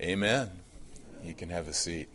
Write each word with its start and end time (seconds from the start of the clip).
Amen. 0.00 0.48
You 1.22 1.34
can 1.34 1.50
have 1.50 1.68
a 1.68 1.74
seat. 1.74 2.08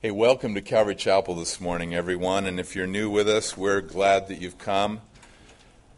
Hey, 0.00 0.12
welcome 0.12 0.54
to 0.54 0.60
Calvary 0.60 0.94
Chapel 0.94 1.34
this 1.34 1.60
morning, 1.60 1.92
everyone. 1.92 2.46
And 2.46 2.60
if 2.60 2.76
you're 2.76 2.86
new 2.86 3.10
with 3.10 3.28
us, 3.28 3.56
we're 3.56 3.80
glad 3.80 4.28
that 4.28 4.40
you've 4.40 4.58
come 4.58 5.00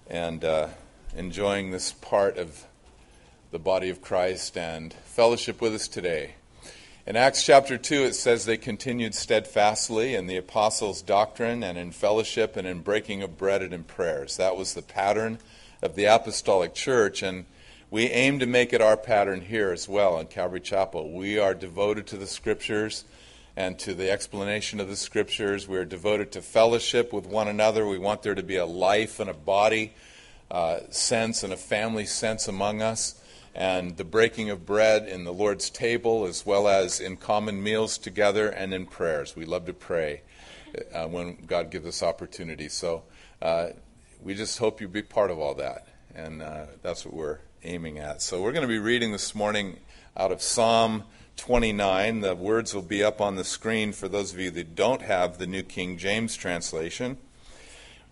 and 0.09 0.43
uh, 0.43 0.69
enjoying 1.15 1.71
this 1.71 1.93
part 1.93 2.39
of 2.39 2.65
the 3.51 3.59
body 3.59 3.91
of 3.91 4.01
Christ 4.01 4.57
and 4.57 4.95
fellowship 5.05 5.61
with 5.61 5.75
us 5.75 5.87
today. 5.87 6.37
In 7.07 7.15
Acts 7.15 7.45
chapter 7.45 7.77
2, 7.77 8.05
it 8.05 8.15
says 8.15 8.47
they 8.47 8.57
continued 8.57 9.15
steadfastly 9.15 10.15
in 10.15 10.27
the 10.27 10.39
apostles' 10.39 11.03
doctrine 11.03 11.63
and 11.63 11.77
in 11.77 11.91
fellowship 11.91 12.57
and 12.57 12.67
in 12.67 12.81
breaking 12.81 13.23
of 13.23 13.37
bread 13.37 13.61
and 13.61 13.75
in 13.75 13.85
prayers. 13.85 14.39
That 14.39 14.57
was 14.57 14.73
the 14.73 14.81
pattern 14.81 15.41
of 15.83 15.95
the 15.95 16.07
apostolic 16.07 16.73
church. 16.73 17.23
And 17.23 17.45
we 17.95 18.11
aim 18.11 18.41
to 18.41 18.47
make 18.47 18.73
it 18.73 18.81
our 18.81 18.97
pattern 18.97 19.41
here 19.41 19.71
as 19.71 19.89
well 19.89 20.19
in 20.19 20.27
Calvary 20.27 20.59
Chapel. 20.59 21.13
We 21.13 21.39
are 21.39 21.55
devoted 21.55 22.09
to 22.09 22.17
the 22.17 22.27
Scriptures 22.27 23.05
and 23.57 23.79
to 23.79 23.95
the 23.95 24.11
explanation 24.11 24.81
of 24.81 24.89
the 24.89 24.97
Scriptures. 24.97 25.69
We 25.69 25.79
are 25.79 25.85
devoted 25.85 26.33
to 26.33 26.43
fellowship 26.43 27.13
with 27.13 27.25
one 27.25 27.47
another. 27.47 27.87
We 27.87 27.99
want 27.99 28.25
there 28.25 28.35
to 28.35 28.43
be 28.43 28.57
a 28.57 28.67
life 28.67 29.21
and 29.21 29.31
a 29.31 29.33
body 29.33 29.93
uh, 30.51 30.81
sense 30.91 31.45
and 31.45 31.53
a 31.53 31.57
family 31.57 32.05
sense 32.05 32.49
among 32.49 32.83
us. 32.83 33.15
And 33.55 33.97
the 33.97 34.03
breaking 34.03 34.51
of 34.51 34.67
bread 34.67 35.07
in 35.07 35.23
the 35.23 35.33
Lord's 35.33 35.71
table, 35.71 36.27
as 36.27 36.45
well 36.45 36.67
as 36.67 36.99
in 36.99 37.17
common 37.17 37.63
meals 37.63 37.97
together 37.97 38.49
and 38.49 38.75
in 38.75 38.87
prayers. 38.87 39.37
We 39.37 39.45
love 39.45 39.67
to 39.67 39.73
pray 39.73 40.23
uh, 40.93 41.07
when 41.07 41.37
God 41.47 41.71
gives 41.71 41.87
us 41.87 42.03
opportunity. 42.03 42.69
So 42.69 43.05
uh, 43.41 43.69
we 44.21 44.35
just 44.35 44.59
hope 44.59 44.81
you 44.81 44.89
be 44.89 45.03
part 45.03 45.31
of 45.31 45.39
all 45.39 45.55
that. 45.55 45.87
And 46.13 46.43
uh, 46.43 46.67
that's 46.83 47.05
what 47.05 47.15
we're 47.15 47.39
aiming 47.65 47.99
at. 47.99 48.23
So 48.23 48.43
we're 48.43 48.53
going 48.53 48.63
to 48.63 48.69
be 48.69 48.79
reading 48.79 49.13
this 49.13 49.35
morning 49.35 49.79
out 50.17 50.33
of 50.33 50.43
Psalm 50.43 51.05
29. 51.37 52.21
The 52.21 52.35
words 52.35 52.75
will 52.75 52.83
be 52.83 53.03
up 53.03 53.21
on 53.21 53.37
the 53.37 53.45
screen 53.45 53.93
for 53.93 54.09
those 54.09 54.33
of 54.33 54.39
you 54.39 54.51
that 54.53 54.75
don't 54.75 55.03
have 55.03 55.39
the 55.39 55.47
New 55.47 55.63
King 55.63 55.99
James 55.99 56.37
translation. 56.37 57.19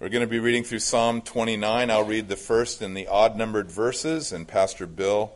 We're 0.01 0.09
going 0.09 0.23
to 0.23 0.27
be 0.27 0.39
reading 0.39 0.65
through 0.65 0.81
Psalm 0.81 1.21
29. 1.21 1.91
I'll 1.91 2.05
read 2.05 2.29
the 2.29 2.37
first 2.37 2.83
and 2.83 2.97
the 2.97 3.07
odd 3.07 3.37
numbered 3.37 3.71
verses, 3.71 4.33
and 4.33 4.49
Pastor 4.49 4.87
Bill 4.87 5.33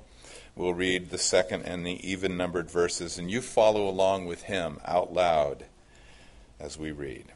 will 0.56 0.74
read 0.74 1.10
the 1.10 1.18
second 1.18 1.62
and 1.62 1.86
the 1.86 2.04
even 2.08 2.36
numbered 2.36 2.70
verses, 2.70 3.18
and 3.18 3.30
you 3.30 3.40
follow 3.40 3.88
along 3.88 4.26
with 4.26 4.44
him 4.44 4.80
out 4.84 5.12
loud 5.12 5.66
as 6.58 6.78
we 6.78 6.90
read. 6.90 7.26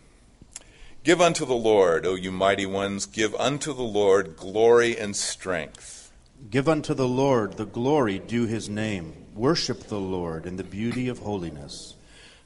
Give 1.05 1.21
unto 1.21 1.47
the 1.47 1.55
Lord, 1.55 2.05
O 2.05 2.15
you 2.15 2.33
mighty 2.33 2.67
ones, 2.67 3.07
give 3.07 3.35
unto 3.37 3.73
the 3.73 3.83
Lord 3.83 4.37
glory 4.37 4.99
and 4.99 5.15
strength. 5.15 6.00
Give 6.49 6.69
unto 6.69 6.95
the 6.95 7.07
Lord 7.07 7.59
the 7.59 7.67
glory 7.67 8.19
due 8.19 8.47
his 8.47 8.69
name. 8.69 9.27
Worship 9.35 9.85
the 9.85 10.01
Lord 10.01 10.47
in 10.47 10.57
the 10.57 10.65
beauty 10.65 11.07
of 11.09 11.19
holiness. 11.19 11.95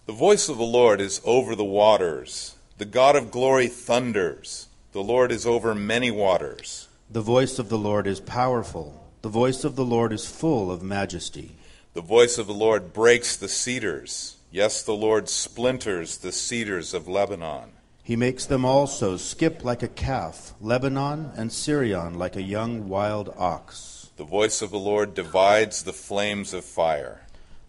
The 0.07 0.13
voice 0.13 0.49
of 0.49 0.59
the 0.59 0.65
Lord 0.65 1.01
is 1.01 1.21
over 1.25 1.55
the 1.55 1.65
waters. 1.65 2.57
The 2.77 2.85
God 2.85 3.15
of 3.15 3.31
glory 3.31 3.69
thunders. 3.69 4.69
The 4.93 5.03
Lord 5.03 5.31
is 5.31 5.47
over 5.47 5.75
many 5.75 6.11
waters. 6.11 6.89
The 7.11 7.23
voice 7.23 7.59
of 7.59 7.69
the 7.69 7.79
Lord 7.79 8.07
is 8.07 8.21
powerful. 8.21 9.09
The 9.23 9.29
voice 9.29 9.65
of 9.65 9.77
the 9.77 9.85
Lord 9.85 10.13
is 10.13 10.27
full 10.27 10.71
of 10.71 10.83
majesty. 10.83 11.57
The 11.95 12.03
voice 12.03 12.37
of 12.37 12.47
the 12.47 12.53
Lord 12.53 12.93
breaks 12.93 13.37
the 13.37 13.49
cedars. 13.49 14.37
Yes, 14.51 14.83
the 14.83 14.95
Lord 14.95 15.29
splinters 15.29 16.19
the 16.19 16.33
cedars 16.33 16.93
of 16.93 17.09
Lebanon. 17.09 17.71
He 18.05 18.17
makes 18.17 18.45
them 18.45 18.67
also 18.67 19.17
skip 19.17 19.65
like 19.65 19.83
a 19.83 19.89
calf, 19.89 20.53
Lebanon 20.61 21.33
and 21.39 21.51
Sirion 21.51 22.19
like 22.19 22.37
a 22.37 22.43
young 22.43 22.87
wild 22.87 23.33
ox. 23.39 24.11
The 24.19 24.25
voice 24.25 24.61
of 24.61 24.71
the 24.71 24.79
Lord 24.79 25.15
divides 25.15 25.83
the 25.83 25.95
flames 25.95 26.53
of 26.53 26.67
fire. 26.67 27.23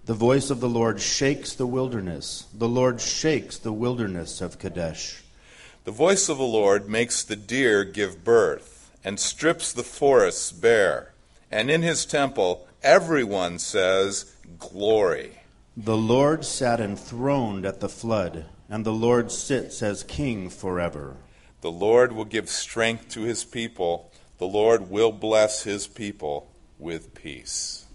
The 0.03 0.13
voice 0.13 0.49
of 0.49 0.59
the 0.59 0.67
Lord 0.67 0.99
shakes 0.99 1.53
the 1.53 1.65
wilderness. 1.65 2.47
The 2.53 2.67
Lord 2.67 2.99
shakes 2.99 3.57
the 3.57 3.71
wilderness 3.71 4.41
of 4.41 4.59
Kadesh. 4.59 5.23
The 5.85 5.91
voice 5.91 6.27
of 6.27 6.37
the 6.37 6.43
Lord 6.43 6.89
makes 6.89 7.23
the 7.23 7.37
deer 7.37 7.85
give 7.85 8.25
birth 8.25 8.91
and 9.05 9.17
strips 9.17 9.71
the 9.71 9.83
forests 9.83 10.51
bare. 10.51 11.13
And 11.49 11.71
in 11.71 11.81
his 11.81 12.05
temple, 12.05 12.67
everyone 12.83 13.57
says, 13.57 14.35
Glory. 14.59 15.39
The 15.77 15.95
Lord 15.95 16.43
sat 16.43 16.81
enthroned 16.81 17.65
at 17.65 17.79
the 17.79 17.89
flood 17.89 18.47
and 18.69 18.85
the 18.85 18.93
Lord 18.93 19.31
sits 19.31 19.81
as 19.83 20.03
king 20.03 20.49
forever. 20.49 21.17
The 21.61 21.71
Lord 21.71 22.11
will 22.11 22.25
give 22.25 22.49
strength 22.49 23.09
to 23.09 23.21
his 23.21 23.43
people. 23.43 24.11
The 24.37 24.47
Lord 24.47 24.89
will 24.89 25.11
bless 25.11 25.63
his 25.63 25.87
people 25.87 26.51
with 26.77 27.13
peace. 27.13 27.85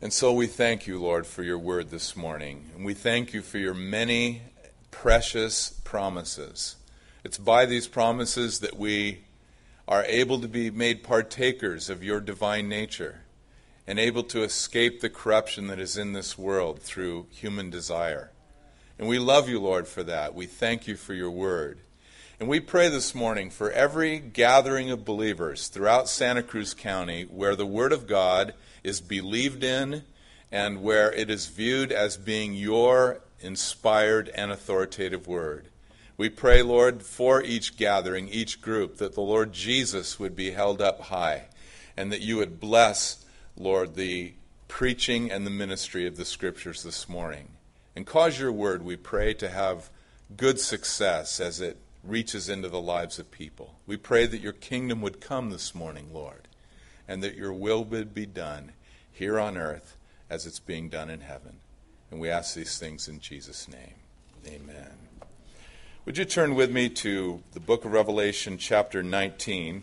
And 0.00 0.12
so 0.12 0.32
we 0.32 0.46
thank 0.46 0.86
you, 0.86 1.00
Lord, 1.00 1.26
for 1.26 1.42
your 1.42 1.58
word 1.58 1.90
this 1.90 2.14
morning. 2.14 2.70
And 2.74 2.84
we 2.84 2.94
thank 2.94 3.32
you 3.32 3.42
for 3.42 3.58
your 3.58 3.74
many 3.74 4.42
precious 4.90 5.70
promises. 5.84 6.76
It's 7.24 7.38
by 7.38 7.66
these 7.66 7.88
promises 7.88 8.60
that 8.60 8.76
we 8.76 9.24
are 9.88 10.04
able 10.04 10.40
to 10.40 10.48
be 10.48 10.70
made 10.70 11.02
partakers 11.02 11.88
of 11.88 12.04
your 12.04 12.20
divine 12.20 12.68
nature 12.68 13.22
and 13.86 13.98
able 13.98 14.24
to 14.24 14.42
escape 14.42 15.00
the 15.00 15.08
corruption 15.08 15.68
that 15.68 15.78
is 15.78 15.96
in 15.96 16.12
this 16.12 16.36
world 16.36 16.80
through 16.80 17.26
human 17.30 17.70
desire. 17.70 18.30
And 18.98 19.08
we 19.08 19.18
love 19.18 19.48
you, 19.48 19.60
Lord, 19.60 19.86
for 19.86 20.02
that. 20.04 20.34
We 20.34 20.46
thank 20.46 20.86
you 20.86 20.96
for 20.96 21.12
your 21.12 21.30
word. 21.30 21.80
And 22.40 22.48
we 22.48 22.60
pray 22.60 22.88
this 22.88 23.14
morning 23.14 23.50
for 23.50 23.70
every 23.70 24.18
gathering 24.18 24.90
of 24.90 25.04
believers 25.04 25.68
throughout 25.68 26.08
Santa 26.08 26.42
Cruz 26.42 26.74
County 26.74 27.24
where 27.24 27.56
the 27.56 27.66
Word 27.66 27.92
of 27.92 28.06
God 28.06 28.54
is 28.82 29.00
believed 29.00 29.64
in 29.64 30.04
and 30.52 30.82
where 30.82 31.12
it 31.12 31.30
is 31.30 31.46
viewed 31.46 31.92
as 31.92 32.16
being 32.16 32.54
your 32.54 33.20
inspired 33.40 34.28
and 34.30 34.50
authoritative 34.50 35.26
Word. 35.26 35.68
We 36.18 36.28
pray, 36.30 36.62
Lord, 36.62 37.02
for 37.02 37.42
each 37.42 37.76
gathering, 37.76 38.28
each 38.28 38.62
group, 38.62 38.96
that 38.96 39.14
the 39.14 39.20
Lord 39.20 39.52
Jesus 39.52 40.18
would 40.18 40.34
be 40.34 40.52
held 40.52 40.80
up 40.80 41.00
high 41.02 41.48
and 41.96 42.12
that 42.12 42.22
you 42.22 42.38
would 42.38 42.60
bless, 42.60 43.24
Lord, 43.56 43.94
the 43.94 44.32
preaching 44.68 45.30
and 45.30 45.46
the 45.46 45.50
ministry 45.50 46.06
of 46.06 46.16
the 46.16 46.24
Scriptures 46.24 46.82
this 46.82 47.08
morning. 47.08 47.55
And 47.96 48.06
cause 48.06 48.38
your 48.38 48.52
word, 48.52 48.84
we 48.84 48.96
pray, 48.96 49.32
to 49.34 49.48
have 49.48 49.88
good 50.36 50.60
success 50.60 51.40
as 51.40 51.62
it 51.62 51.78
reaches 52.04 52.48
into 52.48 52.68
the 52.68 52.80
lives 52.80 53.18
of 53.18 53.30
people. 53.30 53.76
We 53.86 53.96
pray 53.96 54.26
that 54.26 54.42
your 54.42 54.52
kingdom 54.52 55.00
would 55.00 55.20
come 55.20 55.48
this 55.48 55.74
morning, 55.74 56.10
Lord, 56.12 56.46
and 57.08 57.22
that 57.22 57.36
your 57.36 57.54
will 57.54 57.82
would 57.84 58.12
be 58.12 58.26
done 58.26 58.72
here 59.10 59.40
on 59.40 59.56
earth 59.56 59.96
as 60.28 60.44
it's 60.44 60.58
being 60.58 60.90
done 60.90 61.08
in 61.08 61.20
heaven. 61.20 61.56
And 62.10 62.20
we 62.20 62.28
ask 62.28 62.54
these 62.54 62.78
things 62.78 63.08
in 63.08 63.18
Jesus' 63.18 63.66
name. 63.66 63.94
Amen. 64.46 64.92
Would 66.04 66.18
you 66.18 66.26
turn 66.26 66.54
with 66.54 66.70
me 66.70 66.90
to 66.90 67.42
the 67.52 67.60
book 67.60 67.86
of 67.86 67.92
Revelation, 67.92 68.58
chapter 68.58 69.02
19? 69.02 69.82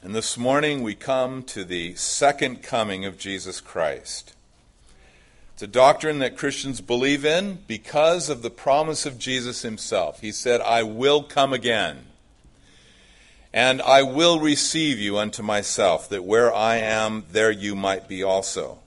And 0.00 0.14
this 0.14 0.38
morning 0.38 0.84
we 0.84 0.94
come 0.94 1.42
to 1.44 1.64
the 1.64 1.96
second 1.96 2.62
coming 2.62 3.04
of 3.04 3.18
Jesus 3.18 3.60
Christ. 3.60 4.36
It's 5.52 5.62
a 5.64 5.66
doctrine 5.66 6.20
that 6.20 6.36
Christians 6.36 6.80
believe 6.80 7.24
in 7.24 7.58
because 7.66 8.28
of 8.28 8.42
the 8.42 8.50
promise 8.50 9.06
of 9.06 9.18
Jesus 9.18 9.62
himself. 9.62 10.20
He 10.20 10.30
said, 10.30 10.60
I 10.60 10.84
will 10.84 11.24
come 11.24 11.52
again, 11.52 12.04
and 13.52 13.82
I 13.82 14.04
will 14.04 14.38
receive 14.38 15.00
you 15.00 15.18
unto 15.18 15.42
myself, 15.42 16.08
that 16.10 16.22
where 16.22 16.54
I 16.54 16.76
am, 16.76 17.24
there 17.32 17.50
you 17.50 17.74
might 17.74 18.06
be 18.06 18.22
also. 18.22 18.78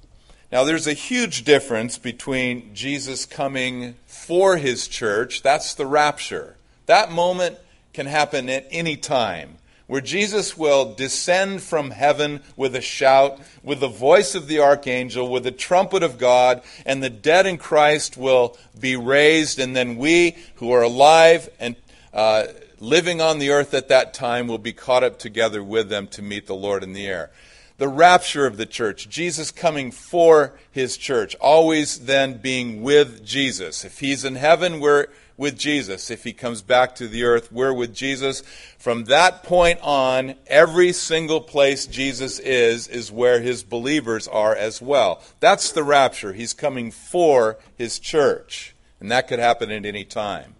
Now, 0.49 0.63
there's 0.63 0.87
a 0.87 0.93
huge 0.93 1.43
difference 1.43 1.97
between 1.97 2.73
Jesus 2.73 3.25
coming 3.25 3.95
for 4.05 4.55
his 4.55 4.87
church, 4.87 5.41
that's 5.41 5.73
the 5.73 5.85
rapture. 5.85 6.55
That 6.85 7.11
moment 7.11 7.57
can 7.91 8.05
happen 8.05 8.49
at 8.49 8.65
any 8.71 8.95
time 8.95 9.57
where 9.91 9.99
Jesus 9.99 10.55
will 10.55 10.93
descend 10.93 11.61
from 11.61 11.91
heaven 11.91 12.39
with 12.55 12.77
a 12.77 12.81
shout, 12.81 13.41
with 13.61 13.81
the 13.81 13.89
voice 13.89 14.35
of 14.35 14.47
the 14.47 14.57
archangel, 14.57 15.29
with 15.29 15.43
the 15.43 15.51
trumpet 15.51 16.01
of 16.01 16.17
God, 16.17 16.61
and 16.85 17.03
the 17.03 17.09
dead 17.09 17.45
in 17.45 17.57
Christ 17.57 18.15
will 18.15 18.57
be 18.79 18.95
raised, 18.95 19.59
and 19.59 19.75
then 19.75 19.97
we 19.97 20.37
who 20.55 20.71
are 20.71 20.81
alive 20.81 21.49
and 21.59 21.75
uh, 22.13 22.45
living 22.79 23.19
on 23.19 23.39
the 23.39 23.49
earth 23.49 23.73
at 23.73 23.89
that 23.89 24.13
time 24.13 24.47
will 24.47 24.57
be 24.57 24.71
caught 24.71 25.03
up 25.03 25.19
together 25.19 25.61
with 25.61 25.89
them 25.89 26.07
to 26.07 26.21
meet 26.21 26.47
the 26.47 26.55
Lord 26.55 26.83
in 26.83 26.93
the 26.93 27.07
air. 27.07 27.29
The 27.77 27.89
rapture 27.89 28.45
of 28.45 28.55
the 28.55 28.65
church, 28.65 29.09
Jesus 29.09 29.51
coming 29.51 29.91
for 29.91 30.53
his 30.71 30.95
church, 30.95 31.35
always 31.41 32.05
then 32.05 32.37
being 32.37 32.81
with 32.81 33.25
Jesus. 33.25 33.83
If 33.83 33.99
he's 33.99 34.23
in 34.23 34.35
heaven, 34.35 34.79
we're 34.79 35.07
with 35.41 35.57
Jesus. 35.57 36.11
If 36.11 36.23
he 36.23 36.33
comes 36.33 36.61
back 36.61 36.93
to 36.95 37.07
the 37.07 37.23
earth, 37.23 37.51
we're 37.51 37.73
with 37.73 37.95
Jesus. 37.95 38.41
From 38.77 39.05
that 39.05 39.41
point 39.41 39.79
on, 39.81 40.35
every 40.45 40.93
single 40.93 41.41
place 41.41 41.87
Jesus 41.87 42.37
is, 42.37 42.87
is 42.87 43.11
where 43.11 43.41
his 43.41 43.63
believers 43.63 44.27
are 44.27 44.55
as 44.55 44.83
well. 44.83 45.19
That's 45.39 45.71
the 45.71 45.83
rapture. 45.83 46.33
He's 46.33 46.53
coming 46.53 46.91
for 46.91 47.57
his 47.75 47.97
church. 47.97 48.75
And 48.99 49.09
that 49.09 49.27
could 49.27 49.39
happen 49.39 49.71
at 49.71 49.83
any 49.83 50.05
time. 50.05 50.53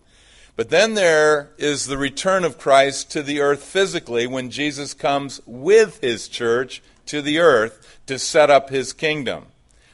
But 0.55 0.69
then 0.69 0.95
there 0.95 1.51
is 1.59 1.85
the 1.85 1.99
return 1.99 2.43
of 2.43 2.57
Christ 2.57 3.11
to 3.11 3.21
the 3.21 3.39
earth 3.39 3.63
physically 3.63 4.25
when 4.25 4.49
Jesus 4.49 4.95
comes 4.95 5.41
with 5.45 6.01
his 6.01 6.27
church 6.27 6.81
to 7.05 7.21
the 7.21 7.37
earth 7.37 7.99
to 8.07 8.17
set 8.17 8.49
up 8.49 8.71
his 8.71 8.93
kingdom. 8.93 9.45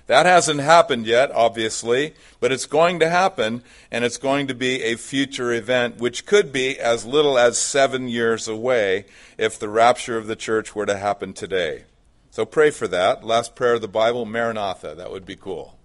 That 0.07 0.25
hasn't 0.25 0.61
happened 0.61 1.05
yet, 1.05 1.31
obviously, 1.31 2.13
but 2.39 2.53
it's 2.53 2.65
going 2.65 2.99
to 3.01 3.09
happen, 3.09 3.61
and 3.91 4.05
it's 4.05 4.17
going 4.17 4.47
to 4.47 4.55
be 4.55 4.81
a 4.83 4.95
future 4.95 5.51
event, 5.51 5.97
which 5.97 6.25
could 6.25 6.53
be 6.53 6.79
as 6.79 7.05
little 7.05 7.37
as 7.37 7.57
seven 7.57 8.07
years 8.07 8.47
away 8.47 9.05
if 9.37 9.59
the 9.59 9.67
rapture 9.67 10.17
of 10.17 10.27
the 10.27 10.37
church 10.37 10.73
were 10.73 10.85
to 10.85 10.97
happen 10.97 11.33
today. 11.33 11.83
So 12.31 12.45
pray 12.45 12.69
for 12.69 12.87
that. 12.87 13.25
Last 13.25 13.53
prayer 13.53 13.73
of 13.73 13.81
the 13.81 13.89
Bible, 13.89 14.25
Maranatha. 14.25 14.95
That 14.95 15.11
would 15.11 15.25
be 15.25 15.35
cool. 15.35 15.77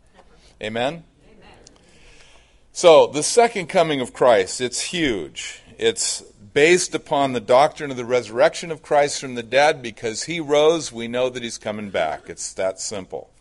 Amen? 0.63 1.03
So, 2.75 3.09
the 3.09 3.25
second 3.25 3.67
coming 3.67 4.01
of 4.01 4.15
Christ, 4.15 4.61
it's 4.61 4.81
huge. 4.81 5.63
It's 5.79 6.23
based 6.55 6.95
upon 6.95 7.33
the 7.33 7.41
doctrine 7.41 7.91
of 7.91 7.97
the 7.97 8.05
resurrection 8.05 8.71
of 8.71 8.83
Christ 8.83 9.21
from 9.21 9.35
the 9.35 9.43
dead 9.43 9.83
because 9.83 10.25
he 10.25 10.39
rose, 10.39 10.93
we 10.93 11.09
know 11.09 11.29
that 11.29 11.43
he's 11.43 11.59
coming 11.59 11.91
back. 11.91 12.31
It's 12.31 12.53
that 12.55 12.81
simple. 12.81 13.32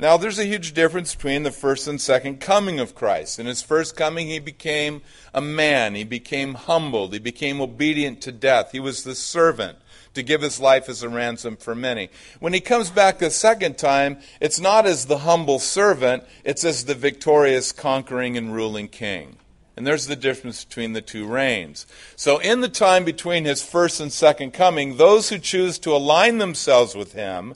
Now, 0.00 0.16
there's 0.16 0.38
a 0.38 0.46
huge 0.46 0.74
difference 0.74 1.16
between 1.16 1.42
the 1.42 1.50
first 1.50 1.88
and 1.88 2.00
second 2.00 2.38
coming 2.38 2.78
of 2.78 2.94
Christ. 2.94 3.40
In 3.40 3.46
his 3.46 3.62
first 3.62 3.96
coming, 3.96 4.28
he 4.28 4.38
became 4.38 5.02
a 5.34 5.40
man. 5.40 5.96
He 5.96 6.04
became 6.04 6.54
humbled. 6.54 7.12
He 7.12 7.18
became 7.18 7.60
obedient 7.60 8.20
to 8.22 8.30
death. 8.30 8.70
He 8.70 8.78
was 8.78 9.02
the 9.02 9.16
servant 9.16 9.76
to 10.14 10.22
give 10.22 10.40
his 10.40 10.60
life 10.60 10.88
as 10.88 11.02
a 11.02 11.08
ransom 11.08 11.56
for 11.56 11.74
many. 11.74 12.10
When 12.38 12.52
he 12.52 12.60
comes 12.60 12.90
back 12.90 13.18
the 13.18 13.28
second 13.28 13.76
time, 13.76 14.18
it's 14.40 14.60
not 14.60 14.86
as 14.86 15.06
the 15.06 15.18
humble 15.18 15.58
servant, 15.58 16.22
it's 16.44 16.62
as 16.62 16.84
the 16.84 16.94
victorious, 16.94 17.72
conquering, 17.72 18.36
and 18.36 18.54
ruling 18.54 18.86
king. 18.86 19.38
And 19.76 19.84
there's 19.84 20.06
the 20.06 20.16
difference 20.16 20.64
between 20.64 20.92
the 20.92 21.02
two 21.02 21.26
reigns. 21.26 21.88
So, 22.14 22.38
in 22.38 22.60
the 22.60 22.68
time 22.68 23.04
between 23.04 23.44
his 23.46 23.62
first 23.62 24.00
and 24.00 24.12
second 24.12 24.52
coming, 24.52 24.96
those 24.96 25.28
who 25.28 25.38
choose 25.38 25.76
to 25.80 25.94
align 25.94 26.38
themselves 26.38 26.94
with 26.94 27.14
him 27.14 27.54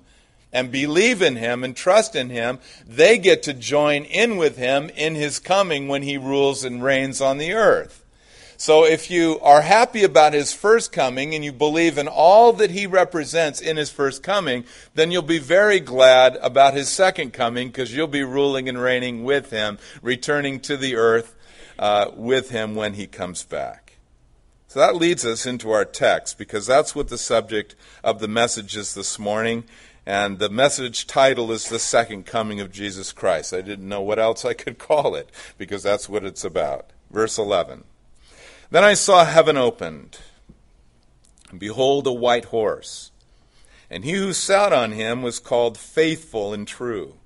and 0.53 0.71
believe 0.71 1.23
in 1.23 1.37
him 1.37 1.65
and 1.65 1.75
trust 1.75 2.15
in 2.15 2.31
him, 2.31 2.59
they 2.87 3.19
get 3.19 3.43
to 3.45 3.55
join 3.55 4.05
in 4.05 4.37
with 4.37 4.57
him 4.57 4.91
in 4.97 5.15
his 5.15 5.39
coming 5.39 5.89
when 5.89 6.03
he 6.03 6.19
rules 6.19 6.65
and 6.65 6.83
reigns 6.83 7.21
on 7.21 7.39
the 7.39 7.53
earth. 7.53 8.03
So 8.63 8.85
if 8.85 9.11
you 9.11 9.41
are 9.41 9.63
happy 9.63 10.05
about 10.05 10.35
his 10.35 10.53
first 10.53 10.93
coming 10.93 11.35
and 11.35 11.45
you 11.45 11.51
believe 11.51 11.99
in 11.99 12.07
all 12.07 12.53
that 12.53 12.71
he 12.71 12.87
represents 12.87 13.61
in 13.61 13.77
his 13.77 13.91
first 13.91 14.23
coming, 14.23 14.65
then 14.95 15.11
you'll 15.11 15.23
be 15.23 15.41
very 15.41 15.81
glad 15.81 16.37
about 16.37 16.75
his 16.75 16.89
second 16.89 17.33
coming 17.33 17.69
because 17.69 17.93
you'll 17.93 18.07
be 18.07 18.23
ruling 18.23 18.69
and 18.69 18.81
reigning 18.81 19.25
with 19.25 19.51
him, 19.51 19.79
returning 20.01 20.61
to 20.61 20.77
the 20.77 20.95
earth 20.95 21.35
uh, 21.77 22.13
with 22.15 22.51
him 22.51 22.77
when 22.77 22.95
he 22.95 23.09
comes 23.09 23.43
back. 23.43 23.97
So 24.69 24.79
that 24.79 24.95
leads 24.95 25.27
us 25.27 25.45
into 25.45 25.73
our 25.73 25.85
text 25.85 26.39
because 26.39 26.65
that's 26.65 26.95
what 26.95 27.09
the 27.09 27.19
subject 27.19 27.75
of 28.05 28.21
the 28.21 28.29
message 28.29 28.77
is 28.77 28.95
this 28.95 29.19
morning. 29.19 29.65
And 30.05 30.41
the 30.41 30.49
message 30.49 31.07
title 31.07 31.53
is 31.53 31.69
The 31.69 31.79
Second 31.79 32.27
Coming 32.27 32.61
of 32.61 32.73
Jesus 32.73 33.13
Christ. 33.13 33.55
I 33.55 33.61
didn't 33.61 33.89
know 33.89 34.01
what 34.01 34.19
else 34.19 34.45
I 34.45 34.53
could 34.53 34.79
call 34.79 35.15
it 35.15 35.31
because 35.57 35.85
that's 35.85 36.09
what 36.09 36.25
it's 36.25 36.45
about. 36.45 36.91
Verse 37.11 37.39
11. 37.39 37.85
Then 38.71 38.83
I 38.83 38.95
saw 38.95 39.25
heaven 39.25 39.57
opened, 39.57 40.19
and 41.51 41.61
behold, 41.61 42.07
a 42.07 42.13
white 42.13 42.47
horse. 42.47 43.11
And 43.91 44.05
he 44.05 44.13
who 44.13 44.33
sat 44.33 44.73
on 44.73 44.93
him 44.93 45.23
was 45.23 45.39
called 45.39 45.77
Faithful 45.77 46.55
and 46.55 46.67
True. 46.67 47.17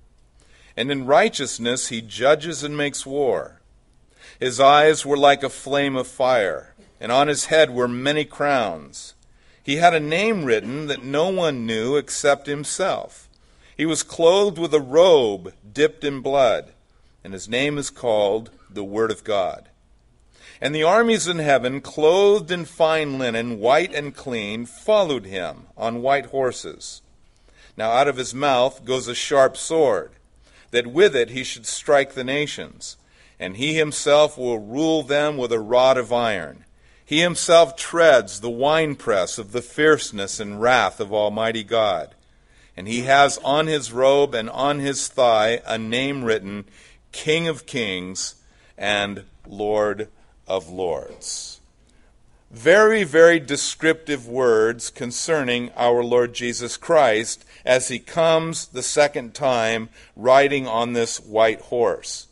And 0.77 0.91
in 0.91 1.07
righteousness 1.07 1.89
he 1.89 2.03
judges 2.03 2.63
and 2.63 2.77
makes 2.77 3.07
war. 3.07 3.61
His 4.39 4.61
eyes 4.61 5.07
were 5.07 5.17
like 5.17 5.43
a 5.43 5.49
flame 5.49 5.97
of 5.97 6.09
fire, 6.09 6.75
and 7.01 7.11
on 7.11 7.29
his 7.29 7.47
head 7.47 7.71
were 7.71 7.89
many 7.89 8.25
crowns. 8.25 9.15
He 9.67 9.79
had 9.79 9.95
a 9.95 10.01
name 10.01 10.45
written 10.45 10.87
that 10.87 11.03
no 11.03 11.29
one 11.29 11.67
knew 11.67 11.97
except 11.97 12.47
himself. 12.47 13.29
He 13.77 13.85
was 13.85 14.05
clothed 14.05 14.59
with 14.59 14.73
a 14.73 14.81
robe 14.81 15.55
dipped 15.73 16.05
in 16.05 16.21
blood, 16.21 16.73
and 17.25 17.33
his 17.33 17.49
name 17.49 17.77
is 17.77 17.91
called 17.91 18.51
the 18.71 18.85
Word 18.85 19.11
of 19.11 19.25
God. 19.25 19.69
And 20.61 20.73
the 20.73 20.85
armies 20.85 21.27
in 21.27 21.41
heaven, 21.41 21.81
clothed 21.81 22.53
in 22.53 22.65
fine 22.65 23.19
linen, 23.19 23.59
white 23.59 23.93
and 23.93 24.15
clean, 24.15 24.67
followed 24.67 25.27
him 25.27 25.67
on 25.77 26.01
white 26.01 26.27
horses. 26.27 27.03
Now 27.77 27.91
out 27.91 28.07
of 28.07 28.19
his 28.19 28.33
mouth 28.33 28.85
goes 28.85 29.09
a 29.09 29.17
sharp 29.17 29.57
sword, 29.57 30.13
that 30.71 30.87
with 30.87 31.17
it 31.17 31.31
he 31.31 31.43
should 31.43 31.67
strike 31.67 32.13
the 32.13 32.23
nations, 32.23 32.99
and 33.41 33.57
he 33.57 33.75
himself 33.75 34.39
will 34.39 34.61
rule 34.61 35.03
them 35.03 35.37
with 35.37 35.51
a 35.51 35.59
rod 35.59 35.99
of 35.99 36.13
iron. 36.13 36.66
He 37.07 37.21
himself 37.21 37.77
treads 37.77 38.41
the 38.41 38.51
winepress 38.51 39.39
of 39.39 39.53
the 39.53 39.63
fierceness 39.63 40.41
and 40.41 40.61
wrath 40.61 40.99
of 40.99 41.15
Almighty 41.15 41.63
God. 41.63 42.17
And 42.77 42.89
he 42.89 43.03
has 43.03 43.39
on 43.45 43.69
his 43.69 43.93
robe 43.93 44.35
and 44.35 44.51
on 44.51 44.81
his 44.81 45.07
thigh 45.07 45.63
a 45.65 45.79
name 45.79 46.25
written 46.25 46.65
King 47.13 47.47
of 47.47 47.65
Kings 47.65 48.35
and 48.77 49.23
Lord 49.47 50.09
of 50.49 50.69
Lords. 50.69 51.61
Very, 52.51 53.05
very 53.05 53.39
descriptive 53.39 54.27
words 54.27 54.91
concerning 54.91 55.71
our 55.77 56.03
Lord 56.03 56.35
Jesus 56.35 56.77
Christ 56.77 57.45
as 57.65 57.87
he 57.87 58.01
comes 58.01 58.67
the 58.67 58.83
second 58.83 59.33
time 59.33 59.91
riding 60.17 60.67
on 60.67 60.93
this 60.93 61.21
white 61.21 61.61
horse. 61.61 62.27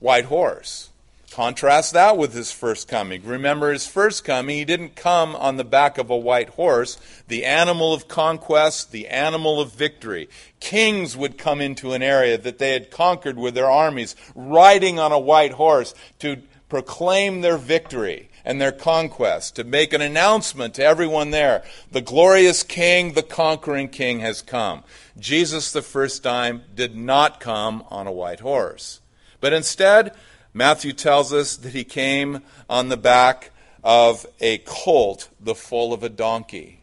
White 0.00 0.26
horse. 0.26 0.90
Contrast 1.36 1.92
that 1.92 2.16
with 2.16 2.32
his 2.32 2.50
first 2.50 2.88
coming. 2.88 3.22
Remember, 3.22 3.70
his 3.70 3.86
first 3.86 4.24
coming, 4.24 4.56
he 4.56 4.64
didn't 4.64 4.96
come 4.96 5.36
on 5.36 5.58
the 5.58 5.64
back 5.64 5.98
of 5.98 6.08
a 6.08 6.16
white 6.16 6.48
horse, 6.48 6.96
the 7.28 7.44
animal 7.44 7.92
of 7.92 8.08
conquest, 8.08 8.90
the 8.90 9.06
animal 9.08 9.60
of 9.60 9.70
victory. 9.74 10.30
Kings 10.60 11.14
would 11.14 11.36
come 11.36 11.60
into 11.60 11.92
an 11.92 12.02
area 12.02 12.38
that 12.38 12.56
they 12.56 12.72
had 12.72 12.90
conquered 12.90 13.36
with 13.36 13.52
their 13.52 13.70
armies, 13.70 14.16
riding 14.34 14.98
on 14.98 15.12
a 15.12 15.18
white 15.18 15.52
horse 15.52 15.94
to 16.20 16.38
proclaim 16.70 17.42
their 17.42 17.58
victory 17.58 18.30
and 18.42 18.58
their 18.58 18.72
conquest, 18.72 19.56
to 19.56 19.64
make 19.64 19.92
an 19.92 20.00
announcement 20.00 20.72
to 20.72 20.84
everyone 20.84 21.32
there. 21.32 21.62
The 21.92 22.00
glorious 22.00 22.62
king, 22.62 23.12
the 23.12 23.22
conquering 23.22 23.88
king 23.90 24.20
has 24.20 24.40
come. 24.40 24.84
Jesus, 25.18 25.70
the 25.70 25.82
first 25.82 26.22
time, 26.22 26.62
did 26.74 26.96
not 26.96 27.40
come 27.40 27.84
on 27.90 28.06
a 28.06 28.10
white 28.12 28.40
horse. 28.40 29.02
But 29.38 29.52
instead, 29.52 30.14
Matthew 30.56 30.94
tells 30.94 31.34
us 31.34 31.58
that 31.58 31.74
he 31.74 31.84
came 31.84 32.40
on 32.70 32.88
the 32.88 32.96
back 32.96 33.50
of 33.84 34.24
a 34.40 34.56
colt, 34.64 35.28
the 35.38 35.54
foal 35.54 35.92
of 35.92 36.02
a 36.02 36.08
donkey. 36.08 36.80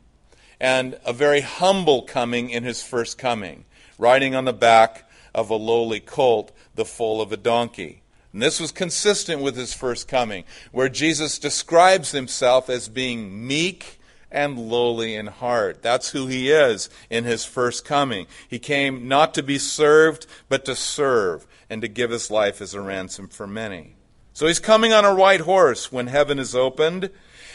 And 0.60 1.00
a 1.04 1.12
very 1.12 1.42
humble 1.42 2.04
coming 2.04 2.52
in 2.52 2.64
his 2.64 2.84
first 2.84 3.18
coming, 3.18 3.66
riding 3.98 4.36
on 4.36 4.46
the 4.46 4.54
back 4.54 5.10
of 5.34 5.50
a 5.50 5.56
lowly 5.56 6.00
colt, 6.00 6.52
the 6.76 6.86
foal 6.86 7.20
of 7.20 7.32
a 7.32 7.38
donkey. 7.38 8.04
And 8.32 8.44
this 8.44 8.60
was 8.60 8.72
consistent 8.72 9.42
with 9.42 9.56
his 9.56 9.74
first 9.74 10.08
coming, 10.08 10.44
where 10.72 10.88
Jesus 10.88 11.40
describes 11.40 12.12
himself 12.12 12.70
as 12.70 12.88
being 12.88 13.48
meek 13.48 14.00
and 14.30 14.60
lowly 14.60 15.16
in 15.16 15.26
heart. 15.26 15.82
That's 15.82 16.12
who 16.12 16.28
he 16.28 16.52
is 16.52 16.92
in 17.10 17.24
his 17.24 17.44
first 17.44 17.86
coming. 17.86 18.28
He 18.48 18.60
came 18.60 19.08
not 19.08 19.34
to 19.34 19.42
be 19.42 19.58
served, 19.58 20.28
but 20.48 20.64
to 20.66 20.76
serve 20.76 21.48
and 21.74 21.82
to 21.82 21.88
give 21.88 22.12
his 22.12 22.32
life 22.32 22.62
as 22.62 22.74
a 22.74 22.82
ransom 22.82 23.28
for 23.28 23.48
many. 23.48 23.96
So 24.32 24.48
he's 24.48 24.60
coming 24.60 24.94
on 24.94 25.04
a 25.04 25.14
white 25.14 25.42
horse 25.42 25.92
when 25.92 26.08
heaven 26.08 26.40
is 26.40 26.56
opened. 26.56 27.10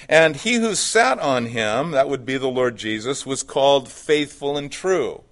And 0.08 0.37
he 0.37 0.54
who 0.54 0.75
sat 0.75 1.18
on 1.18 1.46
him, 1.46 1.92
that 1.92 2.08
would 2.08 2.26
be 2.26 2.37
the 2.37 2.48
Lord 2.48 2.76
Jesus, 2.76 3.25
was 3.25 3.42
called 3.42 3.88
faithful 3.88 4.56
and 4.56 4.70
true. 4.70 5.22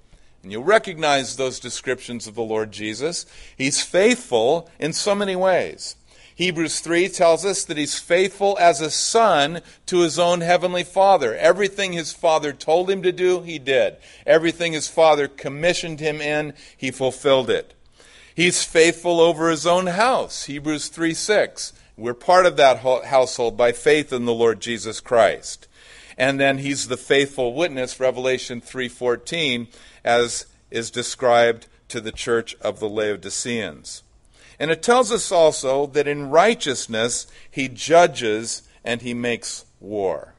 And 0.43 0.53
you'll 0.53 0.65
recognize 0.65 1.37
those 1.37 1.61
descriptions 1.61 2.27
of 2.27 2.35
the 2.35 2.43
Lord 2.43 2.73
Jesus. 2.73 3.27
He's 3.57 3.83
faithful 3.83 4.71
in 4.79 4.93
so 4.93 5.15
many 5.15 5.37
ways. 5.37 5.97
Hebrews 6.37 6.81
3 6.81 7.09
tells 7.09 7.45
us 7.45 7.65
that 7.65 7.79
he's 7.79 7.99
faithful 7.99 8.59
as 8.61 8.81
a 8.81 8.91
son 8.91 9.63
to 9.87 10.01
his 10.01 10.19
own 10.19 10.43
heavenly 10.43 10.85
father. 10.85 11.35
Everything 11.35 11.93
his 11.95 12.13
father 12.13 12.53
told 12.53 12.91
him 12.91 13.03
to 13.03 13.13
do, 13.13 13.41
he 13.41 13.59
did. 13.59 13.97
Everything 14.27 14.75
his 14.75 14.87
father 14.87 15.29
commissioned 15.29 15.99
him 15.99 16.21
in, 16.21 16.53
he 16.77 16.91
fulfilled 16.91 17.49
it. 17.49 17.73
He's 18.37 18.63
faithful 18.63 19.19
over 19.19 19.49
his 19.49 19.67
own 19.67 19.87
house. 19.87 20.45
Hebrews 20.45 20.89
3 20.89 21.15
6. 21.15 21.73
We're 21.97 22.13
part 22.13 22.45
of 22.45 22.59
that 22.59 22.81
household 23.07 23.57
by 23.57 23.73
faith 23.73 24.13
in 24.13 24.27
the 24.27 24.35
Lord 24.35 24.61
Jesus 24.61 25.01
Christ. 25.01 25.67
And 26.19 26.39
then 26.39 26.59
he's 26.59 26.89
the 26.89 26.99
faithful 26.99 27.55
witness, 27.55 27.99
Revelation 27.99 28.61
3:14, 28.61 29.69
as 30.05 30.45
is 30.71 30.91
described 30.91 31.67
to 31.89 31.99
the 31.99 32.13
church 32.13 32.55
of 32.61 32.79
the 32.79 32.91
Laodiceans. 32.91 34.03
And 34.61 34.71
it 34.71 34.83
tells 34.83 35.11
us 35.11 35.33
also 35.33 35.87
that 35.87 36.07
in 36.07 36.29
righteousness 36.29 37.27
he 37.51 37.69
judges 37.69 38.65
and 38.85 39.01
he 39.01 39.15
makes 39.15 39.65
war. 39.81 40.35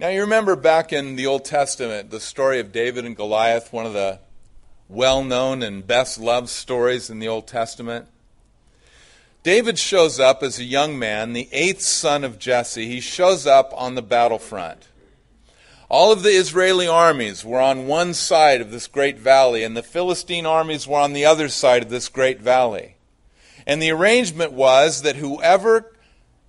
Now, 0.00 0.08
you 0.08 0.22
remember 0.22 0.56
back 0.56 0.92
in 0.92 1.14
the 1.14 1.26
Old 1.26 1.44
Testament, 1.44 2.10
the 2.10 2.20
story 2.20 2.58
of 2.58 2.72
David 2.72 3.04
and 3.04 3.16
Goliath, 3.16 3.72
one 3.72 3.86
of 3.86 3.92
the 3.92 4.18
well 4.88 5.24
known 5.24 5.62
and 5.62 5.86
best 5.86 6.18
loved 6.18 6.48
stories 6.48 7.10
in 7.10 7.18
the 7.18 7.28
Old 7.28 7.46
Testament? 7.46 8.06
David 9.42 9.78
shows 9.78 10.18
up 10.18 10.42
as 10.42 10.58
a 10.58 10.64
young 10.64 10.98
man, 10.98 11.32
the 11.32 11.48
eighth 11.52 11.80
son 11.80 12.24
of 12.24 12.38
Jesse. 12.38 12.86
He 12.86 13.00
shows 13.00 13.46
up 13.46 13.72
on 13.76 13.94
the 13.94 14.02
battlefront. 14.02 14.88
All 15.88 16.10
of 16.10 16.24
the 16.24 16.30
Israeli 16.30 16.88
armies 16.88 17.44
were 17.44 17.60
on 17.60 17.86
one 17.86 18.12
side 18.12 18.60
of 18.60 18.72
this 18.72 18.88
great 18.88 19.18
valley, 19.18 19.62
and 19.62 19.76
the 19.76 19.84
Philistine 19.84 20.46
armies 20.46 20.88
were 20.88 20.98
on 20.98 21.12
the 21.12 21.24
other 21.24 21.48
side 21.48 21.84
of 21.84 21.90
this 21.90 22.08
great 22.08 22.40
valley. 22.40 22.96
And 23.68 23.80
the 23.80 23.92
arrangement 23.92 24.52
was 24.52 25.02
that 25.02 25.16
whoever 25.16 25.92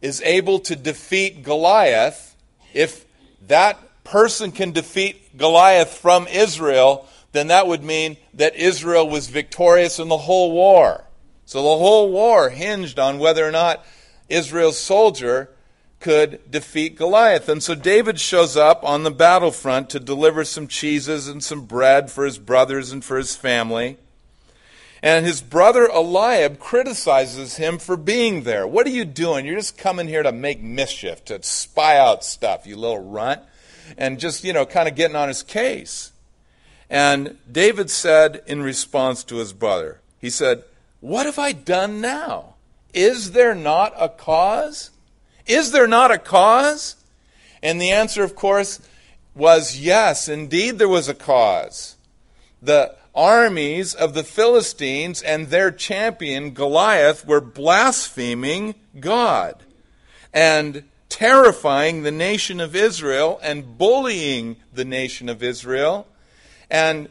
is 0.02 0.22
able 0.22 0.58
to 0.62 0.76
defeat 0.76 1.44
Goliath, 1.44 2.36
if 2.74 3.06
that 3.48 3.78
person 4.04 4.52
can 4.52 4.72
defeat 4.72 5.38
Goliath 5.38 5.90
from 5.90 6.28
Israel, 6.28 7.08
then 7.32 7.48
that 7.48 7.68
would 7.68 7.84
mean 7.84 8.18
that 8.34 8.56
Israel 8.56 9.08
was 9.10 9.28
victorious 9.28 10.00
in 10.00 10.08
the 10.08 10.18
whole 10.18 10.52
war. 10.52 11.06
So 11.46 11.60
the 11.60 11.78
whole 11.78 12.12
war 12.12 12.50
hinged 12.50 13.00
on 13.00 13.20
whether 13.20 13.48
or 13.48 13.52
not 13.52 13.86
Israel's 14.30 14.80
soldier 14.80 15.50
could 16.00 16.52
defeat 16.52 16.98
Goliath. 16.98 17.50
And 17.50 17.64
so 17.64 17.74
David 17.74 18.20
shows 18.20 18.56
up 18.56 18.84
on 18.84 19.04
the 19.04 19.12
battlefront 19.12 19.90
to 19.92 20.00
deliver 20.00 20.44
some 20.44 20.68
cheeses 20.68 21.28
and 21.28 21.44
some 21.44 21.66
bread 21.66 22.12
for 22.12 22.26
his 22.26 22.38
brothers 22.38 22.92
and 22.92 23.04
for 23.04 23.18
his 23.18 23.36
family. 23.36 23.98
And 25.02 25.26
his 25.26 25.42
brother 25.42 25.88
Eliab 25.88 26.60
criticizes 26.60 27.58
him 27.58 27.78
for 27.78 27.96
being 27.96 28.44
there. 28.44 28.68
What 28.68 28.88
are 28.88 28.92
you 28.92 29.06
doing? 29.06 29.46
You're 29.46 29.56
just 29.56 29.78
coming 29.78 30.08
here 30.08 30.24
to 30.24 30.32
make 30.32 30.62
mischief, 30.62 31.24
to 31.26 31.42
spy 31.44 31.98
out 31.98 32.24
stuff, 32.24 32.66
you 32.66 32.76
little 32.76 33.04
runt. 33.04 33.42
And 33.98 34.20
just, 34.20 34.44
you 34.44 34.54
know, 34.54 34.66
kind 34.66 34.90
of 34.90 34.96
getting 34.96 35.16
on 35.16 35.30
his 35.30 35.44
case. 35.44 36.12
And 36.90 37.38
David 37.52 37.90
said 37.90 38.42
in 38.48 38.62
response 38.62 39.24
to 39.26 39.38
his 39.38 39.54
brother, 39.54 40.00
he 40.20 40.30
said, 40.30 40.64
What 41.00 41.26
have 41.26 41.40
I 41.40 41.52
done 41.52 42.02
now? 42.02 42.56
Is 42.94 43.32
there 43.32 43.56
not 43.56 43.94
a 43.98 44.10
cause? 44.10 44.92
Is 45.46 45.72
there 45.72 45.88
not 45.88 46.12
a 46.12 46.18
cause? 46.18 46.96
And 47.62 47.82
the 47.82 47.92
answer, 47.92 48.24
of 48.24 48.36
course, 48.36 48.80
was 49.36 49.80
yes, 49.80 50.28
indeed 50.28 50.80
there 50.80 50.88
was 50.88 51.08
a 51.08 51.14
cause. 51.14 51.96
The 52.62 52.96
armies 53.14 53.94
of 53.94 54.14
the 54.14 54.24
Philistines 54.24 55.22
and 55.22 55.48
their 55.48 55.72
champion 55.72 56.52
Goliath 56.52 57.26
were 57.26 57.42
blaspheming 57.42 58.76
God 59.00 59.64
and 60.34 60.84
terrifying 61.10 62.04
the 62.04 62.12
nation 62.12 62.60
of 62.60 62.76
Israel 62.76 63.40
and 63.42 63.78
bullying 63.78 64.58
the 64.74 64.86
nation 64.86 65.30
of 65.30 65.42
Israel 65.42 66.08
and 66.70 67.10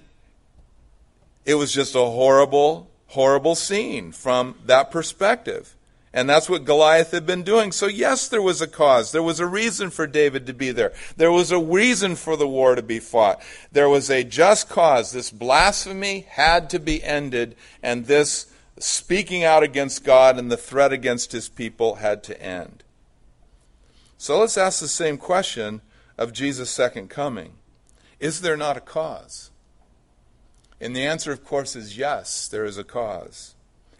it 1.45 1.55
was 1.55 1.73
just 1.73 1.95
a 1.95 2.05
horrible, 2.05 2.91
horrible 3.09 3.55
scene 3.55 4.13
from 4.13 4.57
that 4.67 4.91
perspective. 4.91 5.77
And 6.13 6.31
that's 6.31 6.49
what 6.49 6.65
Goliath 6.65 7.11
had 7.11 7.27
been 7.27 7.43
doing. 7.43 7.73
So, 7.73 7.87
yes, 7.87 8.27
there 8.27 8.41
was 8.41 8.63
a 8.63 8.67
cause. 8.67 9.13
There 9.13 9.23
was 9.23 9.39
a 9.39 9.47
reason 9.47 9.91
for 9.91 10.07
David 10.07 10.47
to 10.47 10.55
be 10.55 10.73
there. 10.73 10.95
There 11.19 11.31
was 11.31 11.53
a 11.53 11.59
reason 11.59 12.17
for 12.17 12.39
the 12.39 12.49
war 12.49 12.75
to 12.75 12.83
be 12.83 13.01
fought. 13.01 13.43
There 13.71 13.89
was 13.89 14.11
a 14.11 14.25
just 14.25 14.71
cause. 14.71 15.13
This 15.13 15.31
blasphemy 15.31 16.21
had 16.31 16.71
to 16.71 16.79
be 16.79 17.05
ended, 17.05 17.55
and 17.83 18.07
this 18.07 18.47
speaking 18.79 19.45
out 19.45 19.63
against 19.63 20.05
God 20.05 20.39
and 20.39 20.51
the 20.51 20.57
threat 20.57 20.91
against 20.91 21.33
his 21.33 21.51
people 21.51 21.97
had 21.97 22.23
to 22.25 22.43
end. 22.43 22.83
So, 24.17 24.39
let's 24.39 24.57
ask 24.57 24.81
the 24.81 24.89
same 24.89 25.19
question 25.19 25.83
of 26.17 26.33
Jesus' 26.33 26.71
second 26.71 27.11
coming. 27.11 27.53
Is 28.21 28.41
there 28.41 28.57
not 28.57 28.77
a 28.77 28.81
cause? 28.81 29.51
And 30.81 30.95
the 30.95 31.05
answer, 31.05 31.33
of 31.33 31.45
course, 31.45 31.75
is 31.75 31.97
yes, 31.97 32.49
there 32.49 32.65
is 32.65 32.79
a 32.79 32.85
cause. 32.85 33.55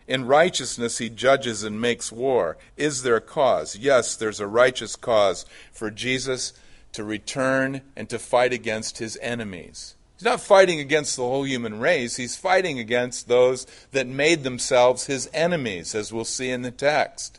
In 0.07 0.27
righteousness, 0.27 0.99
he 0.99 1.09
judges 1.09 1.63
and 1.63 1.81
makes 1.81 2.13
war. 2.13 2.57
Is 2.77 3.03
there 3.03 3.17
a 3.17 3.21
cause? 3.21 3.77
Yes, 3.77 4.15
there's 4.15 4.41
a 4.41 4.47
righteous 4.47 4.95
cause 4.95 5.47
for 5.73 5.91
Jesus 5.91 6.53
to 6.93 7.03
return 7.03 7.83
and 7.97 8.09
to 8.09 8.19
fight 8.19 8.53
against 8.53 8.99
his 8.99 9.19
enemies. 9.21 9.97
He's 10.17 10.25
not 10.25 10.41
fighting 10.41 10.81
against 10.81 11.17
the 11.17 11.25
whole 11.25 11.45
human 11.45 11.79
race, 11.79 12.17
he's 12.17 12.37
fighting 12.37 12.79
against 12.79 13.29
those 13.29 13.67
that 13.93 14.07
made 14.07 14.45
themselves 14.45 15.07
his 15.07 15.29
enemies, 15.35 15.95
as 15.95 16.11
we'll 16.11 16.25
see 16.25 16.51
in 16.51 16.63
the 16.63 16.71
text. 16.71 17.39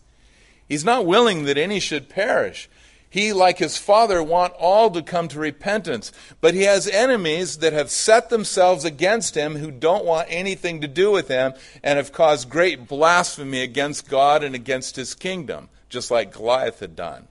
He's 0.69 0.85
not 0.85 1.05
willing 1.05 1.45
that 1.45 1.57
any 1.57 1.79
should 1.79 2.09
perish. 2.09 2.69
He, 3.09 3.31
like 3.31 3.57
his 3.57 3.77
father, 3.77 4.21
want 4.21 4.53
all 4.59 4.89
to 4.91 5.01
come 5.01 5.27
to 5.29 5.39
repentance. 5.39 6.11
But 6.41 6.53
he 6.53 6.63
has 6.63 6.87
enemies 6.87 7.59
that 7.59 7.73
have 7.73 7.89
set 7.89 8.29
themselves 8.29 8.83
against 8.83 9.35
him 9.35 9.55
who 9.55 9.71
don't 9.71 10.05
want 10.05 10.27
anything 10.29 10.81
to 10.81 10.87
do 10.87 11.11
with 11.11 11.29
him 11.29 11.53
and 11.83 11.97
have 11.97 12.11
caused 12.11 12.49
great 12.49 12.87
blasphemy 12.87 13.61
against 13.61 14.09
God 14.09 14.43
and 14.43 14.53
against 14.53 14.97
his 14.97 15.15
kingdom, 15.15 15.69
just 15.89 16.11
like 16.11 16.33
Goliath 16.33 16.81
had 16.81 16.95
done. 16.95 17.27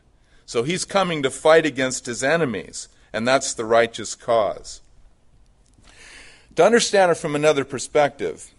So 0.46 0.62
he's 0.62 0.84
coming 0.84 1.22
to 1.22 1.30
fight 1.30 1.66
against 1.66 2.06
his 2.06 2.22
enemies, 2.22 2.88
and 3.12 3.28
that's 3.28 3.52
the 3.52 3.64
righteous 3.64 4.14
cause. 4.14 4.80
To 6.54 6.64
understand 6.64 7.10
it 7.10 7.16
from 7.16 7.34
another 7.34 7.66
perspective, 7.66 8.54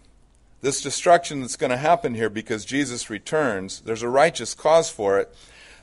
this 0.60 0.80
destruction 0.80 1.40
that's 1.40 1.56
going 1.56 1.70
to 1.70 1.76
happen 1.76 2.14
here 2.14 2.30
because 2.30 2.64
Jesus 2.64 3.10
returns, 3.10 3.80
there's 3.80 4.02
a 4.02 4.08
righteous 4.08 4.54
cause 4.54 4.90
for 4.90 5.18
it. 5.18 5.34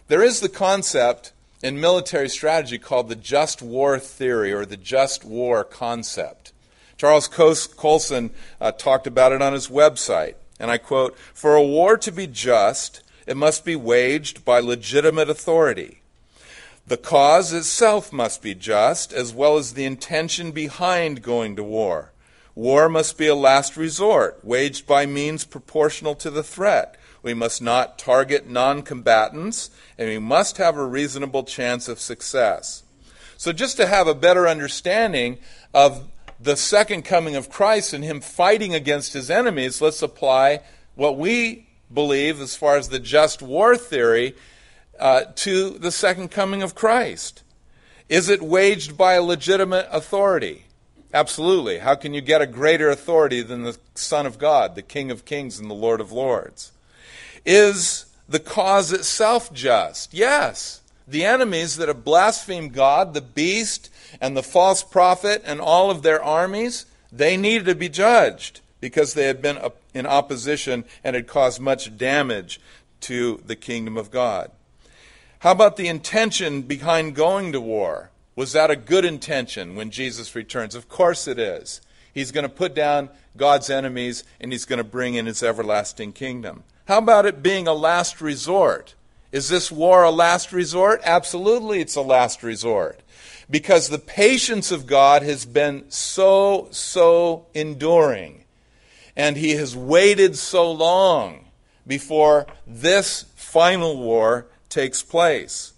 There 0.08 0.22
is 0.22 0.40
the 0.40 0.50
concept 0.50 1.32
in 1.64 1.80
military 1.80 2.30
strategy 2.30 2.78
called 2.78 3.10
the 3.10 3.16
just 3.16 3.64
war 3.64 3.98
theory 3.98 4.54
or 4.54 4.64
the 4.64 4.78
just 4.78 5.26
war 5.26 5.64
concept. 5.64 6.52
Charles 6.96 7.28
Colson 7.28 8.30
uh, 8.62 8.72
talked 8.72 9.08
about 9.08 9.32
it 9.32 9.42
on 9.42 9.54
his 9.54 9.68
website, 9.68 10.36
and 10.60 10.70
I 10.70 10.78
quote 10.78 11.18
For 11.34 11.56
a 11.56 11.64
war 11.64 11.98
to 11.98 12.12
be 12.12 12.28
just, 12.28 13.02
it 13.26 13.36
must 13.36 13.66
be 13.66 13.76
waged 13.76 14.46
by 14.46 14.60
legitimate 14.60 15.28
authority. 15.28 16.02
The 16.86 16.98
cause 16.98 17.52
itself 17.52 18.14
must 18.14 18.44
be 18.44 18.54
just, 18.54 19.12
as 19.12 19.34
well 19.34 19.58
as 19.58 19.74
the 19.74 19.86
intention 19.86 20.52
behind 20.52 21.24
going 21.24 21.56
to 21.56 21.64
war. 21.64 22.12
War 22.54 22.88
must 22.90 23.18
be 23.18 23.26
a 23.26 23.34
last 23.34 23.76
resort, 23.76 24.40
waged 24.44 24.86
by 24.86 25.08
means 25.08 25.46
proportional 25.46 26.14
to 26.16 26.30
the 26.30 26.44
threat 26.44 26.96
we 27.26 27.34
must 27.34 27.60
not 27.60 27.98
target 27.98 28.48
non 28.48 28.84
combatants, 28.84 29.72
and 29.98 30.08
we 30.08 30.20
must 30.20 30.58
have 30.58 30.78
a 30.78 30.86
reasonable 30.86 31.44
chance 31.44 31.88
of 31.88 32.00
success. 32.00 32.84
So, 33.36 33.52
just 33.52 33.78
to 33.78 33.88
have 33.88 34.08
a 34.08 34.14
better 34.14 34.48
understanding 34.48 35.40
of 35.74 36.08
the 36.40 36.56
second 36.56 37.02
coming 37.04 37.36
of 37.36 37.50
Christ 37.50 37.94
and 37.94 38.04
him 38.04 38.22
fighting 38.22 38.76
against 38.76 39.14
his 39.14 39.32
enemies, 39.32 39.82
let's 39.82 40.04
apply 40.04 40.62
what 40.94 41.18
we 41.18 41.68
believe 41.92 42.40
as 42.40 42.56
far 42.56 42.78
as 42.78 42.90
the 42.90 43.00
just 43.00 43.42
war 43.42 43.76
theory 43.76 44.36
uh, 45.00 45.24
to 45.34 45.72
the 45.72 45.92
second 45.92 46.30
coming 46.30 46.62
of 46.62 46.76
Christ. 46.76 47.42
Is 48.08 48.30
it 48.30 48.44
waged 48.44 48.96
by 48.98 49.14
a 49.14 49.24
legitimate 49.24 49.88
authority? 49.92 50.66
Absolutely. 51.12 51.80
How 51.80 51.96
can 51.96 52.14
you 52.14 52.22
get 52.22 52.44
a 52.44 52.48
greater 52.48 52.92
authority 52.92 53.42
than 53.42 53.64
the 53.64 53.80
Son 53.96 54.28
of 54.28 54.38
God, 54.38 54.76
the 54.76 54.84
King 54.84 55.10
of 55.10 55.26
Kings 55.26 55.58
and 55.58 55.72
the 55.72 55.74
Lord 55.74 56.00
of 56.00 56.12
Lords? 56.12 56.72
Is 57.46 58.06
the 58.28 58.40
cause 58.40 58.92
itself 58.92 59.54
just? 59.54 60.14
Yes. 60.14 60.82
The 61.08 61.24
enemies 61.24 61.78
that 61.78 61.88
have 61.88 62.04
blasphemed 62.04 62.74
God, 62.74 63.14
the 63.14 63.22
beast, 63.22 63.92
and 64.20 64.36
the 64.36 64.44
false 64.44 64.84
prophet, 64.84 65.44
and 65.46 65.62
all 65.62 65.92
of 65.92 66.02
their 66.02 66.24
armies, 66.24 66.86
they 67.12 67.38
needed 67.38 67.66
to 67.66 67.76
be 67.76 67.90
judged 67.90 68.62
because 68.82 69.14
they 69.14 69.26
had 69.26 69.42
been 69.42 69.60
in 69.94 70.06
opposition 70.06 70.84
and 71.04 71.16
had 71.16 71.28
caused 71.28 71.60
much 71.60 71.96
damage 71.98 72.60
to 73.02 73.42
the 73.46 73.56
kingdom 73.56 73.98
of 73.98 74.12
God. 74.12 74.52
How 75.40 75.52
about 75.52 75.78
the 75.78 75.88
intention 75.88 76.64
behind 76.64 77.16
going 77.16 77.52
to 77.52 77.62
war? 77.62 78.10
Was 78.36 78.54
that 78.54 78.72
a 78.72 78.76
good 78.76 79.06
intention 79.06 79.76
when 79.76 79.92
Jesus 79.92 80.36
returns? 80.36 80.76
Of 80.76 80.90
course 80.90 81.28
it 81.28 81.38
is. 81.38 81.82
He's 82.14 82.32
going 82.32 82.44
to 82.44 82.50
put 82.50 82.74
down 82.74 83.10
God's 83.38 83.70
enemies 83.70 84.24
and 84.40 84.52
he's 84.52 84.66
going 84.66 84.78
to 84.78 84.84
bring 84.84 85.14
in 85.14 85.26
his 85.26 85.44
everlasting 85.44 86.14
kingdom. 86.14 86.64
How 86.88 87.00
about 87.00 87.26
it 87.26 87.42
being 87.42 87.68
a 87.68 87.74
last 87.74 88.22
resort? 88.22 88.94
Is 89.32 89.50
this 89.50 89.72
war 89.72 90.04
a 90.04 90.12
last 90.12 90.52
resort? 90.52 91.02
Absolutely, 91.04 91.82
it's 91.82 91.96
a 91.96 92.02
last 92.02 92.44
resort. 92.44 93.00
Because 93.50 93.90
the 93.90 94.00
patience 94.00 94.72
of 94.72 94.86
God 94.86 95.24
has 95.24 95.46
been 95.46 95.86
so, 95.90 96.68
so 96.70 97.48
enduring. 97.56 98.46
And 99.16 99.36
He 99.36 99.52
has 99.52 99.76
waited 99.76 100.38
so 100.38 100.72
long 100.72 101.46
before 101.88 102.46
this 102.68 103.26
final 103.36 103.98
war 103.98 104.46
takes 104.70 105.02
place. 105.02 105.74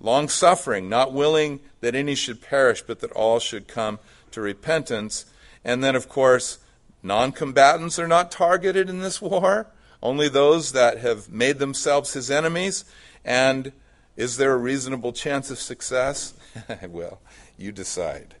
Long 0.00 0.28
suffering, 0.28 0.88
not 0.88 1.12
willing 1.12 1.60
that 1.80 1.96
any 1.96 2.14
should 2.14 2.40
perish, 2.40 2.82
but 2.82 3.00
that 3.00 3.12
all 3.12 3.40
should 3.40 3.66
come 3.66 3.98
to 4.30 4.40
repentance. 4.40 5.24
And 5.64 5.82
then, 5.82 5.96
of 5.96 6.08
course, 6.08 6.58
non 7.02 7.32
combatants 7.32 7.98
are 7.98 8.08
not 8.08 8.30
targeted 8.30 8.88
in 8.88 9.00
this 9.00 9.20
war. 9.20 9.66
Only 10.04 10.28
those 10.28 10.72
that 10.72 10.98
have 10.98 11.30
made 11.30 11.58
themselves 11.58 12.12
his 12.12 12.30
enemies? 12.30 12.84
And 13.24 13.72
is 14.16 14.36
there 14.36 14.52
a 14.52 14.58
reasonable 14.58 15.14
chance 15.14 15.50
of 15.50 15.58
success? 15.58 16.34
well, 16.88 17.20
you 17.56 17.72
decide. 17.72 18.34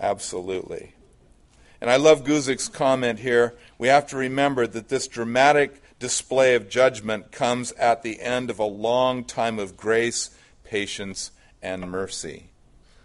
Absolutely. 0.00 0.94
And 1.82 1.90
I 1.90 1.96
love 1.96 2.24
Guzik's 2.24 2.68
comment 2.68 3.18
here. 3.18 3.54
We 3.76 3.88
have 3.88 4.06
to 4.08 4.16
remember 4.16 4.66
that 4.66 4.88
this 4.88 5.06
dramatic 5.06 5.82
display 5.98 6.54
of 6.54 6.70
judgment 6.70 7.30
comes 7.30 7.72
at 7.72 8.02
the 8.02 8.20
end 8.20 8.48
of 8.48 8.58
a 8.58 8.64
long 8.64 9.22
time 9.22 9.58
of 9.58 9.76
grace, 9.76 10.30
patience, 10.64 11.30
and 11.62 11.90
mercy. 11.90 12.50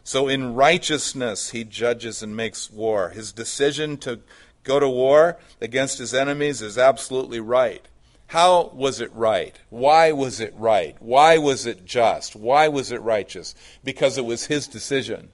So 0.05 0.29
in 0.29 0.55
righteousness, 0.55 1.51
he 1.51 1.65
judges 1.65 2.23
and 2.23 2.35
makes 2.35 2.71
war. 2.71 3.09
His 3.09 3.33
decision 3.33 3.97
to 3.97 4.21
go 4.63 4.79
to 4.79 4.89
war 4.89 5.37
against 5.59 5.97
his 5.97 6.13
enemies 6.13 6.61
is 6.61 6.77
absolutely 6.77 7.39
right. 7.39 7.87
How 8.27 8.71
was 8.73 9.01
it 9.01 9.13
right? 9.13 9.59
Why 9.69 10.13
was 10.13 10.39
it 10.39 10.53
right? 10.57 10.95
Why 10.99 11.37
was 11.37 11.65
it 11.65 11.85
just? 11.85 12.33
Why 12.33 12.69
was 12.69 12.89
it 12.89 13.01
righteous? 13.01 13.55
Because 13.83 14.17
it 14.17 14.23
was 14.23 14.45
his 14.45 14.67
decision. 14.67 15.29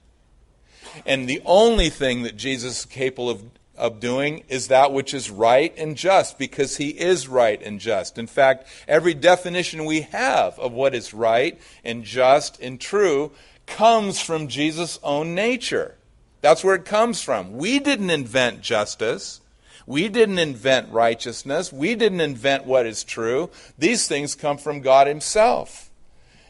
And 1.06 1.28
the 1.28 1.40
only 1.44 1.90
thing 1.90 2.22
that 2.22 2.36
Jesus 2.36 2.80
is 2.80 2.86
capable 2.86 3.30
of, 3.30 3.44
of 3.76 4.00
doing 4.00 4.42
is 4.48 4.66
that 4.66 4.92
which 4.92 5.14
is 5.14 5.30
right 5.30 5.72
and 5.78 5.96
just, 5.96 6.38
because 6.38 6.78
he 6.78 6.88
is 6.88 7.28
right 7.28 7.62
and 7.62 7.78
just. 7.78 8.18
In 8.18 8.26
fact, 8.26 8.66
every 8.88 9.14
definition 9.14 9.84
we 9.84 10.00
have 10.00 10.58
of 10.58 10.72
what 10.72 10.92
is 10.92 11.14
right 11.14 11.60
and 11.84 12.02
just 12.02 12.60
and 12.60 12.80
true 12.80 13.30
comes 13.66 14.20
from 14.20 14.48
Jesus' 14.48 14.98
own 15.04 15.36
nature. 15.36 15.97
That's 16.40 16.62
where 16.62 16.74
it 16.74 16.84
comes 16.84 17.22
from. 17.22 17.56
We 17.56 17.78
didn't 17.78 18.10
invent 18.10 18.62
justice. 18.62 19.40
We 19.86 20.08
didn't 20.08 20.38
invent 20.38 20.92
righteousness. 20.92 21.72
We 21.72 21.94
didn't 21.94 22.20
invent 22.20 22.66
what 22.66 22.86
is 22.86 23.02
true. 23.02 23.50
These 23.78 24.06
things 24.06 24.34
come 24.34 24.58
from 24.58 24.80
God 24.80 25.06
Himself. 25.06 25.90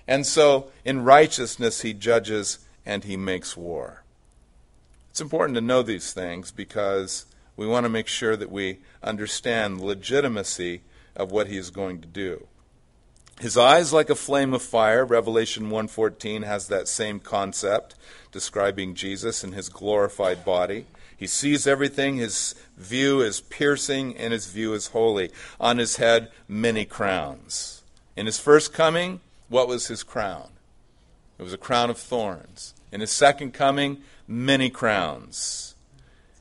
And 0.06 0.26
so, 0.26 0.70
in 0.84 1.04
righteousness, 1.04 1.82
He 1.82 1.92
judges 1.94 2.58
and 2.84 3.04
He 3.04 3.16
makes 3.16 3.56
war. 3.56 4.02
It's 5.10 5.20
important 5.20 5.54
to 5.54 5.60
know 5.60 5.82
these 5.82 6.12
things 6.12 6.50
because 6.50 7.26
we 7.56 7.66
want 7.66 7.84
to 7.84 7.90
make 7.90 8.08
sure 8.08 8.36
that 8.36 8.50
we 8.50 8.78
understand 9.02 9.78
the 9.78 9.84
legitimacy 9.84 10.82
of 11.14 11.30
what 11.30 11.46
He 11.46 11.56
is 11.56 11.70
going 11.70 12.00
to 12.00 12.08
do. 12.08 12.46
His 13.40 13.56
eyes 13.56 13.92
like 13.92 14.10
a 14.10 14.16
flame 14.16 14.52
of 14.52 14.62
fire, 14.62 15.04
Revelation 15.04 15.70
1:14 15.70 16.44
has 16.44 16.66
that 16.66 16.88
same 16.88 17.20
concept 17.20 17.94
describing 18.32 18.94
Jesus 18.94 19.42
and 19.42 19.54
his 19.54 19.68
glorified 19.68 20.44
body. 20.44 20.86
He 21.16 21.26
sees 21.26 21.66
everything, 21.66 22.16
his 22.16 22.54
view 22.76 23.20
is 23.20 23.40
piercing 23.40 24.16
and 24.16 24.32
his 24.32 24.46
view 24.46 24.72
is 24.74 24.88
holy. 24.88 25.30
On 25.58 25.78
his 25.78 25.96
head 25.96 26.30
many 26.46 26.84
crowns. 26.84 27.82
In 28.16 28.26
his 28.26 28.38
first 28.38 28.72
coming, 28.72 29.20
what 29.48 29.68
was 29.68 29.88
his 29.88 30.02
crown? 30.02 30.48
It 31.38 31.42
was 31.42 31.52
a 31.52 31.58
crown 31.58 31.90
of 31.90 31.98
thorns. 31.98 32.74
In 32.92 33.00
his 33.00 33.10
second 33.10 33.52
coming, 33.52 33.98
many 34.26 34.70
crowns. 34.70 35.74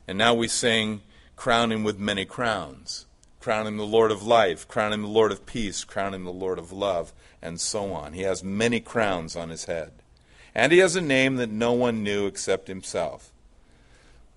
And 0.06 0.16
now 0.18 0.34
we 0.34 0.48
sing 0.48 1.02
crown 1.36 1.70
him 1.72 1.84
with 1.84 1.98
many 1.98 2.24
crowns 2.24 3.06
crown 3.48 3.66
him 3.66 3.76
the 3.76 3.86
Lord 3.86 4.10
of 4.10 4.22
life, 4.22 4.66
crown 4.68 4.92
him 4.92 5.00
the 5.00 5.08
Lord 5.08 5.32
of 5.32 5.46
peace, 5.46 5.84
crown 5.84 6.12
him 6.14 6.24
the 6.24 6.30
Lord 6.30 6.58
of 6.58 6.72
love, 6.72 7.12
and 7.40 7.60
so 7.60 7.92
on. 7.92 8.12
He 8.12 8.22
has 8.22 8.44
many 8.44 8.80
crowns 8.80 9.36
on 9.36 9.48
his 9.48 9.64
head. 9.64 9.92
And 10.54 10.72
he 10.72 10.78
has 10.78 10.96
a 10.96 11.00
name 11.00 11.36
that 11.36 11.50
no 11.50 11.72
one 11.72 12.02
knew 12.02 12.26
except 12.26 12.68
himself. 12.68 13.32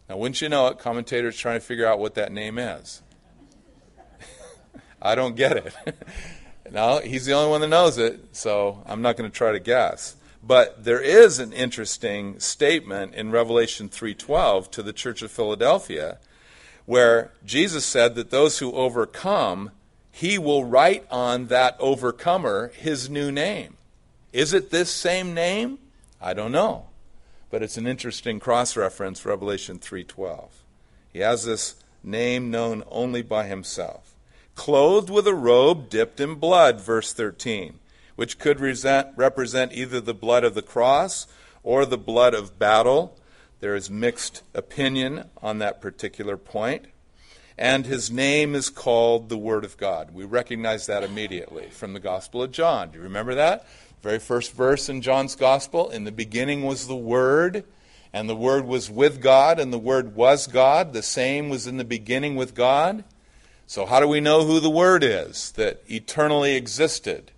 Now, 0.10 0.18
wouldn't 0.18 0.42
you 0.42 0.50
know 0.50 0.68
it? 0.68 0.78
Commentators 0.78 1.38
trying 1.38 1.60
to 1.60 1.66
figure 1.66 1.88
out 1.88 2.00
what 2.00 2.16
that 2.16 2.32
name 2.32 2.58
is. 2.58 3.02
I 5.02 5.16
don't 5.16 5.36
get 5.36 5.58
it. 5.58 5.74
no, 6.72 7.00
he's 7.00 7.26
the 7.26 7.34
only 7.34 7.50
one 7.50 7.62
that 7.62 7.70
knows 7.70 7.98
it, 7.98 8.36
so 8.36 8.84
I'm 8.86 9.02
not 9.02 9.16
going 9.16 9.30
to 9.30 9.36
try 9.36 9.52
to 9.52 9.60
guess. 9.60 10.16
But 10.44 10.84
there 10.84 11.02
is 11.02 11.40
an 11.40 11.54
interesting 11.54 12.40
statement 12.40 13.14
in 13.14 13.32
Revelation 13.32 13.90
3:12 13.90 14.72
to 14.72 14.84
the 14.84 14.94
church 14.94 15.22
of 15.22 15.32
Philadelphia 15.32 16.18
where 16.86 17.32
Jesus 17.46 17.86
said 17.86 18.16
that 18.16 18.32
those 18.32 18.60
who 18.60 18.74
overcome, 18.74 19.72
he 20.12 20.38
will 20.38 20.66
write 20.66 21.06
on 21.10 21.48
that 21.48 21.76
overcomer 21.80 22.70
his 22.76 23.10
new 23.10 23.32
name. 23.32 23.78
Is 24.34 24.54
it 24.54 24.72
this 24.72 24.90
same 24.90 25.34
name? 25.34 25.80
I 26.22 26.34
don't 26.34 26.52
know. 26.52 26.88
But 27.50 27.64
it's 27.64 27.78
an 27.78 27.88
interesting 27.88 28.40
cross 28.40 28.78
reference, 28.78 29.26
Revelation 29.26 29.80
3:12. 29.80 30.64
He 31.12 31.20
has 31.20 31.46
this 31.46 31.76
name 32.04 32.50
known 32.50 32.84
only 32.90 33.22
by 33.22 33.48
himself. 33.48 34.14
Clothed 34.56 35.10
with 35.10 35.28
a 35.28 35.34
robe 35.34 35.90
dipped 35.90 36.20
in 36.20 36.36
blood, 36.36 36.80
verse 36.80 37.14
13, 37.14 37.80
which 38.16 38.40
could 38.40 38.60
represent 38.60 39.74
either 39.74 40.00
the 40.00 40.14
blood 40.14 40.44
of 40.44 40.56
the 40.56 40.62
cross 40.62 41.28
or 41.64 41.86
the 41.86 41.98
blood 41.98 42.34
of 42.34 42.58
battle 42.58 43.18
there 43.62 43.76
is 43.76 43.90
mixed 43.90 44.42
opinion 44.56 45.30
on 45.42 45.60
that 45.60 45.82
particular 45.82 46.36
point. 46.36 46.88
And 47.58 47.86
his 47.86 48.10
name 48.10 48.56
is 48.56 48.72
called 48.72 49.30
the 49.30 49.38
Word 49.38 49.64
of 49.64 49.78
God. 49.78 50.16
We 50.16 50.26
recognize 50.26 50.88
that 50.88 51.04
immediately 51.04 51.70
from 51.70 51.94
the 51.94 52.00
Gospel 52.00 52.42
of 52.42 52.52
John. 52.52 52.90
Do 52.90 52.98
you 52.98 53.04
remember 53.04 53.36
that? 53.36 53.68
Very 54.02 54.20
first 54.20 54.54
verse 54.54 54.90
in 54.90 55.02
John's 55.02 55.36
Gospel 55.36 55.90
In 55.90 56.06
the 56.06 56.12
beginning 56.12 56.64
was 56.64 56.88
the 56.88 56.96
Word, 56.96 57.64
and 58.12 58.28
the 58.28 58.36
Word 58.36 58.66
was 58.66 58.90
with 58.90 59.22
God, 59.22 59.60
and 59.60 59.72
the 59.72 59.78
Word 59.80 60.16
was 60.16 60.48
God. 60.48 60.94
The 60.94 61.04
same 61.04 61.50
was 61.50 61.68
in 61.68 61.78
the 61.78 61.86
beginning 61.86 62.36
with 62.36 62.56
God. 62.56 63.04
So, 63.68 63.86
how 63.86 64.00
do 64.00 64.08
we 64.08 64.20
know 64.20 64.44
who 64.44 64.60
the 64.60 64.70
Word 64.70 65.04
is 65.04 65.52
that 65.52 65.84
eternally 65.88 66.56
existed 66.56 67.32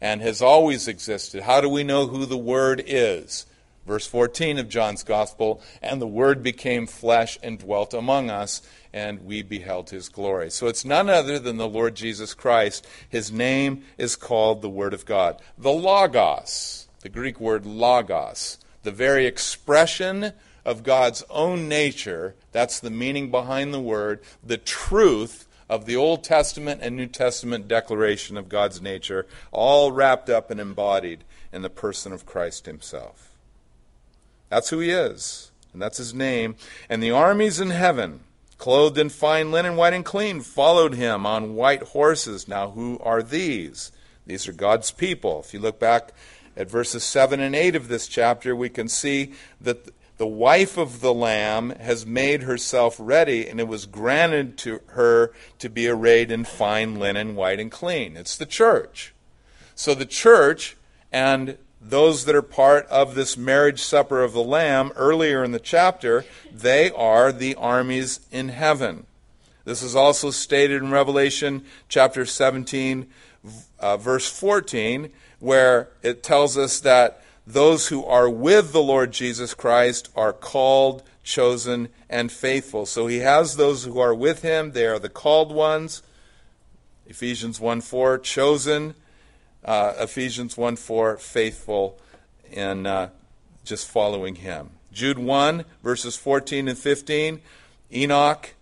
and 0.00 0.20
has 0.20 0.42
always 0.42 0.86
existed? 0.86 1.44
How 1.44 1.60
do 1.60 1.68
we 1.68 1.84
know 1.84 2.06
who 2.06 2.26
the 2.26 2.36
Word 2.36 2.82
is? 2.86 3.46
Verse 3.86 4.06
14 4.06 4.58
of 4.58 4.68
John's 4.68 5.02
Gospel, 5.02 5.62
and 5.80 6.00
the 6.00 6.06
Word 6.06 6.42
became 6.42 6.86
flesh 6.86 7.38
and 7.42 7.58
dwelt 7.58 7.94
among 7.94 8.28
us, 8.28 8.60
and 8.92 9.24
we 9.24 9.42
beheld 9.42 9.90
his 9.90 10.08
glory. 10.08 10.50
So 10.50 10.66
it's 10.66 10.84
none 10.84 11.08
other 11.08 11.38
than 11.38 11.56
the 11.56 11.68
Lord 11.68 11.94
Jesus 11.94 12.34
Christ. 12.34 12.86
His 13.08 13.30
name 13.30 13.84
is 13.98 14.16
called 14.16 14.62
the 14.62 14.68
Word 14.68 14.94
of 14.94 15.06
God. 15.06 15.40
The 15.56 15.72
Logos, 15.72 16.88
the 17.00 17.08
Greek 17.08 17.40
word 17.40 17.66
logos, 17.66 18.58
the 18.82 18.90
very 18.90 19.26
expression 19.26 20.32
of 20.64 20.82
God's 20.82 21.24
own 21.30 21.68
nature, 21.68 22.34
that's 22.52 22.80
the 22.80 22.90
meaning 22.90 23.30
behind 23.30 23.72
the 23.72 23.80
word, 23.80 24.20
the 24.44 24.58
truth 24.58 25.48
of 25.68 25.86
the 25.86 25.96
Old 25.96 26.24
Testament 26.24 26.80
and 26.82 26.96
New 26.96 27.06
Testament 27.06 27.68
declaration 27.68 28.36
of 28.36 28.48
God's 28.48 28.82
nature, 28.82 29.26
all 29.52 29.92
wrapped 29.92 30.28
up 30.28 30.50
and 30.50 30.60
embodied 30.60 31.24
in 31.52 31.62
the 31.62 31.70
person 31.70 32.12
of 32.12 32.26
Christ 32.26 32.66
himself. 32.66 33.30
That's 34.48 34.70
who 34.70 34.80
he 34.80 34.90
is, 34.90 35.52
and 35.72 35.80
that's 35.80 35.98
his 35.98 36.12
name. 36.12 36.56
And 36.88 37.02
the 37.02 37.12
armies 37.12 37.60
in 37.60 37.70
heaven, 37.70 38.20
clothed 38.60 38.98
in 38.98 39.08
fine 39.08 39.50
linen, 39.50 39.74
white 39.74 39.94
and 39.94 40.04
clean, 40.04 40.42
followed 40.42 40.92
him 40.92 41.24
on 41.24 41.54
white 41.54 41.82
horses. 41.82 42.46
Now, 42.46 42.70
who 42.72 42.98
are 43.02 43.22
these? 43.22 43.90
These 44.26 44.46
are 44.48 44.52
God's 44.52 44.90
people. 44.90 45.40
If 45.40 45.54
you 45.54 45.60
look 45.60 45.80
back 45.80 46.12
at 46.54 46.70
verses 46.70 47.02
7 47.02 47.40
and 47.40 47.56
8 47.56 47.74
of 47.74 47.88
this 47.88 48.06
chapter, 48.06 48.54
we 48.54 48.68
can 48.68 48.86
see 48.86 49.32
that 49.62 49.88
the 50.18 50.26
wife 50.26 50.76
of 50.76 51.00
the 51.00 51.14
Lamb 51.14 51.70
has 51.70 52.04
made 52.04 52.42
herself 52.42 52.96
ready, 52.98 53.48
and 53.48 53.58
it 53.58 53.66
was 53.66 53.86
granted 53.86 54.58
to 54.58 54.82
her 54.88 55.32
to 55.58 55.70
be 55.70 55.88
arrayed 55.88 56.30
in 56.30 56.44
fine 56.44 56.96
linen, 56.96 57.34
white 57.34 57.60
and 57.60 57.70
clean. 57.70 58.14
It's 58.14 58.36
the 58.36 58.44
church. 58.44 59.14
So 59.74 59.94
the 59.94 60.04
church 60.04 60.76
and 61.10 61.56
those 61.80 62.24
that 62.26 62.34
are 62.34 62.42
part 62.42 62.86
of 62.86 63.14
this 63.14 63.36
marriage 63.36 63.80
supper 63.82 64.22
of 64.22 64.32
the 64.32 64.42
Lamb 64.42 64.92
earlier 64.96 65.42
in 65.42 65.52
the 65.52 65.58
chapter, 65.58 66.24
they 66.52 66.90
are 66.90 67.32
the 67.32 67.54
armies 67.54 68.20
in 68.30 68.50
heaven. 68.50 69.06
This 69.64 69.82
is 69.82 69.96
also 69.96 70.30
stated 70.30 70.82
in 70.82 70.90
Revelation 70.90 71.64
chapter 71.88 72.26
17, 72.26 73.06
uh, 73.78 73.96
verse 73.96 74.28
14, 74.28 75.10
where 75.38 75.88
it 76.02 76.22
tells 76.22 76.58
us 76.58 76.80
that 76.80 77.22
those 77.46 77.88
who 77.88 78.04
are 78.04 78.28
with 78.28 78.72
the 78.72 78.82
Lord 78.82 79.12
Jesus 79.12 79.54
Christ 79.54 80.10
are 80.14 80.32
called, 80.32 81.02
chosen, 81.22 81.88
and 82.08 82.30
faithful. 82.30 82.86
So 82.86 83.06
he 83.06 83.18
has 83.18 83.56
those 83.56 83.84
who 83.84 83.98
are 83.98 84.14
with 84.14 84.42
him, 84.42 84.72
they 84.72 84.86
are 84.86 84.98
the 84.98 85.08
called 85.08 85.52
ones. 85.52 86.02
Ephesians 87.06 87.58
1 87.58 87.80
4, 87.80 88.18
chosen, 88.18 88.94
uh, 89.64 89.94
Ephesians 89.98 90.56
1 90.56 90.76
4, 90.76 91.16
faithful 91.18 91.98
in 92.50 92.86
uh, 92.86 93.10
just 93.64 93.88
following 93.88 94.36
him. 94.36 94.70
Jude 94.92 95.18
1, 95.18 95.64
verses 95.82 96.16
14 96.16 96.68
and 96.68 96.78
15, 96.78 97.40
Enoch 97.92 98.54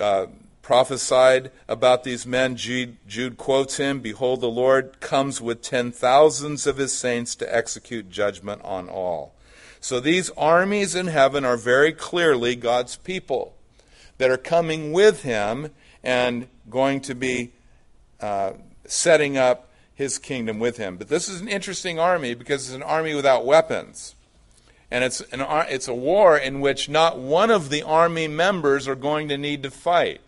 uh, 0.00 0.26
prophesied 0.62 1.50
about 1.68 2.02
these 2.04 2.26
men. 2.26 2.56
Jude, 2.56 2.96
Jude 3.06 3.36
quotes 3.36 3.76
him 3.76 4.00
Behold, 4.00 4.40
the 4.40 4.48
Lord 4.48 5.00
comes 5.00 5.40
with 5.40 5.62
ten 5.62 5.92
thousands 5.92 6.66
of 6.66 6.76
his 6.76 6.92
saints 6.92 7.36
to 7.36 7.54
execute 7.54 8.10
judgment 8.10 8.62
on 8.64 8.88
all. 8.88 9.34
So 9.80 10.00
these 10.00 10.30
armies 10.30 10.94
in 10.96 11.06
heaven 11.06 11.44
are 11.44 11.56
very 11.56 11.92
clearly 11.92 12.56
God's 12.56 12.96
people 12.96 13.54
that 14.18 14.30
are 14.30 14.36
coming 14.36 14.92
with 14.92 15.22
him 15.22 15.70
and 16.02 16.48
going 16.68 17.00
to 17.02 17.14
be 17.14 17.52
uh, 18.20 18.54
setting 18.86 19.36
up 19.36 19.65
his 19.96 20.18
kingdom 20.18 20.60
with 20.60 20.76
him. 20.76 20.96
But 20.96 21.08
this 21.08 21.28
is 21.28 21.40
an 21.40 21.48
interesting 21.48 21.98
army 21.98 22.34
because 22.34 22.68
it's 22.68 22.76
an 22.76 22.82
army 22.82 23.14
without 23.14 23.44
weapons. 23.44 24.14
And 24.90 25.02
it's, 25.02 25.20
an, 25.32 25.40
it's 25.68 25.88
a 25.88 25.94
war 25.94 26.36
in 26.36 26.60
which 26.60 26.88
not 26.88 27.18
one 27.18 27.50
of 27.50 27.70
the 27.70 27.82
army 27.82 28.28
members 28.28 28.86
are 28.86 28.94
going 28.94 29.28
to 29.28 29.38
need 29.38 29.64
to 29.64 29.70
fight. 29.70 30.20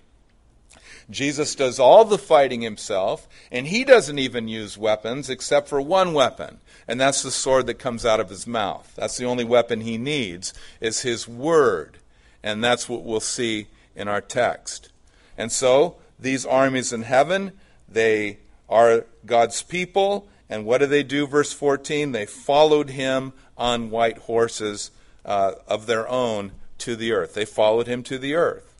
Jesus 1.10 1.54
does 1.54 1.78
all 1.78 2.04
the 2.04 2.18
fighting 2.18 2.60
himself, 2.60 3.28
and 3.52 3.66
he 3.66 3.84
doesn't 3.84 4.18
even 4.18 4.48
use 4.48 4.76
weapons 4.76 5.30
except 5.30 5.68
for 5.68 5.80
one 5.80 6.12
weapon, 6.12 6.58
and 6.86 7.00
that's 7.00 7.22
the 7.22 7.30
sword 7.30 7.66
that 7.66 7.78
comes 7.78 8.04
out 8.04 8.20
of 8.20 8.28
his 8.28 8.46
mouth. 8.46 8.92
That's 8.96 9.16
the 9.16 9.24
only 9.24 9.44
weapon 9.44 9.82
he 9.82 9.96
needs, 9.96 10.52
is 10.80 11.02
his 11.02 11.26
word. 11.26 11.98
And 12.42 12.62
that's 12.62 12.88
what 12.88 13.04
we'll 13.04 13.20
see 13.20 13.68
in 13.96 14.06
our 14.06 14.20
text. 14.20 14.90
And 15.36 15.50
so, 15.50 15.96
these 16.18 16.44
armies 16.44 16.92
in 16.92 17.02
heaven, 17.02 17.52
they 17.88 18.38
are 18.68 19.04
God's 19.24 19.62
people, 19.62 20.28
and 20.48 20.64
what 20.64 20.78
do 20.78 20.86
they 20.86 21.02
do? 21.02 21.26
Verse 21.26 21.52
14 21.52 22.12
they 22.12 22.26
followed 22.26 22.90
him 22.90 23.32
on 23.56 23.90
white 23.90 24.18
horses 24.18 24.90
uh, 25.24 25.52
of 25.66 25.86
their 25.86 26.08
own 26.08 26.52
to 26.78 26.96
the 26.96 27.12
earth. 27.12 27.34
They 27.34 27.44
followed 27.44 27.86
him 27.86 28.02
to 28.04 28.18
the 28.18 28.34
earth, 28.34 28.74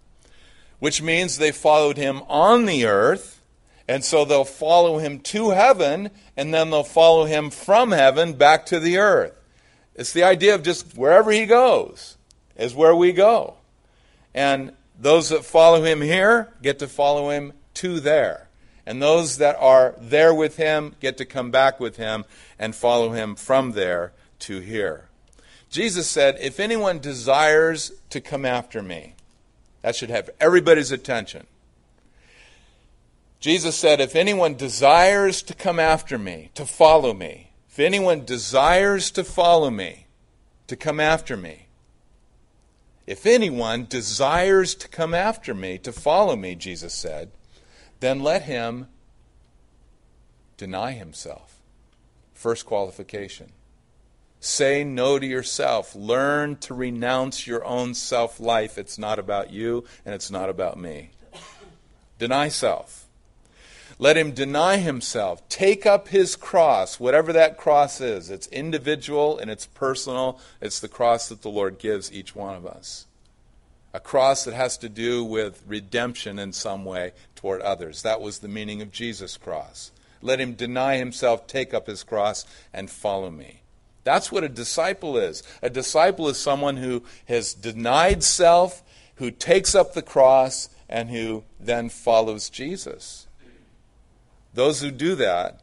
which 0.78 1.02
means 1.02 1.38
they 1.38 1.52
followed 1.52 1.96
him 1.96 2.22
on 2.28 2.66
the 2.66 2.86
earth, 2.86 3.42
and 3.86 4.04
so 4.04 4.24
they'll 4.24 4.44
follow 4.44 4.98
him 4.98 5.20
to 5.20 5.50
heaven, 5.50 6.10
and 6.36 6.52
then 6.52 6.70
they'll 6.70 6.84
follow 6.84 7.24
him 7.24 7.50
from 7.50 7.90
heaven 7.90 8.34
back 8.34 8.66
to 8.66 8.78
the 8.78 8.98
earth. 8.98 9.38
It's 9.94 10.12
the 10.12 10.22
idea 10.22 10.54
of 10.54 10.62
just 10.62 10.96
wherever 10.96 11.30
he 11.30 11.46
goes 11.46 12.16
is 12.56 12.74
where 12.74 12.94
we 12.94 13.12
go. 13.12 13.54
And 14.34 14.72
those 14.98 15.30
that 15.30 15.44
follow 15.44 15.82
him 15.82 16.00
here 16.00 16.52
get 16.62 16.78
to 16.80 16.88
follow 16.88 17.30
him 17.30 17.52
to 17.74 18.00
there. 18.00 18.47
And 18.88 19.02
those 19.02 19.36
that 19.36 19.54
are 19.60 19.94
there 20.00 20.32
with 20.32 20.56
him 20.56 20.96
get 20.98 21.18
to 21.18 21.26
come 21.26 21.50
back 21.50 21.78
with 21.78 21.98
him 21.98 22.24
and 22.58 22.74
follow 22.74 23.10
him 23.10 23.36
from 23.36 23.72
there 23.72 24.14
to 24.38 24.60
here. 24.60 25.10
Jesus 25.68 26.08
said, 26.08 26.38
If 26.40 26.58
anyone 26.58 26.98
desires 26.98 27.92
to 28.08 28.22
come 28.22 28.46
after 28.46 28.82
me, 28.82 29.14
that 29.82 29.94
should 29.94 30.08
have 30.08 30.30
everybody's 30.40 30.90
attention. 30.90 31.46
Jesus 33.40 33.76
said, 33.76 34.00
If 34.00 34.16
anyone 34.16 34.54
desires 34.54 35.42
to 35.42 35.52
come 35.52 35.78
after 35.78 36.16
me, 36.16 36.48
to 36.54 36.64
follow 36.64 37.12
me, 37.12 37.50
if 37.68 37.78
anyone 37.78 38.24
desires 38.24 39.10
to 39.10 39.22
follow 39.22 39.68
me, 39.68 40.06
to 40.66 40.76
come 40.76 40.98
after 40.98 41.36
me, 41.36 41.66
if 43.06 43.26
anyone 43.26 43.84
desires 43.86 44.74
to 44.76 44.88
come 44.88 45.12
after 45.12 45.52
me, 45.52 45.76
to 45.76 45.92
follow 45.92 46.36
me, 46.36 46.54
Jesus 46.54 46.94
said, 46.94 47.30
then 48.00 48.20
let 48.20 48.42
him 48.42 48.88
deny 50.56 50.92
himself. 50.92 51.56
First 52.34 52.66
qualification. 52.66 53.52
Say 54.40 54.84
no 54.84 55.18
to 55.18 55.26
yourself. 55.26 55.94
Learn 55.96 56.56
to 56.58 56.74
renounce 56.74 57.46
your 57.46 57.64
own 57.64 57.94
self 57.94 58.38
life. 58.38 58.78
It's 58.78 58.98
not 58.98 59.18
about 59.18 59.50
you 59.50 59.84
and 60.04 60.14
it's 60.14 60.30
not 60.30 60.48
about 60.48 60.78
me. 60.78 61.10
Deny 62.18 62.48
self. 62.48 63.06
Let 64.00 64.16
him 64.16 64.30
deny 64.30 64.76
himself. 64.76 65.48
Take 65.48 65.84
up 65.84 66.08
his 66.08 66.36
cross, 66.36 67.00
whatever 67.00 67.32
that 67.32 67.56
cross 67.56 68.00
is. 68.00 68.30
It's 68.30 68.46
individual 68.48 69.36
and 69.36 69.50
it's 69.50 69.66
personal. 69.66 70.38
It's 70.60 70.78
the 70.78 70.86
cross 70.86 71.28
that 71.28 71.42
the 71.42 71.50
Lord 71.50 71.80
gives 71.80 72.12
each 72.12 72.36
one 72.36 72.54
of 72.54 72.64
us 72.64 73.06
a 73.98 74.00
cross 74.00 74.44
that 74.44 74.54
has 74.54 74.78
to 74.78 74.88
do 74.88 75.24
with 75.24 75.60
redemption 75.66 76.38
in 76.38 76.52
some 76.52 76.84
way 76.84 77.10
toward 77.34 77.60
others. 77.62 78.02
That 78.02 78.20
was 78.20 78.38
the 78.38 78.46
meaning 78.46 78.80
of 78.80 78.92
Jesus' 78.92 79.36
cross. 79.36 79.90
Let 80.22 80.40
him 80.40 80.52
deny 80.54 80.98
himself, 80.98 81.48
take 81.48 81.74
up 81.74 81.88
his 81.88 82.04
cross, 82.04 82.46
and 82.72 82.88
follow 82.88 83.28
me. 83.28 83.62
That's 84.04 84.30
what 84.30 84.44
a 84.44 84.48
disciple 84.48 85.18
is. 85.18 85.42
A 85.62 85.68
disciple 85.68 86.28
is 86.28 86.38
someone 86.38 86.76
who 86.76 87.02
has 87.26 87.54
denied 87.54 88.22
self, 88.22 88.84
who 89.16 89.32
takes 89.32 89.74
up 89.74 89.94
the 89.94 90.02
cross, 90.02 90.68
and 90.88 91.10
who 91.10 91.42
then 91.58 91.88
follows 91.88 92.48
Jesus. 92.48 93.26
Those 94.54 94.80
who 94.80 94.92
do 94.92 95.16
that 95.16 95.60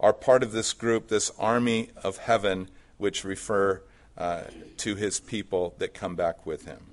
are 0.00 0.12
part 0.12 0.42
of 0.42 0.50
this 0.50 0.72
group, 0.72 1.06
this 1.06 1.30
army 1.38 1.90
of 2.02 2.18
heaven, 2.18 2.70
which 2.96 3.22
refer 3.22 3.82
uh, 4.16 4.42
to 4.78 4.96
his 4.96 5.20
people 5.20 5.76
that 5.78 5.94
come 5.94 6.16
back 6.16 6.44
with 6.44 6.64
him. 6.64 6.87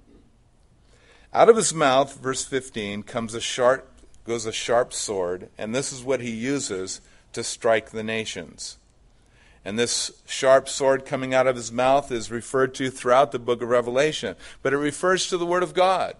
Out 1.36 1.50
of 1.50 1.58
his 1.58 1.74
mouth, 1.74 2.18
verse 2.18 2.46
15, 2.46 3.04
comes 3.04 3.34
a 3.34 3.42
sharp, 3.42 3.90
goes 4.24 4.46
a 4.46 4.54
sharp 4.54 4.94
sword, 4.94 5.50
and 5.58 5.76
this 5.76 5.92
is 5.92 6.02
what 6.02 6.22
he 6.22 6.30
uses 6.32 7.02
to 7.34 7.44
strike 7.44 7.90
the 7.90 8.04
nations. 8.04 8.78
And 9.66 9.78
this 9.78 10.24
sharp 10.26 10.70
sword 10.70 11.06
coming 11.06 11.34
out 11.34 11.46
of 11.46 11.58
his 11.58 11.74
mouth 11.74 12.10
is 12.10 12.32
referred 12.32 12.74
to 12.76 12.90
throughout 12.90 13.34
the 13.34 13.40
book 13.40 13.62
of 13.62 13.68
Revelation, 13.68 14.38
but 14.62 14.72
it 14.72 14.78
refers 14.78 15.28
to 15.28 15.38
the 15.38 15.46
word 15.46 15.62
of 15.62 15.74
God. 15.74 16.16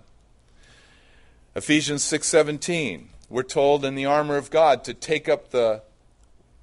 Ephesians 1.56 2.04
6:17, 2.04 3.08
we're 3.30 3.44
told 3.44 3.86
in 3.86 3.96
the 3.96 4.06
armor 4.06 4.36
of 4.36 4.52
God 4.52 4.84
to 4.84 4.94
take 4.94 5.30
up 5.30 5.52
the 5.52 5.82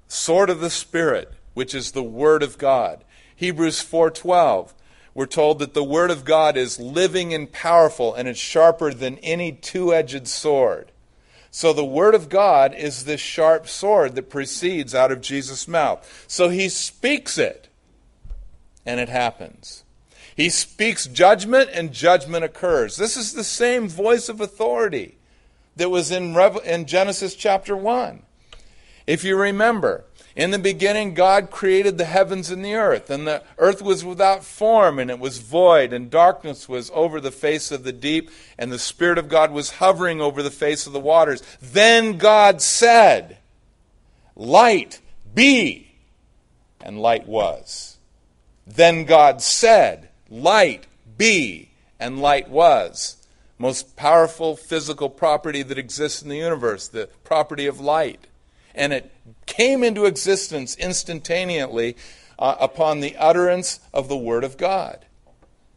sword 0.07 0.51
of 0.51 0.59
the 0.59 0.69
spirit, 0.69 1.33
which 1.55 1.73
is 1.73 1.93
the 1.93 2.03
word 2.03 2.43
of 2.43 2.59
God. 2.59 3.03
Hebrews 3.35 3.81
4:12, 3.81 4.75
we're 5.13 5.25
told 5.27 5.59
that 5.59 5.73
the 5.73 5.83
Word 5.83 6.09
of 6.09 6.25
God 6.25 6.57
is 6.57 6.79
living 6.79 7.33
and 7.33 7.51
powerful, 7.51 8.13
and 8.13 8.27
it's 8.27 8.39
sharper 8.39 8.93
than 8.93 9.17
any 9.19 9.51
two 9.51 9.93
edged 9.93 10.27
sword. 10.27 10.91
So 11.51 11.71
the 11.71 11.85
Word 11.85 12.15
of 12.15 12.29
God 12.29 12.73
is 12.73 13.05
this 13.05 13.21
sharp 13.21 13.67
sword 13.67 14.15
that 14.15 14.29
proceeds 14.29 14.95
out 14.95 15.11
of 15.11 15.21
Jesus' 15.21 15.67
mouth. 15.67 16.25
So 16.27 16.49
he 16.49 16.67
speaks 16.67 17.37
it, 17.37 17.69
and 18.85 18.99
it 18.99 19.09
happens. 19.09 19.83
He 20.35 20.49
speaks 20.49 21.05
judgment, 21.05 21.69
and 21.71 21.93
judgment 21.93 22.43
occurs. 22.43 22.97
This 22.97 23.15
is 23.15 23.33
the 23.33 23.43
same 23.43 23.87
voice 23.87 24.29
of 24.29 24.41
authority 24.41 25.17
that 25.75 25.89
was 25.89 26.09
in, 26.09 26.35
in 26.65 26.87
Genesis 26.87 27.35
chapter 27.35 27.77
1. 27.77 28.23
If 29.05 29.23
you 29.23 29.37
remember, 29.37 30.05
in 30.35 30.49
the 30.49 30.59
beginning, 30.59 31.13
God 31.13 31.51
created 31.51 31.97
the 31.97 32.05
heavens 32.05 32.49
and 32.49 32.65
the 32.65 32.73
earth, 32.73 33.11
and 33.11 33.27
the 33.27 33.43
earth 33.59 33.83
was 33.83 34.03
without 34.03 34.43
form, 34.43 34.97
and 34.97 35.11
it 35.11 35.19
was 35.19 35.37
void, 35.37 35.93
and 35.93 36.09
darkness 36.09 36.67
was 36.67 36.89
over 36.93 37.21
the 37.21 37.31
face 37.31 37.71
of 37.71 37.83
the 37.83 37.91
deep, 37.91 38.31
and 38.57 38.71
the 38.71 38.79
Spirit 38.79 39.19
of 39.19 39.29
God 39.29 39.51
was 39.51 39.71
hovering 39.71 40.21
over 40.21 40.41
the 40.41 40.49
face 40.49 40.87
of 40.87 40.93
the 40.93 40.99
waters. 40.99 41.43
Then 41.61 42.17
God 42.17 42.61
said, 42.61 43.37
Light 44.35 45.01
be, 45.35 45.91
and 46.81 46.99
light 46.99 47.27
was. 47.27 47.97
Then 48.65 49.05
God 49.05 49.39
said, 49.39 50.09
Light 50.31 50.87
be, 51.15 51.69
and 51.99 52.19
light 52.19 52.49
was. 52.49 53.17
Most 53.59 53.95
powerful 53.95 54.55
physical 54.55 55.09
property 55.09 55.61
that 55.61 55.77
exists 55.77 56.23
in 56.23 56.29
the 56.29 56.37
universe, 56.37 56.87
the 56.87 57.07
property 57.23 57.67
of 57.67 57.79
light 57.79 58.25
and 58.75 58.93
it 58.93 59.11
came 59.45 59.83
into 59.83 60.05
existence 60.05 60.75
instantaneously 60.75 61.95
uh, 62.39 62.55
upon 62.59 62.99
the 62.99 63.15
utterance 63.17 63.79
of 63.93 64.07
the 64.07 64.17
Word 64.17 64.43
of 64.43 64.57
God. 64.57 65.05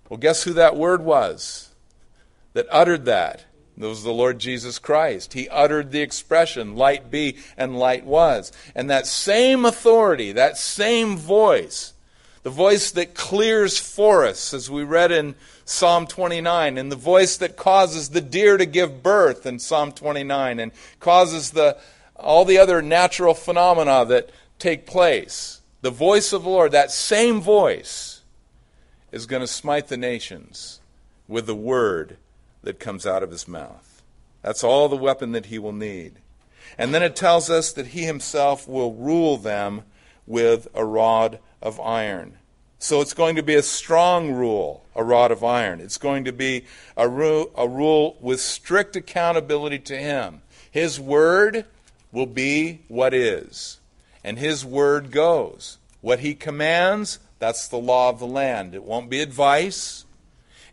Well, 0.08 0.18
guess 0.18 0.44
who 0.44 0.52
that 0.54 0.76
Word 0.76 1.02
was 1.02 1.70
that 2.54 2.66
uttered 2.70 3.04
that? 3.04 3.44
It 3.78 3.84
was 3.84 4.04
the 4.04 4.12
Lord 4.12 4.38
Jesus 4.38 4.78
Christ. 4.78 5.34
He 5.34 5.48
uttered 5.50 5.90
the 5.90 6.00
expression, 6.00 6.76
light 6.76 7.10
be 7.10 7.36
and 7.58 7.78
light 7.78 8.06
was. 8.06 8.50
And 8.74 8.88
that 8.88 9.06
same 9.06 9.66
authority, 9.66 10.32
that 10.32 10.56
same 10.56 11.18
voice, 11.18 11.92
the 12.42 12.50
voice 12.50 12.90
that 12.92 13.14
clears 13.14 13.78
forests, 13.78 14.54
as 14.54 14.70
we 14.70 14.82
read 14.82 15.12
in 15.12 15.34
Psalm 15.66 16.06
29, 16.06 16.78
and 16.78 16.90
the 16.90 16.96
voice 16.96 17.36
that 17.36 17.56
causes 17.56 18.10
the 18.10 18.22
deer 18.22 18.56
to 18.56 18.64
give 18.64 19.02
birth 19.02 19.44
in 19.44 19.58
Psalm 19.58 19.92
29, 19.92 20.58
and 20.58 20.72
causes 20.98 21.50
the, 21.50 21.76
all 22.18 22.44
the 22.44 22.58
other 22.58 22.82
natural 22.82 23.34
phenomena 23.34 24.04
that 24.06 24.30
take 24.58 24.86
place. 24.86 25.60
The 25.82 25.90
voice 25.90 26.32
of 26.32 26.42
the 26.42 26.48
Lord, 26.48 26.72
that 26.72 26.90
same 26.90 27.40
voice, 27.40 28.22
is 29.12 29.26
going 29.26 29.40
to 29.40 29.46
smite 29.46 29.88
the 29.88 29.96
nations 29.96 30.80
with 31.28 31.46
the 31.46 31.54
word 31.54 32.16
that 32.62 32.80
comes 32.80 33.06
out 33.06 33.22
of 33.22 33.30
his 33.30 33.46
mouth. 33.46 34.02
That's 34.42 34.64
all 34.64 34.88
the 34.88 34.96
weapon 34.96 35.32
that 35.32 35.46
he 35.46 35.58
will 35.58 35.72
need. 35.72 36.14
And 36.78 36.92
then 36.92 37.02
it 37.02 37.16
tells 37.16 37.48
us 37.48 37.72
that 37.72 37.88
he 37.88 38.02
himself 38.02 38.68
will 38.68 38.94
rule 38.94 39.36
them 39.36 39.82
with 40.26 40.68
a 40.74 40.84
rod 40.84 41.38
of 41.62 41.80
iron. 41.80 42.38
So 42.78 43.00
it's 43.00 43.14
going 43.14 43.36
to 43.36 43.42
be 43.42 43.54
a 43.54 43.62
strong 43.62 44.32
rule, 44.32 44.84
a 44.94 45.02
rod 45.02 45.30
of 45.30 45.42
iron. 45.42 45.80
It's 45.80 45.98
going 45.98 46.24
to 46.24 46.32
be 46.32 46.64
a, 46.96 47.08
ru- 47.08 47.50
a 47.56 47.66
rule 47.66 48.16
with 48.20 48.40
strict 48.40 48.96
accountability 48.96 49.78
to 49.80 49.96
him. 49.96 50.42
His 50.70 51.00
word 51.00 51.64
will 52.12 52.26
be 52.26 52.82
what 52.88 53.14
is. 53.14 53.78
And 54.24 54.38
his 54.38 54.64
word 54.64 55.10
goes. 55.10 55.78
What 56.00 56.20
he 56.20 56.34
commands, 56.34 57.18
that's 57.38 57.68
the 57.68 57.78
law 57.78 58.10
of 58.10 58.18
the 58.18 58.26
land. 58.26 58.74
It 58.74 58.84
won't 58.84 59.10
be 59.10 59.20
advice, 59.20 60.04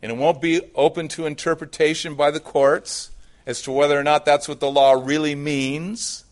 and 0.01 0.11
it 0.11 0.17
won't 0.17 0.41
be 0.41 0.61
open 0.75 1.07
to 1.09 1.25
interpretation 1.25 2.15
by 2.15 2.31
the 2.31 2.39
courts 2.39 3.11
as 3.45 3.61
to 3.63 3.71
whether 3.71 3.99
or 3.99 4.03
not 4.03 4.25
that's 4.25 4.47
what 4.47 4.59
the 4.59 4.71
law 4.71 4.93
really 4.93 5.35
means. 5.35 6.25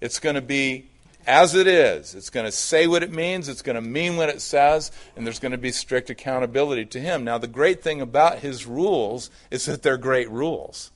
It's 0.00 0.18
going 0.18 0.34
to 0.34 0.42
be 0.42 0.86
as 1.26 1.54
it 1.54 1.66
is. 1.66 2.14
It's 2.14 2.30
going 2.30 2.46
to 2.46 2.52
say 2.52 2.86
what 2.86 3.02
it 3.02 3.12
means, 3.12 3.48
it's 3.48 3.62
going 3.62 3.76
to 3.76 3.82
mean 3.82 4.16
what 4.16 4.28
it 4.28 4.40
says, 4.40 4.92
and 5.16 5.26
there's 5.26 5.38
going 5.38 5.52
to 5.52 5.58
be 5.58 5.72
strict 5.72 6.10
accountability 6.10 6.84
to 6.86 7.00
him. 7.00 7.24
Now, 7.24 7.38
the 7.38 7.46
great 7.46 7.82
thing 7.82 8.00
about 8.00 8.38
his 8.38 8.66
rules 8.66 9.30
is 9.50 9.64
that 9.66 9.82
they're 9.82 9.96
great 9.96 10.30
rules. 10.30 10.90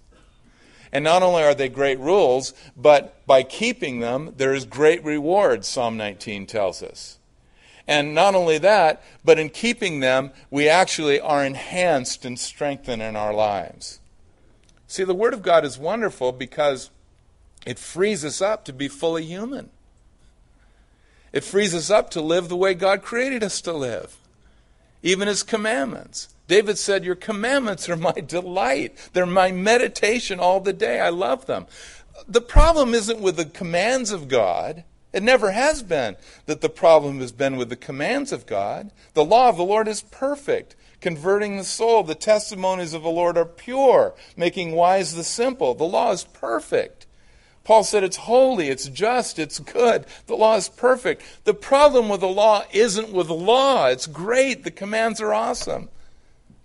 And 0.93 1.05
not 1.05 1.23
only 1.23 1.43
are 1.43 1.55
they 1.55 1.69
great 1.69 1.99
rules, 1.99 2.55
but 2.77 3.27
by 3.27 3.43
keeping 3.43 4.01
them, 4.01 4.35
there 4.37 4.55
is 4.55 4.65
great 4.65 5.05
reward, 5.05 5.65
Psalm 5.65 5.97
19 5.97 6.47
tells 6.47 6.83
us. 6.83 7.19
And 7.87 8.15
not 8.15 8.35
only 8.35 8.59
that, 8.59 9.03
but 9.25 9.39
in 9.39 9.49
keeping 9.49 10.01
them, 10.01 10.31
we 10.51 10.69
actually 10.69 11.19
are 11.19 11.45
enhanced 11.45 12.25
and 12.25 12.39
strengthened 12.39 13.01
in 13.01 13.17
our 13.17 13.33
lives. 13.33 13.99
See, 14.87 15.05
the 15.05 15.15
Word 15.15 15.35
of 15.35 15.43
God 15.43 15.65
is 15.65 15.79
wonderful 15.79 16.33
because 16.33 16.91
it 17.67 17.79
frees 17.79 18.25
us 18.25 18.41
up 18.41 18.65
to 18.67 18.73
be 18.73 18.89
fully 18.89 19.25
human. 19.25 19.71
It 21.33 21.45
frees 21.45 21.75
us 21.75 21.91
up 21.91 22.11
to 22.11 22.21
live 22.21 22.49
the 22.49 22.57
way 22.57 22.75
God 22.75 23.03
created 23.03 23.43
us 23.43 23.61
to 23.63 23.73
live, 23.73 24.17
even 25.03 25.29
His 25.29 25.43
commandments. 25.43 26.29
David 26.49 26.79
said, 26.79 27.05
Your 27.05 27.15
commandments 27.15 27.89
are 27.89 27.97
my 27.97 28.13
delight. 28.13 29.11
They're 29.13 29.27
my 29.27 29.53
meditation 29.53 30.41
all 30.41 30.61
the 30.61 30.73
day. 30.73 30.99
I 30.99 31.11
love 31.11 31.47
them. 31.47 31.67
The 32.27 32.41
problem 32.41 32.95
isn't 32.95 33.21
with 33.21 33.37
the 33.37 33.45
commands 33.45 34.11
of 34.11 34.27
God. 34.27 34.83
It 35.13 35.23
never 35.23 35.53
has 35.53 35.83
been 35.83 36.17
that 36.47 36.61
the 36.61 36.69
problem 36.69 37.21
has 37.21 37.33
been 37.33 37.57
with 37.57 37.69
the 37.69 37.77
commands 37.77 38.33
of 38.33 38.47
God. 38.47 38.91
The 39.15 39.25
law 39.25 39.49
of 39.49 39.57
the 39.57 39.65
Lord 39.65 39.89
is 39.89 40.03
perfect, 40.03 40.75
converting 41.01 41.57
the 41.57 41.65
soul. 41.65 42.03
The 42.03 42.15
testimonies 42.15 42.93
of 42.93 43.03
the 43.03 43.09
Lord 43.11 43.37
are 43.39 43.47
pure, 43.47 44.15
making 44.37 44.73
wise 44.73 45.15
the 45.15 45.25
simple. 45.25 45.75
The 45.75 45.85
law 45.85 46.13
is 46.13 46.25
perfect. 46.25 47.07
Paul 47.65 47.85
said 47.85 48.03
it's 48.03 48.17
holy, 48.17 48.69
it's 48.69 48.89
just, 48.89 49.39
it's 49.39 49.59
good. 49.59 50.07
The 50.27 50.37
law 50.37 50.57
is 50.57 50.71
perfect. 50.71 51.23
The 51.45 51.53
problem 51.53 52.09
with 52.09 52.21
the 52.21 52.27
law 52.27 52.65
isn't 52.73 53.13
with 53.13 53.27
the 53.27 53.35
law. 53.35 53.89
It's 53.89 54.07
great. 54.07 54.65
The 54.65 54.71
commands 54.71 55.21
are 55.21 55.35
awesome. 55.35 55.91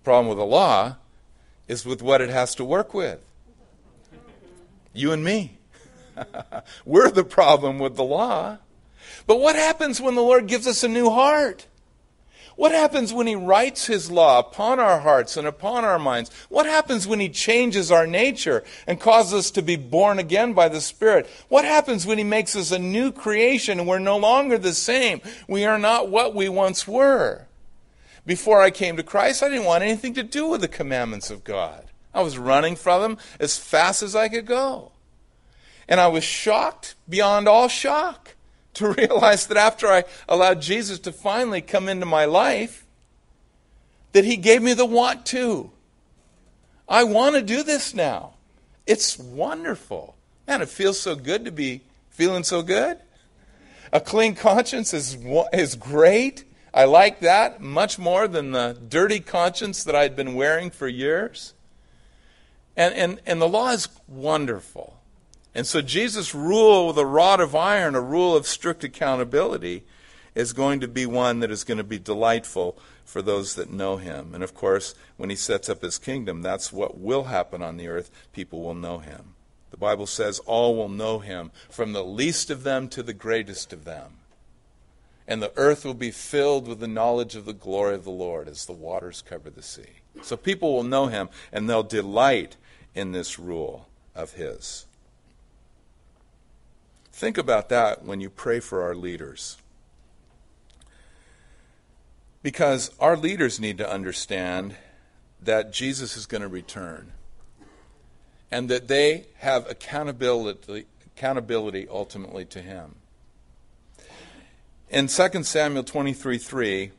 Problem 0.04 0.28
with 0.28 0.38
the 0.38 0.46
law 0.46 0.98
is 1.68 1.86
with 1.86 2.02
what 2.02 2.22
it 2.22 2.30
has 2.30 2.56
to 2.56 2.66
work 2.66 2.94
with. 2.94 3.20
You 4.94 5.12
and 5.12 5.24
me. 5.24 5.58
We're 6.86 7.10
the 7.10 7.24
problem 7.24 7.80
with 7.80 7.96
the 7.96 8.04
law. 8.04 8.60
But 9.26 9.40
what 9.40 9.56
happens 9.56 10.02
when 10.02 10.16
the 10.16 10.22
Lord 10.22 10.48
gives 10.48 10.68
us 10.68 10.84
a 10.84 10.88
new 10.88 11.10
heart? 11.10 11.68
What 12.56 12.72
happens 12.72 13.12
when 13.12 13.26
He 13.26 13.36
writes 13.36 13.88
His 13.88 14.12
law 14.12 14.40
upon 14.40 14.80
our 14.80 15.00
hearts 15.00 15.38
and 15.38 15.48
upon 15.48 15.86
our 15.86 15.98
minds? 15.98 16.30
What 16.50 16.68
happens 16.68 17.08
when 17.08 17.20
He 17.20 17.30
changes 17.30 17.92
our 17.92 18.06
nature 18.06 18.64
and 18.86 19.00
causes 19.00 19.34
us 19.34 19.52
to 19.52 19.62
be 19.62 19.76
born 19.76 20.20
again 20.20 20.54
by 20.54 20.70
the 20.70 20.82
Spirit? 20.82 21.28
What 21.50 21.66
happens 21.66 22.06
when 22.06 22.20
He 22.20 22.24
makes 22.24 22.56
us 22.56 22.72
a 22.72 22.78
new 22.78 23.12
creation 23.12 23.80
and 23.80 23.88
we're 23.88 24.00
no 24.00 24.18
longer 24.18 24.58
the 24.58 24.74
same? 24.74 25.22
We 25.48 25.66
are 25.66 25.80
not 25.80 26.10
what 26.10 26.36
we 26.36 26.48
once 26.48 26.88
were. 26.88 27.48
Before 28.26 28.62
I 28.62 28.72
came 28.72 28.96
to 28.98 29.04
Christ, 29.04 29.44
I 29.44 29.50
didn't 29.50 29.66
want 29.66 29.84
anything 29.84 30.14
to 30.14 30.24
do 30.24 30.48
with 30.48 30.62
the 30.62 30.68
commandments 30.68 31.30
of 31.30 31.44
God. 31.44 31.86
I 32.14 32.22
was 32.22 32.38
running 32.38 32.76
from 32.76 33.02
them 33.02 33.18
as 33.40 33.58
fast 33.58 34.02
as 34.04 34.16
I 34.16 34.30
could 34.30 34.46
go. 34.46 34.92
And 35.88 36.00
I 36.00 36.08
was 36.08 36.24
shocked 36.24 36.96
beyond 37.10 37.48
all 37.48 37.68
shock 37.68 38.36
to 38.76 38.94
realize 38.94 39.48
that 39.48 39.58
after 39.58 39.88
I 39.88 40.06
allowed 40.28 40.62
Jesus 40.62 41.00
to 41.00 41.12
finally 41.12 41.62
come 41.62 41.90
into 41.90 42.06
my 42.06 42.26
life, 42.26 42.86
that 44.14 44.26
he 44.26 44.38
gave 44.38 44.62
me 44.62 44.74
the 44.74 44.86
want 44.86 45.26
to. 45.28 45.72
I 46.88 47.04
want 47.04 47.36
to 47.36 47.42
do 47.42 47.64
this 47.64 47.94
now. 47.94 48.34
It's 48.86 49.18
wonderful. 49.18 50.16
Man, 50.48 50.62
it 50.62 50.70
feels 50.70 51.00
so 51.00 51.16
good 51.16 51.46
to 51.46 51.52
be 51.52 51.82
feeling 52.10 52.44
so 52.44 52.62
good. 52.62 53.00
A 53.92 54.00
clean 54.00 54.36
conscience 54.36 54.94
is, 54.94 55.18
is 55.52 55.76
great. 55.76 56.44
I 56.74 56.86
like 56.86 57.20
that 57.20 57.62
much 57.62 58.00
more 58.00 58.28
than 58.28 58.52
the 58.52 58.78
dirty 58.88 59.20
conscience 59.20 59.84
that 59.84 59.96
I'd 59.96 60.16
been 60.16 60.34
wearing 60.34 60.72
for 60.72 60.88
years. 60.88 61.54
And, 62.76 62.96
and, 62.96 63.22
and 63.26 63.40
the 63.40 63.48
law 63.48 63.70
is 63.70 63.90
wonderful. 64.08 65.00
And 65.54 65.68
so 65.68 65.82
Jesus' 65.82 66.34
rule 66.34 66.88
with 66.88 66.98
a 66.98 67.06
rod 67.06 67.40
of 67.40 67.54
iron, 67.54 67.94
a 67.94 68.02
rule 68.02 68.36
of 68.36 68.48
strict 68.48 68.84
accountability, 68.84 69.84
is 70.34 70.52
going 70.52 70.80
to 70.80 70.88
be 70.88 71.06
one 71.06 71.42
that 71.42 71.52
is 71.52 71.64
going 71.64 71.78
to 71.78 71.84
be 71.84 72.00
delightful 72.00 72.76
for 73.06 73.22
those 73.22 73.54
that 73.54 73.72
know 73.72 73.98
him. 73.98 74.34
And 74.34 74.44
of 74.44 74.56
course, 74.56 74.96
when 75.16 75.30
he 75.30 75.36
sets 75.36 75.70
up 75.70 75.84
his 75.84 76.00
kingdom, 76.00 76.42
that's 76.42 76.74
what 76.74 76.98
will 76.98 77.26
happen 77.26 77.62
on 77.62 77.78
the 77.78 77.88
earth. 77.88 78.10
People 78.32 78.64
will 78.64 78.74
know 78.74 78.98
him. 78.98 79.36
The 79.70 79.78
Bible 79.78 80.08
says 80.08 80.40
all 80.40 80.76
will 80.76 80.90
know 80.90 81.20
him, 81.20 81.52
from 81.70 81.94
the 81.94 82.04
least 82.04 82.50
of 82.50 82.64
them 82.64 82.88
to 82.90 83.04
the 83.04 83.14
greatest 83.14 83.74
of 83.74 83.86
them. 83.86 84.14
And 85.28 85.42
the 85.42 85.54
earth 85.56 85.86
will 85.86 85.94
be 85.94 86.12
filled 86.12 86.68
with 86.68 86.80
the 86.80 86.88
knowledge 86.88 87.36
of 87.36 87.46
the 87.46 87.54
glory 87.54 87.96
of 87.96 88.04
the 88.04 88.12
Lord 88.12 88.48
as 88.48 88.66
the 88.66 88.74
waters 88.74 89.24
cover 89.26 89.50
the 89.50 89.64
sea. 89.64 90.02
So 90.22 90.36
people 90.36 90.74
will 90.74 90.84
know 90.84 91.08
him, 91.08 91.30
and 91.52 91.70
they'll 91.70 91.84
delight 91.84 92.58
in 92.94 93.12
this 93.12 93.40
rule 93.40 93.88
of 94.14 94.34
his. 94.34 94.86
Think 97.12 97.38
about 97.38 97.70
that 97.70 98.04
when 98.04 98.22
you 98.22 98.30
pray 98.30 98.60
for 98.60 98.84
our 98.84 98.96
leaders. 98.96 99.58
Because 102.42 102.92
our 103.00 103.16
leaders 103.16 103.60
need 103.60 103.78
to 103.78 103.90
understand 103.90 104.76
that 105.42 105.72
Jesus 105.72 106.18
is 106.18 106.26
going 106.26 106.42
to 106.42 106.48
return 106.48 107.14
and 108.52 108.70
that 108.70 108.88
they 108.88 109.26
have 109.38 109.70
accountability, 109.70 110.86
accountability 111.16 111.88
ultimately 111.90 112.46
to 112.46 112.62
him. 112.62 112.96
In 114.94 115.08
2 115.08 115.42
Samuel 115.42 115.84
23 115.84 116.38
3, 116.38 116.92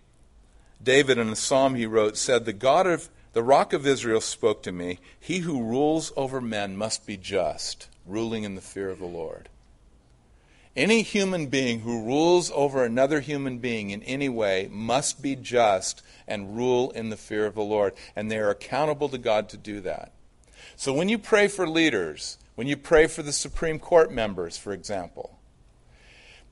David, 0.83 1.16
in 1.16 1.28
a 1.28 1.37
psalm 1.37 1.76
he 1.76 1.87
wrote, 1.87 2.16
said, 2.16 2.44
The 2.44 2.52
God 2.52 2.88
of 2.88 3.09
the 3.35 3.42
rock 3.44 3.72
of 3.72 3.87
Israel 3.87 4.20
spoke 4.20 4.64
to 4.64 4.72
me, 4.72 4.98
He 5.20 5.38
who 5.38 5.62
rules 5.62 6.12
over 6.16 6.40
men 6.40 6.76
must 6.76 7.07
be 7.07 7.16
just, 7.16 7.88
ruling 8.04 8.42
in 8.42 8.57
the 8.57 8.61
fear 8.61 8.90
of 8.90 8.98
the 8.98 9.07
Lord. 9.07 9.48
Any 10.74 11.02
human 11.02 11.46
being 11.46 11.83
who 11.83 12.04
rules 12.04 12.50
over 12.50 12.85
another 12.85 13.20
human 13.20 13.59
being 13.59 13.90
in 13.90 14.02
any 14.02 14.28
way 14.28 14.68
must 14.72 15.22
be 15.22 15.37
just 15.37 16.02
and 16.26 16.57
rule 16.57 16.90
in 16.90 17.11
the 17.11 17.16
fear 17.16 17.46
of 17.46 17.54
the 17.54 17.62
Lord. 17.62 17.92
And 18.16 18.28
they 18.28 18.38
are 18.38 18.50
accountable 18.50 19.09
to 19.11 19.18
God 19.18 19.48
to 19.50 19.57
do 19.57 19.80
that. 19.83 20.11
So 20.74 20.92
when 20.92 21.09
you 21.09 21.16
pray 21.16 21.46
for 21.46 21.68
leaders, 21.68 22.38
when 22.57 22.66
you 22.66 22.76
pray 22.76 23.07
for 23.07 23.22
the 23.22 23.30
Supreme 23.30 23.78
Court 23.78 24.11
members, 24.11 24.59
for 24.59 24.72
example, 24.72 25.38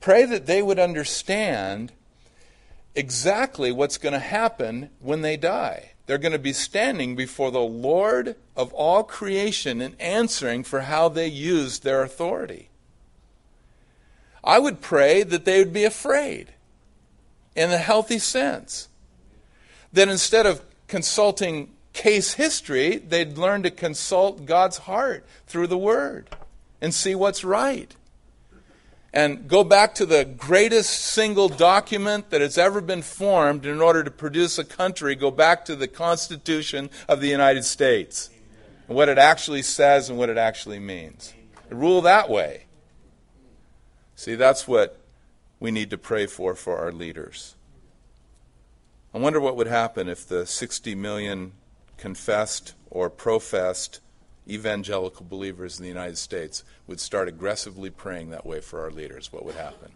pray 0.03 0.25
that 0.25 0.47
they 0.47 0.61
would 0.61 0.79
understand 0.79 1.93
exactly 2.93 3.71
what's 3.71 3.97
going 3.97 4.11
to 4.11 4.19
happen 4.19 4.89
when 4.99 5.21
they 5.21 5.37
die. 5.37 5.91
They're 6.05 6.17
going 6.17 6.33
to 6.33 6.37
be 6.37 6.51
standing 6.51 7.15
before 7.15 7.51
the 7.51 7.61
Lord 7.61 8.35
of 8.53 8.73
all 8.73 9.03
creation 9.03 9.79
and 9.79 9.95
answering 10.01 10.65
for 10.65 10.81
how 10.81 11.07
they 11.07 11.27
used 11.27 11.83
their 11.83 12.03
authority. 12.03 12.67
I 14.43 14.59
would 14.59 14.81
pray 14.81 15.23
that 15.23 15.45
they 15.45 15.59
would 15.59 15.71
be 15.71 15.85
afraid 15.85 16.49
in 17.55 17.71
a 17.71 17.77
healthy 17.77 18.19
sense. 18.19 18.89
That 19.93 20.09
instead 20.09 20.45
of 20.45 20.61
consulting 20.89 21.69
case 21.93 22.33
history, 22.33 22.97
they'd 22.97 23.37
learn 23.37 23.63
to 23.63 23.71
consult 23.71 24.45
God's 24.45 24.79
heart 24.79 25.25
through 25.47 25.67
the 25.67 25.77
Word 25.77 26.29
and 26.81 26.93
see 26.93 27.15
what's 27.15 27.45
right. 27.45 27.95
And 29.13 29.47
go 29.47 29.63
back 29.63 29.93
to 29.95 30.07
the 30.07 30.25
greatest 30.25 30.89
single 30.89 31.47
document 31.47 32.31
that 32.31 32.41
has 32.41 32.57
ever 32.57 32.81
been 32.81 33.03
formed 33.03 33.63
in 33.63 33.79
order 33.79 34.03
to 34.03 34.09
produce 34.09 34.57
a 34.57 34.63
country, 34.63 35.13
go 35.13 35.29
back 35.29 35.65
to 35.65 35.75
the 35.75 35.87
Constitution 35.87 36.89
of 37.07 37.21
the 37.21 37.27
United 37.27 37.63
States 37.63 38.31
and 38.87 38.97
what 38.97 39.09
it 39.09 39.19
actually 39.19 39.61
says 39.61 40.09
and 40.09 40.17
what 40.17 40.29
it 40.29 40.37
actually 40.37 40.79
means. 40.79 41.33
Rule 41.69 42.01
that 42.01 42.27
way. 42.27 42.65
See, 44.15 44.35
that's 44.35 44.67
what 44.67 44.99
we 45.59 45.69
need 45.69 45.91
to 45.91 45.97
pray 45.97 46.25
for 46.25 46.55
for 46.55 46.77
our 46.77 46.91
leaders. 46.91 47.55
I 49.13 49.19
wonder 49.19 49.39
what 49.39 49.55
would 49.55 49.67
happen 49.67 50.09
if 50.09 50.27
the 50.27 50.45
60 50.45 50.95
million 50.95 51.53
confessed 51.97 52.73
or 52.89 53.09
professed 53.09 53.99
evangelical 54.47 55.25
believers 55.25 55.77
in 55.77 55.83
the 55.83 55.89
United 55.89 56.17
States 56.17 56.63
would 56.87 56.99
start 56.99 57.27
aggressively 57.27 57.89
praying 57.89 58.29
that 58.29 58.45
way 58.45 58.59
for 58.59 58.81
our 58.81 58.91
leaders. 58.91 59.31
What 59.31 59.45
would 59.45 59.55
happen? 59.55 59.91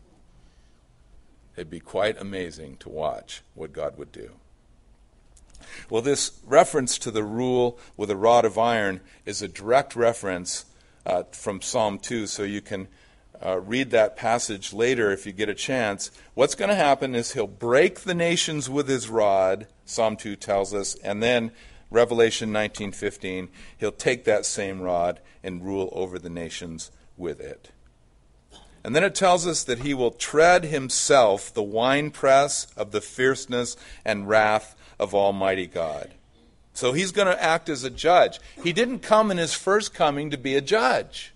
It'd 1.56 1.70
be 1.70 1.80
quite 1.80 2.20
amazing 2.22 2.78
to 2.78 2.90
watch 2.90 3.42
what 3.56 3.74
God 3.74 3.98
would 3.98 4.12
do. 4.12 4.32
Well, 5.90 6.02
this 6.02 6.40
reference 6.46 6.98
to 7.00 7.12
the 7.12 7.24
rule 7.24 7.80
with 7.98 8.12
a 8.12 8.16
rod 8.16 8.46
of 8.46 8.58
iron 8.58 9.02
is 9.26 9.42
a 9.42 9.48
direct 9.48 9.96
reference 9.96 10.66
uh, 11.06 11.24
from 11.32 11.62
Psalm 11.62 12.00
2, 12.00 12.28
so 12.28 12.44
you 12.44 12.62
can 12.62 12.88
uh, 13.44 13.60
read 13.60 13.92
that 13.92 14.16
passage 14.16 14.74
later 14.74 15.12
if 15.12 15.26
you 15.26 15.32
get 15.32 15.50
a 15.50 15.56
chance. 15.56 16.12
What's 16.34 16.56
going 16.56 16.70
to 16.70 16.76
happen 16.76 17.16
is 17.16 17.34
he'll 17.34 17.48
break 17.48 18.02
the 18.02 18.16
nations 18.16 18.70
with 18.70 18.88
his 18.88 19.10
rod, 19.10 19.68
Psalm 19.86 20.16
2 20.16 20.36
tells 20.36 20.74
us, 20.74 20.96
and 20.96 21.22
then 21.22 21.52
Revelation 21.90 22.52
19:15, 22.52 23.50
he'll 23.78 23.92
take 23.92 24.26
that 24.26 24.46
same 24.46 24.82
rod 24.82 25.20
and 25.44 25.64
rule 25.64 25.90
over 25.94 26.20
the 26.20 26.30
nations 26.30 26.92
with 27.16 27.40
it. 27.40 27.72
And 28.84 28.96
then 28.96 29.04
it 29.04 29.16
tells 29.16 29.46
us 29.46 29.64
that 29.64 29.80
he 29.80 29.94
will 29.94 30.12
tread 30.12 30.66
himself 30.66 31.54
the 31.54 31.64
winepress 31.64 32.68
of 32.78 32.92
the 32.92 33.02
fierceness 33.02 33.76
and 34.06 34.30
wrath 34.30 34.76
of 35.00 35.14
Almighty 35.14 35.68
God. 35.68 36.14
So 36.74 36.94
he's 36.94 37.12
going 37.12 37.28
to 37.28 37.44
act 37.44 37.70
as 37.70 37.84
a 37.84 37.90
judge. 37.90 38.40
He 38.64 38.72
didn't 38.72 39.00
come 39.00 39.32
in 39.32 39.38
his 39.38 39.54
first 39.54 39.94
coming 39.94 40.30
to 40.30 40.38
be 40.38 40.56
a 40.56 40.62
judge. 40.62 41.34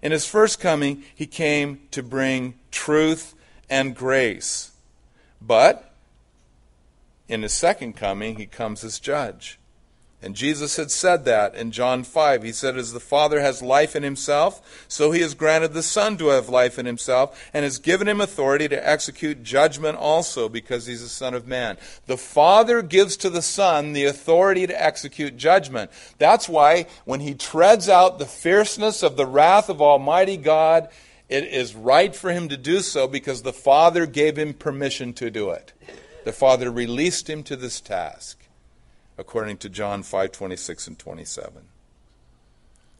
In 0.00 0.12
his 0.12 0.26
first 0.26 0.60
coming, 0.60 1.04
he 1.14 1.26
came 1.26 1.80
to 1.90 2.02
bring 2.02 2.54
truth 2.70 3.34
and 3.68 3.94
grace. 3.94 4.72
But 5.40 5.91
in 7.32 7.42
his 7.42 7.54
second 7.54 7.94
coming, 7.94 8.36
he 8.36 8.44
comes 8.44 8.84
as 8.84 8.98
judge. 8.98 9.58
And 10.20 10.36
Jesus 10.36 10.76
had 10.76 10.90
said 10.90 11.24
that 11.24 11.54
in 11.54 11.72
John 11.72 12.04
5. 12.04 12.42
He 12.42 12.52
said, 12.52 12.76
As 12.76 12.92
the 12.92 13.00
Father 13.00 13.40
has 13.40 13.60
life 13.62 13.96
in 13.96 14.04
himself, 14.04 14.84
so 14.86 15.10
he 15.10 15.22
has 15.22 15.34
granted 15.34 15.72
the 15.72 15.82
Son 15.82 16.16
to 16.18 16.28
have 16.28 16.48
life 16.48 16.78
in 16.78 16.86
himself, 16.86 17.50
and 17.52 17.64
has 17.64 17.78
given 17.78 18.06
him 18.06 18.20
authority 18.20 18.68
to 18.68 18.88
execute 18.88 19.42
judgment 19.42 19.96
also, 19.96 20.48
because 20.48 20.86
he's 20.86 21.02
the 21.02 21.08
Son 21.08 21.32
of 21.32 21.48
Man. 21.48 21.78
The 22.06 22.18
Father 22.18 22.82
gives 22.82 23.16
to 23.16 23.30
the 23.30 23.42
Son 23.42 23.94
the 23.94 24.04
authority 24.04 24.66
to 24.66 24.82
execute 24.82 25.38
judgment. 25.38 25.90
That's 26.18 26.48
why 26.50 26.86
when 27.04 27.20
he 27.20 27.34
treads 27.34 27.88
out 27.88 28.18
the 28.18 28.26
fierceness 28.26 29.02
of 29.02 29.16
the 29.16 29.26
wrath 29.26 29.70
of 29.70 29.82
Almighty 29.82 30.36
God, 30.36 30.88
it 31.30 31.44
is 31.44 31.74
right 31.74 32.14
for 32.14 32.30
him 32.30 32.50
to 32.50 32.58
do 32.58 32.80
so 32.80 33.08
because 33.08 33.40
the 33.40 33.54
Father 33.54 34.04
gave 34.04 34.38
him 34.38 34.52
permission 34.52 35.14
to 35.14 35.30
do 35.30 35.50
it. 35.50 35.72
The 36.24 36.32
Father 36.32 36.70
released 36.70 37.28
him 37.28 37.42
to 37.44 37.56
this 37.56 37.80
task 37.80 38.38
according 39.18 39.58
to 39.58 39.68
John 39.68 40.02
5:26 40.02 40.86
and 40.86 40.98
27. 40.98 41.64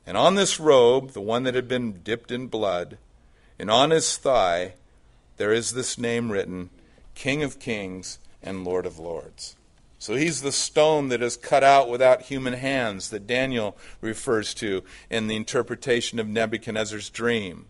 And 0.07 0.17
on 0.17 0.35
this 0.35 0.59
robe, 0.59 1.13
the 1.13 1.21
one 1.21 1.45
that 1.45 1.55
had 1.55 1.69
been 1.69 2.03
dipped 2.03 2.31
in 2.31 2.49
blood, 2.49 2.99
and 3.59 3.71
on 3.71 3.91
his 3.91 4.17
thigh 4.17 4.75
there 5.37 5.53
is 5.53 5.73
this 5.73 5.97
name 5.97 6.31
written, 6.31 6.71
King 7.15 7.43
of 7.43 7.59
Kings 7.59 8.19
and 8.43 8.65
Lord 8.65 8.87
of 8.87 8.99
Lords. 8.99 9.57
So 9.99 10.17
he's 10.17 10.43
the 10.43 10.51
stone 10.53 11.09
that 11.09 11.23
is 11.23 11.37
cut 11.37 11.63
out 11.63 11.89
without 11.89 12.23
human 12.23 12.55
hands 12.55 13.11
that 13.11 13.27
Daniel 13.27 13.77
refers 14.01 14.53
to 14.55 14.83
in 15.09 15.29
the 15.29 15.37
interpretation 15.37 16.19
of 16.19 16.27
Nebuchadnezzar's 16.27 17.09
dream. 17.09 17.67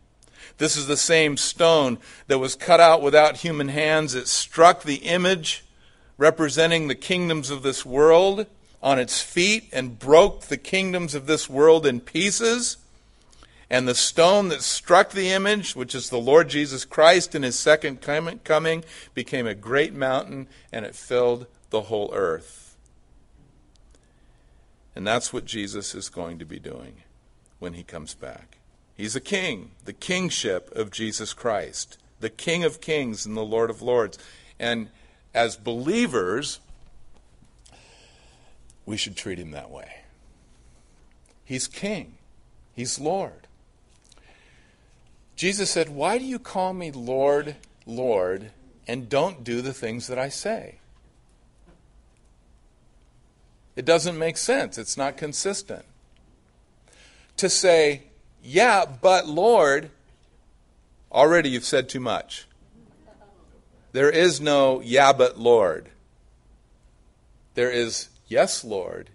This 0.59 0.77
is 0.77 0.87
the 0.87 0.97
same 0.97 1.37
stone 1.37 1.99
that 2.27 2.39
was 2.39 2.55
cut 2.55 2.81
out 2.81 3.03
without 3.03 3.39
human 3.39 3.69
hands. 3.69 4.15
It 4.15 4.29
struck 4.29 4.83
the 4.83 4.97
image 4.97 5.65
representing 6.19 6.89
the 6.89 6.95
kingdoms 6.95 7.51
of 7.51 7.63
this 7.63 7.85
world 7.85 8.47
on 8.83 8.99
its 8.99 9.21
feet 9.21 9.69
and 9.73 9.99
broke 9.99 10.43
the 10.43 10.57
kingdoms 10.57 11.15
of 11.15 11.27
this 11.27 11.49
world 11.49 11.87
in 11.87 12.01
pieces. 12.01 12.77
And 13.71 13.89
the 13.89 13.95
stone 13.95 14.49
that 14.49 14.63
struck 14.63 15.11
the 15.11 15.31
image, 15.31 15.75
which 15.75 15.95
is 15.95 16.11
the 16.11 16.21
Lord 16.21 16.51
Jesus 16.51 16.85
Christ 16.85 17.35
in 17.35 17.43
his 17.43 17.59
second 17.59 18.03
coming, 18.03 18.85
became 19.15 19.47
a 19.47 19.55
great 19.55 19.95
mountain 19.95 20.47
and 20.71 20.85
it 20.85 20.95
filled 20.95 21.47
the 21.71 21.83
whole 21.83 22.13
earth. 22.15 22.77
And 24.95 25.07
that's 25.07 25.33
what 25.33 25.47
Jesus 25.47 25.95
is 25.95 26.09
going 26.11 26.39
to 26.39 26.45
be 26.45 26.59
doing 26.59 26.97
when 27.59 27.73
he 27.73 27.83
comes 27.83 28.15
back. 28.15 28.59
He's 28.97 29.17
a 29.17 29.21
king, 29.21 29.71
the 29.85 29.93
kingship 29.93 30.71
of 30.73 30.91
Jesus 30.91 31.33
Christ, 31.33 31.99
the 32.21 32.31
King 32.31 32.65
of 32.65 32.81
kings 32.81 33.27
and 33.27 33.37
the 33.37 33.45
Lord 33.45 33.71
of 33.71 33.83
lords. 33.83 34.19
And 34.59 34.89
as 35.35 35.57
believers, 35.57 36.61
we 38.87 38.97
should 38.97 39.17
treat 39.17 39.39
him 39.39 39.51
that 39.53 39.71
way. 39.71 39.97
He's 41.45 41.67
king, 41.67 42.15
he's 42.75 42.99
Lord. 42.99 43.47
Jesus 45.37 45.71
said, 45.71 45.89
Why 45.89 46.19
do 46.19 46.25
you 46.25 46.39
call 46.39 46.73
me 46.73 46.93
Lord, 46.93 47.57
Lord, 47.87 48.53
and 48.87 49.09
don't 49.09 49.43
do 49.43 49.61
the 49.61 49.73
things 49.73 50.07
that 50.07 50.19
I 50.19 50.29
say? 50.29 50.77
It 53.75 53.85
doesn't 53.85 54.19
make 54.19 54.37
sense. 54.37 54.79
It's 54.79 54.97
not 54.97 55.17
consistent. 55.17 55.85
To 57.39 57.49
say, 57.49 58.03
yeah, 58.43 58.85
but 58.85 59.27
Lord, 59.27 59.91
already 61.11 61.51
you've 61.51 61.65
said 61.65 61.89
too 61.89 62.01
much. 62.01 62.47
There 63.93 64.11
is 64.11 64.41
no, 64.41 64.81
yeah, 64.81 65.13
but 65.13 65.39
Lord. 65.39 65.89
There 67.55 67.71
is, 67.71 68.09
yes, 68.27 68.65
Lord, 68.65 69.11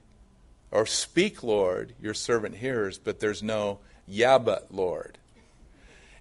or 0.71 0.85
speak, 0.85 1.41
Lord, 1.41 1.93
your 1.99 2.13
servant 2.13 2.55
hears, 2.57 2.97
but 2.97 3.19
there's 3.19 3.41
no, 3.41 3.79
yeah, 4.07 4.37
but 4.37 4.67
Lord. 4.71 5.17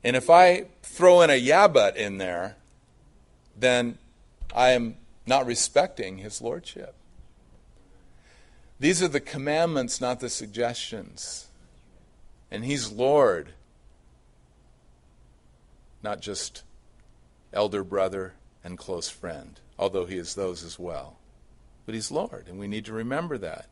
And 0.02 0.16
if 0.16 0.30
I 0.30 0.66
throw 0.82 1.20
in 1.20 1.30
a 1.30 1.36
yeah, 1.36 1.68
but 1.68 1.96
in 1.96 2.18
there, 2.18 2.56
then 3.58 3.98
I 4.54 4.70
am 4.70 4.96
not 5.26 5.46
respecting 5.46 6.18
his 6.18 6.40
lordship. 6.40 6.94
These 8.78 9.02
are 9.02 9.08
the 9.08 9.20
commandments, 9.20 10.00
not 10.00 10.20
the 10.20 10.28
suggestions. 10.28 11.48
And 12.50 12.64
he's 12.64 12.92
Lord, 12.92 13.54
not 16.02 16.20
just 16.20 16.62
elder 17.52 17.82
brother, 17.82 18.34
and 18.62 18.76
close 18.76 19.08
friend, 19.08 19.60
although 19.78 20.06
he 20.06 20.16
is 20.16 20.34
those 20.34 20.64
as 20.64 20.78
well. 20.78 21.16
But 21.86 21.94
he's 21.94 22.10
Lord, 22.10 22.46
and 22.48 22.58
we 22.58 22.66
need 22.66 22.84
to 22.86 22.92
remember 22.92 23.38
that. 23.38 23.68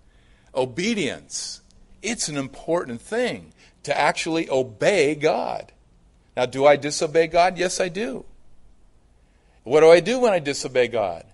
Obedience. 0.54 1.60
It's 2.00 2.28
an 2.28 2.36
important 2.36 3.00
thing 3.00 3.52
to 3.82 3.98
actually 3.98 4.48
obey 4.48 5.16
God. 5.16 5.72
Now, 6.36 6.46
do 6.46 6.64
I 6.64 6.76
disobey 6.76 7.26
God? 7.26 7.58
Yes, 7.58 7.80
I 7.80 7.88
do. 7.88 8.24
What 9.64 9.80
do 9.80 9.90
I 9.90 10.00
do 10.00 10.20
when 10.20 10.32
I 10.32 10.38
disobey 10.38 10.88
God? 10.88 11.24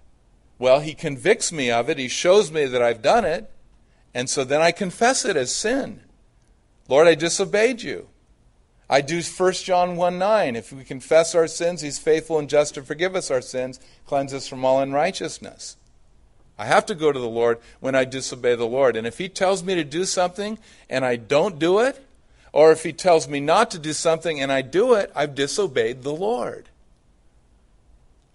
Well, 0.59 0.81
He 0.81 0.95
convicts 0.95 1.53
me 1.53 1.71
of 1.71 1.91
it, 1.91 1.99
He 1.99 2.09
shows 2.09 2.51
me 2.51 2.65
that 2.67 2.83
I've 2.83 3.03
done 3.03 3.25
it, 3.25 3.51
and 4.15 4.29
so 4.29 4.45
then 4.45 4.61
I 4.63 4.73
confess 4.73 5.25
it 5.25 5.37
as 5.37 5.55
sin. 5.55 6.01
Lord, 6.91 7.07
I 7.07 7.15
disobeyed 7.15 7.83
you. 7.83 8.09
I 8.89 9.01
do 9.01 9.23
1 9.23 9.53
John 9.53 9.95
1 9.95 10.19
9. 10.19 10.57
If 10.57 10.73
we 10.73 10.83
confess 10.83 11.37
our 11.37 11.47
sins, 11.47 11.83
he's 11.83 12.01
faithful 12.01 12.37
and 12.41 12.51
just 12.51 12.75
to 12.75 12.83
forgive 12.83 13.15
us 13.15 13.31
our 13.31 13.41
sins, 13.41 13.79
cleanse 14.05 14.35
us 14.35 14.49
from 14.49 14.65
all 14.65 14.81
unrighteousness. 14.81 15.77
I 16.59 16.67
have 16.67 16.85
to 16.87 16.97
go 16.97 17.13
to 17.13 17.19
the 17.19 17.29
Lord 17.29 17.61
when 17.79 17.95
I 17.95 18.05
disobey 18.05 18.57
the 18.57 18.67
Lord. 18.67 18.97
And 18.97 19.07
if 19.07 19.19
he 19.19 19.29
tells 19.29 19.63
me 19.63 19.77
to 19.77 19.85
do 19.85 20.05
something 20.05 20.59
and 20.91 21.05
I 21.05 21.15
don't 21.15 21.61
do 21.61 21.79
it, 21.79 22.05
or 22.53 22.73
if 22.73 22.83
he 22.83 22.93
tells 22.93 23.29
me 23.29 23.39
not 23.39 23.71
to 23.71 23.79
do 23.79 23.93
something 23.93 24.41
and 24.41 24.51
I 24.51 24.61
do 24.61 24.95
it, 24.95 25.13
I've 25.15 25.37
disobeyed 25.37 26.03
the 26.03 26.13
Lord. 26.13 26.69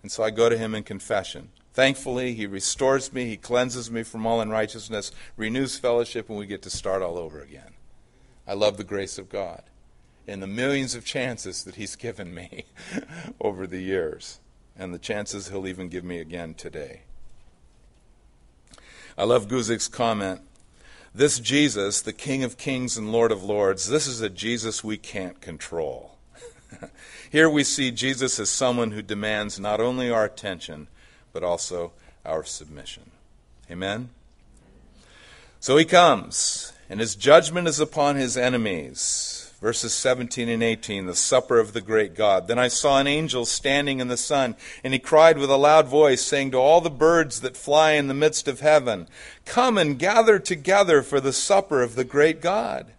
And 0.01 0.09
so 0.09 0.23
I 0.23 0.29
go 0.29 0.47
to 0.47 0.57
him 0.57 0.73
in 0.73 0.83
confession. 0.83 1.49
Thankfully, 1.73 2.33
he 2.33 2.45
restores 2.47 3.11
me, 3.11 3.25
he 3.25 3.35
cleanses 3.35 3.91
me 3.91 4.03
from 4.03 4.25
all 4.25 4.39
unrighteousness, 4.39 5.11
renews 5.35 5.77
fellowship, 5.77 6.29
and 6.29 6.37
we 6.37 6.45
get 6.45 6.61
to 6.61 6.69
start 6.69 7.01
all 7.01 7.17
over 7.17 7.41
again. 7.41 7.74
I 8.47 8.53
love 8.53 8.77
the 8.77 8.83
grace 8.83 9.17
of 9.17 9.29
God 9.29 9.63
and 10.27 10.41
the 10.41 10.47
millions 10.47 10.95
of 10.95 11.05
chances 11.05 11.63
that 11.63 11.75
He's 11.75 11.95
given 11.95 12.33
me 12.33 12.65
over 13.41 13.67
the 13.67 13.81
years, 13.81 14.39
and 14.77 14.93
the 14.93 14.99
chances 14.99 15.49
He'll 15.49 15.67
even 15.67 15.89
give 15.89 16.03
me 16.03 16.19
again 16.19 16.53
today. 16.53 17.01
I 19.17 19.23
love 19.23 19.47
Guzik's 19.47 19.87
comment. 19.87 20.41
This 21.13 21.39
Jesus, 21.39 22.01
the 22.01 22.11
King 22.11 22.43
of 22.43 22.57
Kings 22.57 22.97
and 22.97 23.11
Lord 23.11 23.31
of 23.31 23.43
Lords, 23.43 23.87
this 23.87 24.07
is 24.07 24.19
a 24.19 24.29
Jesus 24.29 24.83
we 24.83 24.97
can't 24.97 25.39
control. 25.39 26.17
Here 27.31 27.49
we 27.49 27.63
see 27.63 27.91
Jesus 27.91 28.37
as 28.39 28.49
someone 28.49 28.91
who 28.91 29.01
demands 29.01 29.57
not 29.57 29.79
only 29.79 30.09
our 30.09 30.25
attention, 30.25 30.87
but 31.31 31.43
also 31.43 31.93
our 32.25 32.43
submission. 32.43 33.11
Amen? 33.71 34.09
So 35.61 35.77
he 35.77 35.85
comes, 35.85 36.73
and 36.89 36.99
his 36.99 37.15
judgment 37.15 37.67
is 37.67 37.79
upon 37.79 38.15
his 38.15 38.37
enemies 38.37 39.45
verses 39.65 39.93
17 39.93 40.47
and 40.47 40.61
18, 40.61 41.07
the 41.07 41.15
supper 41.15 41.57
of 41.57 41.73
the 41.73 41.81
great 41.81 42.13
God. 42.13 42.47
Then 42.47 42.59
I 42.59 42.67
saw 42.67 42.99
an 42.99 43.07
angel 43.07 43.45
standing 43.45 43.99
in 43.99 44.09
the 44.09 44.15
sun, 44.15 44.55
and 44.83 44.93
he 44.93 44.99
cried 44.99 45.39
with 45.39 45.49
a 45.49 45.57
loud 45.57 45.87
voice, 45.87 46.21
saying 46.21 46.51
to 46.51 46.57
all 46.57 46.81
the 46.81 46.91
birds 46.91 47.41
that 47.41 47.57
fly 47.57 47.93
in 47.93 48.07
the 48.07 48.13
midst 48.13 48.47
of 48.47 48.59
heaven, 48.59 49.07
Come 49.43 49.79
and 49.79 49.97
gather 49.97 50.37
together 50.37 51.01
for 51.01 51.19
the 51.19 51.33
supper 51.33 51.81
of 51.81 51.95
the 51.95 52.03
great 52.03 52.41
God. 52.41 52.93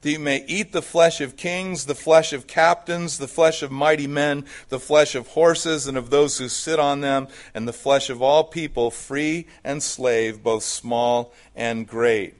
That 0.00 0.10
you 0.10 0.18
may 0.18 0.46
eat 0.46 0.72
the 0.72 0.80
flesh 0.80 1.20
of 1.20 1.36
kings, 1.36 1.84
the 1.84 1.94
flesh 1.94 2.32
of 2.32 2.46
captains, 2.46 3.18
the 3.18 3.28
flesh 3.28 3.62
of 3.62 3.70
mighty 3.70 4.06
men, 4.06 4.46
the 4.70 4.80
flesh 4.80 5.14
of 5.14 5.26
horses 5.26 5.86
and 5.86 5.98
of 5.98 6.08
those 6.08 6.38
who 6.38 6.48
sit 6.48 6.78
on 6.78 7.02
them, 7.02 7.28
and 7.52 7.68
the 7.68 7.72
flesh 7.74 8.08
of 8.08 8.22
all 8.22 8.44
people, 8.44 8.90
free 8.90 9.46
and 9.62 9.82
slave, 9.82 10.42
both 10.42 10.62
small 10.62 11.34
and 11.54 11.86
great. 11.86 12.34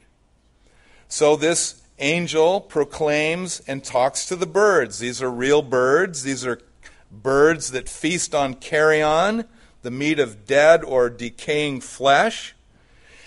So 1.09 1.37
this 1.37 1.83
angel 1.99 2.61
proclaims 2.61 3.61
and 3.67 3.83
talks 3.83 4.27
to 4.27 4.37
the 4.37 4.47
birds. 4.47 4.99
These 4.99 5.23
are 5.23 5.31
real 5.31 5.63
birds. 5.63 6.23
These 6.23 6.47
are 6.47 6.61
birds 7.11 7.71
that 7.71 7.89
feast 7.89 8.35
on 8.35 8.55
carrion, 8.55 9.45
the 9.83 9.91
meat 9.91 10.19
of 10.19 10.47
dead 10.47 10.85
or 10.85 11.09
decaying 11.09 11.81
flesh. 11.81 12.55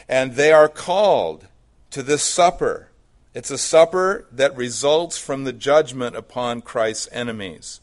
And 0.07 0.36
they 0.36 0.51
are 0.51 0.69
called 0.69 1.47
to 1.89 2.03
this 2.03 2.23
supper. 2.23 2.89
It's 3.34 3.51
a 3.51 3.57
supper 3.57 4.27
that 4.32 4.55
results 4.55 5.17
from 5.17 5.43
the 5.43 5.53
judgment 5.53 6.15
upon 6.15 6.61
Christ's 6.61 7.07
enemies. 7.11 7.79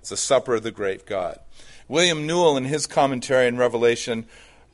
It's 0.00 0.10
a 0.10 0.16
supper 0.16 0.56
of 0.56 0.62
the 0.62 0.70
great 0.70 1.06
God. 1.06 1.38
William 1.88 2.26
Newell, 2.26 2.56
in 2.56 2.64
his 2.64 2.86
commentary 2.86 3.46
in 3.46 3.56
Revelation, 3.56 4.26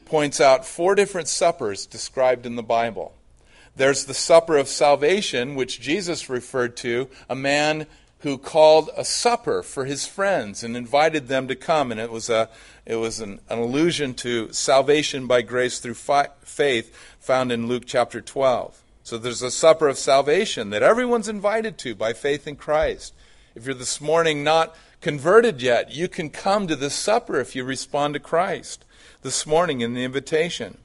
points 0.04 0.40
out 0.40 0.66
four 0.66 0.94
different 0.94 1.28
suppers 1.28 1.86
described 1.86 2.46
in 2.46 2.56
the 2.56 2.62
Bible. 2.62 3.14
There's 3.76 4.06
the 4.06 4.14
supper 4.14 4.56
of 4.56 4.68
salvation, 4.68 5.54
which 5.54 5.80
Jesus 5.80 6.28
referred 6.28 6.76
to, 6.78 7.08
a 7.28 7.34
man 7.34 7.86
who 8.20 8.38
called 8.38 8.90
a 8.96 9.04
supper 9.04 9.62
for 9.62 9.84
his 9.84 10.06
friends 10.06 10.64
and 10.64 10.76
invited 10.76 11.28
them 11.28 11.46
to 11.48 11.54
come. 11.54 11.92
And 11.92 12.00
it 12.00 12.10
was, 12.10 12.30
a, 12.30 12.48
it 12.86 12.96
was 12.96 13.20
an, 13.20 13.40
an 13.48 13.58
allusion 13.58 14.14
to 14.14 14.52
salvation 14.52 15.26
by 15.26 15.42
grace 15.42 15.78
through 15.78 15.94
fi- 15.94 16.28
faith 16.40 16.96
found 17.20 17.52
in 17.52 17.68
Luke 17.68 17.84
chapter 17.86 18.20
12. 18.20 18.82
So 19.02 19.18
there's 19.18 19.42
a 19.42 19.50
supper 19.50 19.86
of 19.86 19.98
salvation 19.98 20.70
that 20.70 20.82
everyone's 20.82 21.28
invited 21.28 21.78
to 21.78 21.94
by 21.94 22.12
faith 22.12 22.48
in 22.48 22.56
Christ. 22.56 23.14
If 23.54 23.66
you're 23.66 23.74
this 23.74 24.00
morning 24.00 24.42
not 24.42 24.74
converted 25.00 25.62
yet, 25.62 25.92
you 25.92 26.08
can 26.08 26.30
come 26.30 26.66
to 26.66 26.74
this 26.74 26.94
supper 26.94 27.38
if 27.38 27.54
you 27.54 27.62
respond 27.62 28.14
to 28.14 28.20
Christ 28.20 28.84
this 29.22 29.46
morning 29.46 29.82
in 29.82 29.94
the 29.94 30.02
invitation. 30.02 30.78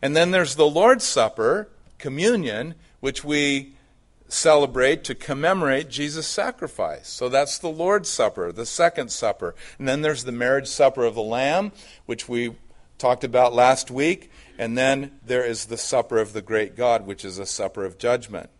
And 0.00 0.14
then 0.14 0.30
there's 0.30 0.54
the 0.54 0.66
Lord's 0.66 1.04
Supper, 1.04 1.68
communion, 1.98 2.74
which 3.00 3.24
we 3.24 3.74
celebrate 4.28 5.04
to 5.04 5.14
commemorate 5.14 5.88
Jesus' 5.88 6.26
sacrifice. 6.26 7.08
So 7.08 7.28
that's 7.28 7.58
the 7.58 7.68
Lord's 7.68 8.08
Supper, 8.08 8.52
the 8.52 8.66
second 8.66 9.10
supper. 9.10 9.54
And 9.78 9.88
then 9.88 10.02
there's 10.02 10.24
the 10.24 10.32
marriage 10.32 10.68
supper 10.68 11.04
of 11.04 11.14
the 11.14 11.22
Lamb, 11.22 11.72
which 12.06 12.28
we 12.28 12.56
talked 12.98 13.24
about 13.24 13.54
last 13.54 13.90
week. 13.90 14.30
And 14.58 14.76
then 14.76 15.18
there 15.24 15.44
is 15.44 15.66
the 15.66 15.76
supper 15.76 16.18
of 16.18 16.32
the 16.32 16.42
great 16.42 16.76
God, 16.76 17.06
which 17.06 17.24
is 17.24 17.38
a 17.38 17.46
supper 17.46 17.84
of 17.84 17.98
judgment. 17.98 18.50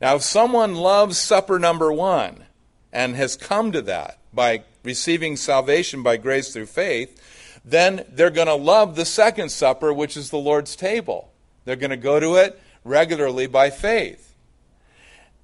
Now, 0.00 0.16
if 0.16 0.22
someone 0.22 0.74
loves 0.74 1.16
supper 1.16 1.58
number 1.58 1.92
one 1.92 2.44
and 2.92 3.16
has 3.16 3.36
come 3.36 3.72
to 3.72 3.82
that 3.82 4.18
by 4.32 4.64
receiving 4.82 5.36
salvation 5.36 6.02
by 6.02 6.16
grace 6.16 6.52
through 6.52 6.66
faith, 6.66 7.60
then 7.64 8.04
they're 8.10 8.30
going 8.30 8.46
to 8.46 8.54
love 8.54 8.96
the 8.96 9.04
second 9.04 9.50
supper, 9.50 9.92
which 9.92 10.16
is 10.16 10.30
the 10.30 10.38
Lord's 10.38 10.76
table. 10.76 11.32
They're 11.64 11.76
going 11.76 11.90
to 11.90 11.96
go 11.96 12.18
to 12.18 12.36
it 12.36 12.60
regularly 12.84 13.46
by 13.46 13.70
faith. 13.70 14.34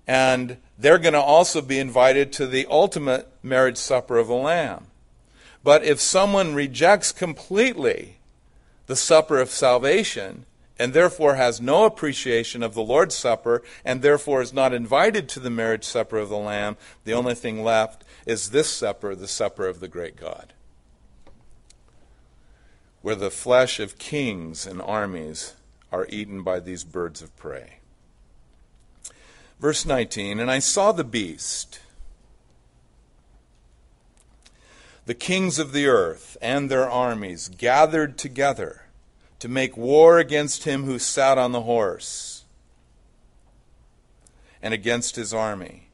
And 0.07 0.59
they're 0.79 0.99
going 0.99 1.15
to 1.15 1.21
also 1.21 1.61
be 1.63 1.79
invited 1.79 2.33
to 2.35 2.47
the 2.47 2.67
ultimate 2.71 3.29
marriage 3.43 3.79
supper 3.79 4.19
of 4.19 4.29
the 4.29 4.35
Lamb. 4.35 4.87
But 5.63 5.85
if 5.85 6.01
someone 6.01 6.55
rejects 6.55 7.11
completely 7.11 8.17
the 8.87 8.97
supper 8.97 9.39
of 9.39 9.51
salvation, 9.51 10.45
and 10.79 10.93
therefore 10.93 11.37
has 11.37 11.61
no 11.61 11.85
appreciation 11.85 12.63
of 12.63 12.75
the 12.75 12.83
Lord's 12.83 13.15
Supper, 13.15 13.63
and 13.85 14.03
therefore 14.03 14.43
is 14.43 14.53
not 14.53 14.75
invited 14.75 15.29
to 15.31 15.41
the 15.41 15.51
marriage 15.51 15.85
supper 15.85 16.19
of 16.19 16.29
the 16.29 16.37
Lamb, 16.37 16.77
the 17.05 17.13
only 17.13 17.35
thing 17.35 17.63
left 17.63 18.05
is 18.27 18.51
this 18.51 18.69
supper, 18.69 19.15
the 19.15 19.29
supper 19.29 19.67
of 19.67 19.81
the 19.81 19.89
great 19.89 20.17
God, 20.17 20.53
where 23.03 23.15
the 23.15 23.31
flesh 23.31 23.79
of 23.79 23.99
kings 23.99 24.67
and 24.67 24.83
armies 24.83 25.55
are 25.95 26.07
eaten 26.11 26.43
by 26.43 26.59
these 26.59 26.83
birds 26.83 27.23
of 27.23 27.35
prey. 27.37 27.79
Verse 29.61 29.87
19 29.87 30.41
And 30.41 30.51
I 30.51 30.59
saw 30.59 30.91
the 30.91 31.05
beast, 31.05 31.79
the 35.07 35.15
kings 35.15 35.61
of 35.61 35.73
the 35.73 35.87
earth 35.87 36.37
and 36.43 36.69
their 36.69 36.91
armies 36.91 37.49
gathered 37.49 38.19
together 38.19 38.87
to 39.39 39.49
make 39.49 39.77
war 39.77 40.19
against 40.19 40.65
him 40.65 40.85
who 40.85 40.99
sat 40.99 41.39
on 41.39 41.53
the 41.53 41.63
horse 41.63 42.45
and 44.61 44.75
against 44.75 45.15
his 45.15 45.33
army. 45.33 45.91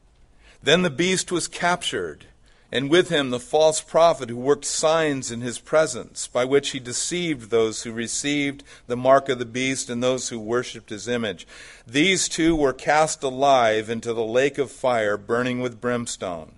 Then 0.63 0.81
the 0.81 0.89
beast 0.89 1.31
was 1.31 1.47
captured 1.47 2.25
and 2.71 2.89
with 2.89 3.09
him 3.09 3.29
the 3.29 3.39
false 3.39 3.81
prophet 3.81 4.29
who 4.29 4.37
worked 4.37 4.63
signs 4.63 5.29
in 5.29 5.41
his 5.41 5.59
presence, 5.59 6.27
by 6.27 6.45
which 6.45 6.69
he 6.69 6.79
deceived 6.79 7.49
those 7.49 7.83
who 7.83 7.91
received 7.91 8.63
the 8.87 8.95
mark 8.95 9.27
of 9.27 9.39
the 9.39 9.45
beast 9.45 9.89
and 9.89 10.01
those 10.01 10.29
who 10.29 10.39
worshipped 10.39 10.89
his 10.89 11.07
image. 11.07 11.45
These 11.85 12.29
two 12.29 12.55
were 12.55 12.73
cast 12.73 13.23
alive 13.23 13.89
into 13.89 14.13
the 14.13 14.23
lake 14.23 14.57
of 14.57 14.71
fire, 14.71 15.17
burning 15.17 15.59
with 15.59 15.81
brimstone. 15.81 16.53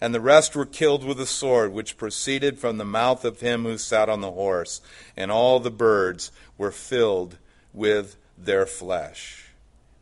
And 0.00 0.14
the 0.14 0.20
rest 0.20 0.54
were 0.54 0.64
killed 0.64 1.02
with 1.02 1.20
a 1.20 1.26
sword 1.26 1.72
which 1.72 1.96
proceeded 1.96 2.60
from 2.60 2.78
the 2.78 2.84
mouth 2.84 3.24
of 3.24 3.40
him 3.40 3.64
who 3.64 3.78
sat 3.78 4.08
on 4.08 4.20
the 4.20 4.30
horse, 4.30 4.80
and 5.16 5.32
all 5.32 5.58
the 5.58 5.72
birds 5.72 6.30
were 6.56 6.70
filled 6.70 7.36
with 7.74 8.16
their 8.36 8.64
flesh. 8.64 9.47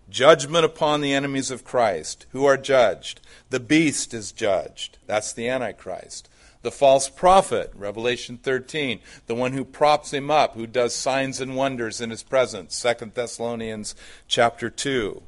Judgment 0.09 0.65
upon 0.65 1.01
the 1.01 1.13
enemies 1.13 1.51
of 1.51 1.65
Christ, 1.65 2.27
who 2.31 2.45
are 2.45 2.57
judged. 2.57 3.21
The 3.51 3.61
beast 3.61 4.15
is 4.15 4.33
judged. 4.33 4.99
That's 5.07 5.33
the 5.33 5.49
Antichrist. 5.49 6.29
The 6.63 6.71
false 6.71 7.09
prophet, 7.09 7.73
Revelation 7.75 8.39
13, 8.39 9.01
the 9.27 9.35
one 9.35 9.53
who 9.53 9.65
props 9.65 10.13
him 10.13 10.31
up, 10.31 10.55
who 10.55 10.67
does 10.67 10.95
signs 10.95 11.41
and 11.41 11.55
wonders 11.55 12.01
in 12.01 12.11
his 12.11 12.23
presence, 12.23 12.81
2 12.81 13.13
Thessalonians 13.15 13.95
chapter 14.27 14.71
2. 14.71 15.23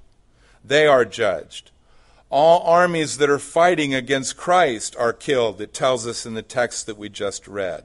They 0.64 0.86
are 0.86 1.04
judged. 1.04 1.70
All 2.30 2.62
armies 2.62 3.18
that 3.18 3.30
are 3.30 3.38
fighting 3.38 3.94
against 3.94 4.36
Christ 4.36 4.94
are 4.96 5.12
killed, 5.12 5.60
it 5.60 5.72
tells 5.72 6.06
us 6.06 6.26
in 6.26 6.34
the 6.34 6.42
text 6.42 6.86
that 6.86 6.98
we 6.98 7.08
just 7.08 7.48
read. 7.48 7.84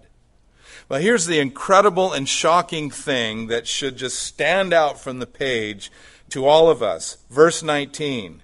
Well, 0.90 1.00
here's 1.00 1.26
the 1.26 1.40
incredible 1.40 2.12
and 2.12 2.28
shocking 2.28 2.92
thing 2.92 3.48
that 3.48 3.68
should 3.68 3.98
just 3.98 4.20
stand 4.20 4.74
out 4.74 5.00
from 5.00 5.20
the 5.20 5.28
page 5.28 5.92
to 6.30 6.46
all 6.46 6.70
of 6.70 6.84
us. 6.84 7.18
Verse 7.30 7.64
19. 7.64 8.42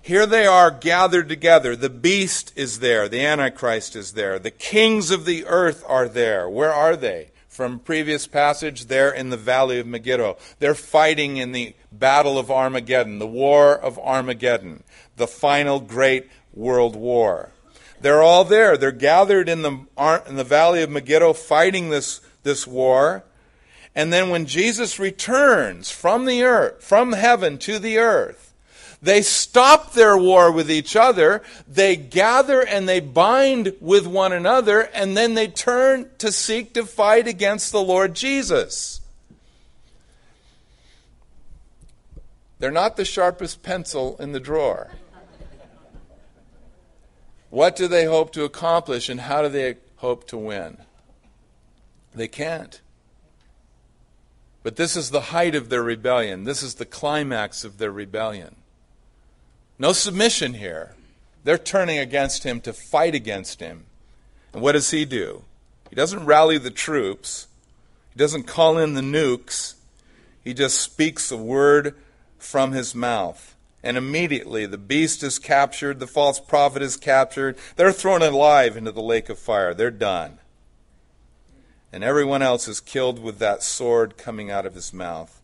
Here 0.00 0.26
they 0.26 0.46
are 0.46 0.70
gathered 0.70 1.28
together. 1.28 1.76
The 1.76 1.90
beast 1.90 2.52
is 2.56 2.80
there. 2.80 3.08
The 3.08 3.24
Antichrist 3.24 3.94
is 3.94 4.12
there. 4.12 4.38
The 4.38 4.50
kings 4.50 5.10
of 5.10 5.24
the 5.24 5.44
earth 5.46 5.84
are 5.86 6.08
there. 6.08 6.48
Where 6.48 6.72
are 6.72 6.96
they? 6.96 7.30
From 7.46 7.78
previous 7.78 8.26
passage, 8.26 8.86
they're 8.86 9.12
in 9.12 9.30
the 9.30 9.36
valley 9.36 9.78
of 9.78 9.86
Megiddo. 9.86 10.38
They're 10.60 10.74
fighting 10.74 11.36
in 11.36 11.52
the 11.52 11.74
battle 11.92 12.38
of 12.38 12.50
Armageddon, 12.50 13.18
the 13.18 13.26
war 13.26 13.76
of 13.76 13.98
Armageddon, 13.98 14.84
the 15.16 15.26
final 15.26 15.80
great 15.80 16.28
world 16.54 16.96
war. 16.96 17.50
They're 18.00 18.22
all 18.22 18.44
there. 18.44 18.76
They're 18.76 18.92
gathered 18.92 19.48
in 19.48 19.62
the, 19.62 19.86
in 20.28 20.36
the 20.36 20.44
valley 20.44 20.82
of 20.82 20.90
Megiddo 20.90 21.32
fighting 21.32 21.90
this, 21.90 22.20
this 22.42 22.66
war. 22.66 23.24
And 23.94 24.12
then 24.12 24.30
when 24.30 24.46
Jesus 24.46 24.98
returns 24.98 25.90
from 25.90 26.24
the 26.24 26.42
earth, 26.42 26.82
from 26.82 27.12
heaven 27.12 27.58
to 27.58 27.78
the 27.78 27.98
earth, 27.98 28.48
they 29.00 29.22
stop 29.22 29.92
their 29.92 30.16
war 30.16 30.50
with 30.50 30.70
each 30.70 30.96
other, 30.96 31.42
they 31.68 31.94
gather 31.96 32.60
and 32.60 32.88
they 32.88 33.00
bind 33.00 33.74
with 33.80 34.06
one 34.06 34.32
another, 34.32 34.80
and 34.80 35.16
then 35.16 35.34
they 35.34 35.46
turn 35.46 36.10
to 36.18 36.32
seek 36.32 36.74
to 36.74 36.84
fight 36.84 37.28
against 37.28 37.70
the 37.70 37.82
Lord 37.82 38.14
Jesus. 38.14 39.00
They're 42.58 42.72
not 42.72 42.96
the 42.96 43.04
sharpest 43.04 43.62
pencil 43.62 44.16
in 44.18 44.32
the 44.32 44.40
drawer. 44.40 44.90
What 47.50 47.76
do 47.76 47.88
they 47.88 48.04
hope 48.04 48.32
to 48.32 48.44
accomplish 48.44 49.08
and 49.08 49.20
how 49.20 49.42
do 49.42 49.48
they 49.48 49.76
hope 49.96 50.26
to 50.28 50.36
win? 50.36 50.78
They 52.14 52.28
can't. 52.28 52.80
But 54.62 54.76
this 54.76 54.96
is 54.96 55.10
the 55.10 55.20
height 55.32 55.54
of 55.54 55.68
their 55.68 55.82
rebellion. 55.82 56.44
This 56.44 56.62
is 56.62 56.74
the 56.74 56.84
climax 56.84 57.64
of 57.64 57.78
their 57.78 57.92
rebellion. 57.92 58.56
No 59.78 59.92
submission 59.92 60.54
here. 60.54 60.94
They're 61.44 61.56
turning 61.56 61.98
against 61.98 62.44
him 62.44 62.60
to 62.62 62.72
fight 62.72 63.14
against 63.14 63.60
him. 63.60 63.86
And 64.52 64.60
what 64.60 64.72
does 64.72 64.90
he 64.90 65.04
do? 65.04 65.44
He 65.88 65.96
doesn't 65.96 66.26
rally 66.26 66.58
the 66.58 66.70
troops, 66.70 67.46
he 68.12 68.18
doesn't 68.18 68.44
call 68.44 68.78
in 68.78 68.94
the 68.94 69.00
nukes. 69.00 69.74
He 70.44 70.54
just 70.54 70.80
speaks 70.80 71.30
a 71.30 71.36
word 71.36 71.94
from 72.38 72.72
his 72.72 72.94
mouth. 72.94 73.54
And 73.82 73.96
immediately 73.96 74.66
the 74.66 74.78
beast 74.78 75.22
is 75.22 75.38
captured, 75.38 76.00
the 76.00 76.06
false 76.06 76.40
prophet 76.40 76.82
is 76.82 76.96
captured. 76.96 77.56
They're 77.76 77.92
thrown 77.92 78.22
alive 78.22 78.76
into 78.76 78.92
the 78.92 79.02
lake 79.02 79.28
of 79.28 79.38
fire. 79.38 79.72
They're 79.72 79.90
done 79.90 80.38
and 81.92 82.04
everyone 82.04 82.42
else 82.42 82.68
is 82.68 82.80
killed 82.80 83.18
with 83.18 83.38
that 83.38 83.62
sword 83.62 84.18
coming 84.18 84.50
out 84.50 84.66
of 84.66 84.74
his 84.74 84.92
mouth, 84.92 85.40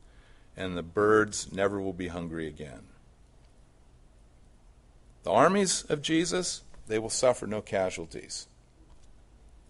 and 0.57 0.76
the 0.76 0.82
birds 0.82 1.53
never 1.53 1.80
will 1.80 1.93
be 1.93 2.09
hungry 2.09 2.47
again. 2.47 2.82
The 5.22 5.32
armies 5.32 5.85
of 5.89 6.03
Jesus, 6.03 6.62
they 6.87 6.99
will 6.99 7.11
suffer 7.11 7.47
no 7.47 7.62
casualties. 7.62 8.47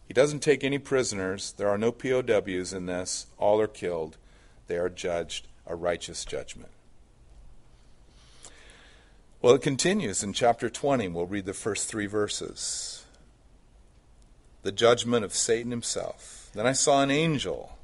He 0.09 0.15
doesn't 0.15 0.41
take 0.41 0.65
any 0.65 0.79
prisoners. 0.79 1.55
There 1.57 1.69
are 1.69 1.79
no 1.79 1.93
POWs 1.93 2.73
in 2.73 2.87
this. 2.87 3.27
All 3.39 3.61
are 3.61 3.69
killed. 3.69 4.17
They 4.67 4.77
are 4.77 4.89
judged 4.89 5.47
a 5.67 5.77
righteous 5.77 6.25
judgment. 6.25 6.74
Well, 9.45 9.57
it 9.57 9.61
continues 9.61 10.23
in 10.23 10.33
chapter 10.33 10.71
20. 10.71 11.09
We'll 11.09 11.27
read 11.27 11.45
the 11.45 11.53
first 11.53 11.87
three 11.87 12.07
verses. 12.07 13.05
The 14.63 14.73
judgment 14.73 15.23
of 15.23 15.35
Satan 15.35 15.71
himself. 15.71 16.49
Then 16.55 16.67
I 16.67 16.73
saw 16.73 17.03
an 17.03 17.11
angel 17.11 17.77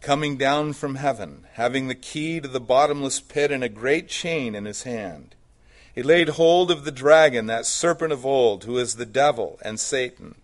coming 0.00 0.36
down 0.36 0.74
from 0.74 0.94
heaven, 0.94 1.48
having 1.54 1.88
the 1.88 1.96
key 1.96 2.38
to 2.38 2.46
the 2.46 2.60
bottomless 2.60 3.18
pit 3.18 3.50
and 3.50 3.64
a 3.64 3.68
great 3.68 4.08
chain 4.08 4.54
in 4.54 4.64
his 4.64 4.84
hand. 4.84 5.34
He 5.92 6.04
laid 6.04 6.28
hold 6.28 6.70
of 6.70 6.84
the 6.84 6.92
dragon, 6.92 7.46
that 7.46 7.66
serpent 7.66 8.12
of 8.12 8.24
old, 8.24 8.62
who 8.62 8.78
is 8.78 8.94
the 8.94 9.04
devil 9.04 9.58
and 9.60 9.80
Satan, 9.80 10.36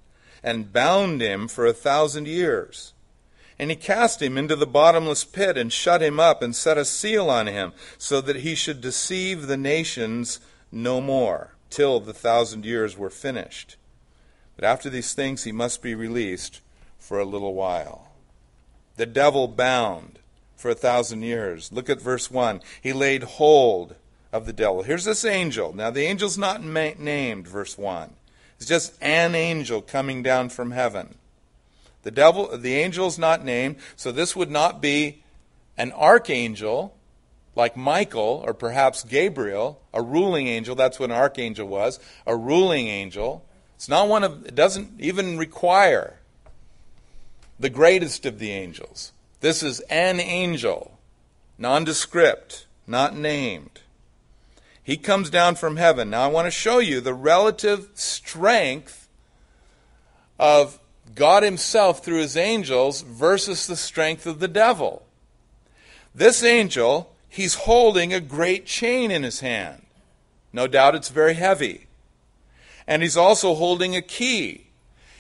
and 0.43 0.73
bound 0.73 1.21
him 1.21 1.47
for 1.47 1.67
a 1.67 1.73
thousand 1.73 2.27
years. 2.27 2.95
And 3.61 3.69
he 3.69 3.77
cast 3.77 4.23
him 4.23 4.39
into 4.39 4.57
the 4.57 4.67
bottomless 4.67 5.23
pit 5.23 5.59
and 5.59 5.71
shut 5.71 6.01
him 6.01 6.19
up 6.19 6.41
and 6.41 6.57
set 6.57 6.79
a 6.79 6.85
seal 6.87 7.29
on 7.29 7.47
him, 7.47 7.75
so 7.99 8.23
that 8.23 8.37
he 8.37 8.55
should 8.55 8.81
deceive 8.81 9.47
the 9.47 9.59
nations 9.59 10.41
no 10.73 10.99
more, 11.03 11.53
till 11.69 12.01
the 12.01 12.15
thousand 12.15 12.65
years 12.65 12.97
were 12.97 13.11
finished. 13.11 13.77
But 14.57 14.65
after 14.65 14.89
these 14.89 15.13
things 15.13 15.45
he 15.45 15.53
must 15.53 15.83
be 15.83 15.95
released 15.95 16.63
for 16.97 17.19
a 17.19 17.27
little 17.27 17.53
while. 17.53 18.09
The 18.97 19.05
devil 19.05 19.47
bound 19.47 20.21
for 20.57 20.71
a 20.71 20.75
thousand 20.75 21.21
years. 21.21 21.71
Look 21.71 21.91
at 21.91 22.01
verse 22.01 22.31
1. 22.31 22.63
He 22.81 22.95
laid 22.95 23.25
hold 23.25 23.95
of 24.33 24.47
the 24.47 24.55
devil. 24.55 24.85
Here's 24.85 25.05
this 25.05 25.27
angel. 25.27 25.75
Now, 25.75 25.91
the 25.91 26.07
angel's 26.07 26.39
not 26.39 26.65
ma- 26.65 26.93
named, 26.99 27.47
verse 27.47 27.77
1. 27.77 28.15
It's 28.57 28.67
just 28.67 28.95
an 29.03 29.35
angel 29.35 29.83
coming 29.83 30.23
down 30.23 30.49
from 30.49 30.71
heaven. 30.71 31.17
The 32.03 32.11
devil, 32.11 32.57
the 32.57 32.75
angel 32.75 33.07
is 33.07 33.19
not 33.19 33.45
named, 33.45 33.77
so 33.97 34.11
this 34.11 34.35
would 34.35 34.51
not 34.51 34.81
be 34.81 35.23
an 35.77 35.93
archangel 35.93 36.97
like 37.55 37.77
Michael 37.77 38.43
or 38.47 38.55
perhaps 38.55 39.03
Gabriel, 39.03 39.81
a 39.93 40.03
ruling 40.03 40.47
angel. 40.47 40.75
That's 40.75 40.99
what 40.99 41.11
an 41.11 41.17
archangel 41.17 41.69
was, 41.69 41.99
a 42.27 42.37
ruling 42.37 42.89
angel. 42.89 43.45
It's 43.77 43.89
not 43.89 44.09
one 44.09 44.25
of, 44.25 44.47
it 44.47 44.55
doesn't 44.55 45.01
even 45.01 45.37
require 45.37 46.19
the 47.59 47.71
greatest 47.71 48.25
of 48.25 48.39
the 48.39 48.51
angels. 48.51 49.13
This 49.41 49.63
is 49.63 49.81
an 49.91 50.21
angel, 50.21 50.99
nondescript, 51.59 52.67
not 52.87 53.17
named. 53.17 53.81
He 54.83 54.97
comes 54.97 55.31
down 55.31 55.55
from 55.55 55.77
heaven. 55.77 56.11
Now, 56.11 56.23
I 56.23 56.29
want 56.29 56.47
to 56.47 56.51
show 56.51 56.79
you 56.79 57.01
the 57.01 57.15
relative 57.15 57.91
strength 57.95 59.09
of 60.39 60.80
God 61.15 61.43
Himself 61.43 62.05
through 62.05 62.21
His 62.21 62.37
angels 62.37 63.03
versus 63.03 63.67
the 63.67 63.77
strength 63.77 64.27
of 64.27 64.41
the 64.41 64.49
devil. 64.49 65.07
This 66.15 66.43
angel, 66.43 67.13
he's 67.29 67.55
holding 67.55 68.13
a 68.13 68.21
great 68.21 68.67
chain 68.67 69.11
in 69.11 69.23
his 69.23 69.41
hand. 69.41 69.87
No 70.53 70.67
doubt 70.67 70.97
it's 70.97 71.09
very 71.09 71.35
heavy. 71.35 71.87
And 72.87 73.03
he's 73.03 73.17
also 73.17 73.55
holding 73.55 73.95
a 73.95 74.03
key. 74.03 74.67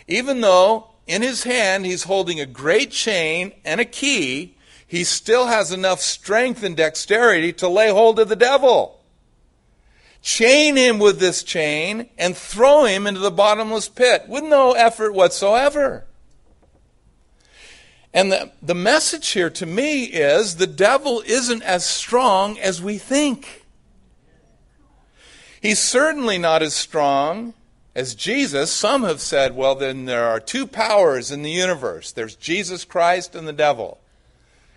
Even 0.08 0.40
though 0.40 0.88
in 1.06 1.22
his 1.22 1.44
hand 1.44 1.86
he's 1.86 2.04
holding 2.04 2.40
a 2.40 2.46
great 2.46 2.90
chain 2.90 3.52
and 3.64 3.80
a 3.80 3.84
key, 3.84 4.56
he 4.84 5.04
still 5.04 5.46
has 5.46 5.70
enough 5.70 6.00
strength 6.00 6.64
and 6.64 6.76
dexterity 6.76 7.52
to 7.54 7.68
lay 7.68 7.90
hold 7.90 8.18
of 8.18 8.28
the 8.28 8.36
devil. 8.36 8.99
Chain 10.22 10.76
him 10.76 10.98
with 10.98 11.18
this 11.18 11.42
chain 11.42 12.10
and 12.18 12.36
throw 12.36 12.84
him 12.84 13.06
into 13.06 13.20
the 13.20 13.30
bottomless 13.30 13.88
pit 13.88 14.24
with 14.28 14.44
no 14.44 14.72
effort 14.72 15.14
whatsoever. 15.14 16.04
And 18.12 18.30
the, 18.30 18.52
the 18.60 18.74
message 18.74 19.28
here 19.28 19.50
to 19.50 19.66
me 19.66 20.04
is 20.04 20.56
the 20.56 20.66
devil 20.66 21.22
isn't 21.24 21.62
as 21.62 21.86
strong 21.86 22.58
as 22.58 22.82
we 22.82 22.98
think. 22.98 23.64
He's 25.62 25.78
certainly 25.78 26.36
not 26.36 26.62
as 26.62 26.74
strong 26.74 27.54
as 27.94 28.14
Jesus. 28.14 28.72
Some 28.72 29.04
have 29.04 29.20
said, 29.20 29.54
well, 29.54 29.74
then 29.74 30.06
there 30.06 30.24
are 30.24 30.40
two 30.40 30.66
powers 30.66 31.30
in 31.30 31.42
the 31.42 31.50
universe 31.50 32.12
there's 32.12 32.36
Jesus 32.36 32.84
Christ 32.84 33.34
and 33.34 33.48
the 33.48 33.52
devil. 33.52 34.00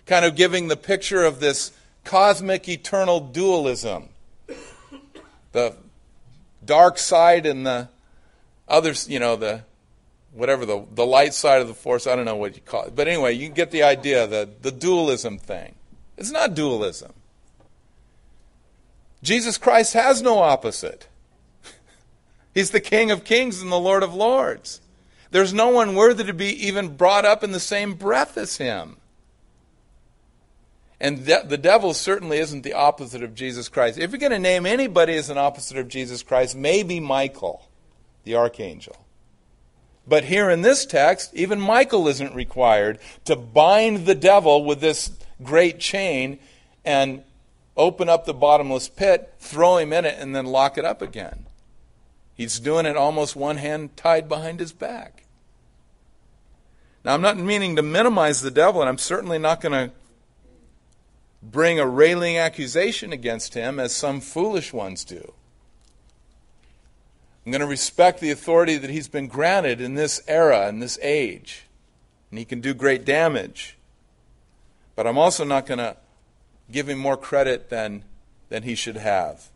Kind 0.06 0.24
of 0.24 0.36
giving 0.36 0.68
the 0.68 0.76
picture 0.76 1.24
of 1.24 1.40
this 1.40 1.72
cosmic 2.04 2.68
eternal 2.68 3.20
dualism 3.20 4.10
the 5.54 5.74
dark 6.64 6.98
side 6.98 7.46
and 7.46 7.66
the 7.66 7.88
others, 8.68 9.08
you 9.08 9.18
know, 9.18 9.36
the 9.36 9.62
whatever 10.32 10.66
the 10.66 10.84
the 10.92 11.06
light 11.06 11.32
side 11.32 11.62
of 11.62 11.68
the 11.68 11.74
force. 11.74 12.06
I 12.06 12.14
don't 12.14 12.26
know 12.26 12.36
what 12.36 12.54
you 12.54 12.60
call 12.60 12.84
it, 12.84 12.94
but 12.94 13.08
anyway, 13.08 13.32
you 13.32 13.48
get 13.48 13.70
the 13.70 13.82
idea. 13.82 14.26
The 14.26 14.50
the 14.60 14.70
dualism 14.70 15.38
thing. 15.38 15.76
It's 16.18 16.30
not 16.30 16.54
dualism. 16.54 17.14
Jesus 19.22 19.56
Christ 19.56 19.94
has 19.94 20.20
no 20.20 20.40
opposite. 20.40 21.08
He's 22.54 22.70
the 22.70 22.80
King 22.80 23.10
of 23.10 23.24
Kings 23.24 23.62
and 23.62 23.72
the 23.72 23.80
Lord 23.80 24.02
of 24.02 24.14
Lords. 24.14 24.82
There's 25.30 25.54
no 25.54 25.70
one 25.70 25.94
worthy 25.94 26.24
to 26.24 26.34
be 26.34 26.66
even 26.66 26.96
brought 26.96 27.24
up 27.24 27.42
in 27.42 27.52
the 27.52 27.58
same 27.58 27.94
breath 27.94 28.36
as 28.36 28.58
him. 28.58 28.98
And 31.04 31.18
the 31.26 31.58
devil 31.58 31.92
certainly 31.92 32.38
isn't 32.38 32.62
the 32.62 32.72
opposite 32.72 33.22
of 33.22 33.34
Jesus 33.34 33.68
Christ. 33.68 33.98
If 33.98 34.10
you're 34.10 34.18
going 34.18 34.32
to 34.32 34.38
name 34.38 34.64
anybody 34.64 35.16
as 35.16 35.28
an 35.28 35.36
opposite 35.36 35.76
of 35.76 35.86
Jesus 35.86 36.22
Christ, 36.22 36.56
maybe 36.56 36.98
Michael, 36.98 37.68
the 38.22 38.36
archangel. 38.36 38.96
But 40.08 40.24
here 40.24 40.48
in 40.48 40.62
this 40.62 40.86
text, 40.86 41.34
even 41.34 41.60
Michael 41.60 42.08
isn't 42.08 42.34
required 42.34 43.00
to 43.26 43.36
bind 43.36 44.06
the 44.06 44.14
devil 44.14 44.64
with 44.64 44.80
this 44.80 45.12
great 45.42 45.78
chain 45.78 46.38
and 46.86 47.22
open 47.76 48.08
up 48.08 48.24
the 48.24 48.32
bottomless 48.32 48.88
pit, 48.88 49.34
throw 49.38 49.76
him 49.76 49.92
in 49.92 50.06
it, 50.06 50.16
and 50.18 50.34
then 50.34 50.46
lock 50.46 50.78
it 50.78 50.86
up 50.86 51.02
again. 51.02 51.44
He's 52.34 52.58
doing 52.58 52.86
it 52.86 52.96
almost 52.96 53.36
one 53.36 53.58
hand 53.58 53.94
tied 53.94 54.26
behind 54.26 54.58
his 54.58 54.72
back. 54.72 55.24
Now, 57.04 57.12
I'm 57.12 57.20
not 57.20 57.36
meaning 57.36 57.76
to 57.76 57.82
minimize 57.82 58.40
the 58.40 58.50
devil, 58.50 58.80
and 58.80 58.88
I'm 58.88 58.96
certainly 58.96 59.38
not 59.38 59.60
going 59.60 59.72
to 59.72 59.94
bring 61.50 61.78
a 61.78 61.86
railing 61.86 62.38
accusation 62.38 63.12
against 63.12 63.54
him 63.54 63.78
as 63.78 63.94
some 63.94 64.20
foolish 64.20 64.72
ones 64.72 65.04
do. 65.04 65.32
I'm 67.44 67.52
going 67.52 67.60
to 67.60 67.66
respect 67.66 68.20
the 68.20 68.30
authority 68.30 68.78
that 68.78 68.88
he's 68.88 69.08
been 69.08 69.26
granted 69.26 69.80
in 69.80 69.94
this 69.94 70.22
era, 70.26 70.68
in 70.68 70.78
this 70.78 70.98
age. 71.02 71.64
And 72.30 72.38
he 72.38 72.46
can 72.46 72.60
do 72.60 72.72
great 72.72 73.04
damage. 73.04 73.76
But 74.96 75.06
I'm 75.06 75.18
also 75.18 75.44
not 75.44 75.66
going 75.66 75.78
to 75.78 75.96
give 76.72 76.88
him 76.88 76.98
more 76.98 77.18
credit 77.18 77.68
than, 77.68 78.04
than 78.48 78.62
he 78.62 78.74
should 78.74 78.96
have. 78.96 79.50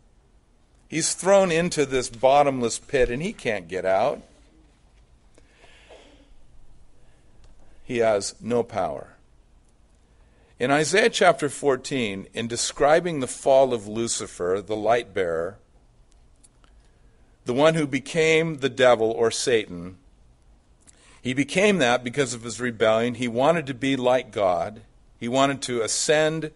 He's 0.87 1.13
thrown 1.13 1.51
into 1.51 1.85
this 1.85 2.09
bottomless 2.09 2.79
pit 2.79 3.09
and 3.09 3.21
he 3.21 3.33
can't 3.33 3.67
get 3.67 3.85
out. 3.85 4.21
He 7.83 7.97
has 7.97 8.35
no 8.39 8.61
power. 8.61 9.15
In 10.59 10.71
Isaiah 10.71 11.09
chapter 11.09 11.47
14, 11.47 12.27
in 12.33 12.47
describing 12.49 13.21
the 13.21 13.27
fall 13.27 13.73
of 13.73 13.87
Lucifer, 13.87 14.61
the 14.65 14.75
light 14.75 15.13
bearer, 15.13 15.57
the 17.45 17.53
one 17.53 17.75
who 17.75 17.87
became 17.87 18.57
the 18.57 18.67
devil 18.67 19.09
or 19.09 19.31
Satan, 19.31 19.95
he 21.21 21.33
became 21.33 21.77
that 21.77 22.03
because 22.03 22.33
of 22.33 22.43
his 22.43 22.59
rebellion. 22.59 23.15
He 23.15 23.27
wanted 23.29 23.67
to 23.67 23.73
be 23.73 23.95
like 23.95 24.33
God. 24.33 24.81
He 25.17 25.29
wanted 25.29 25.61
to 25.61 25.81
ascend 25.81 26.51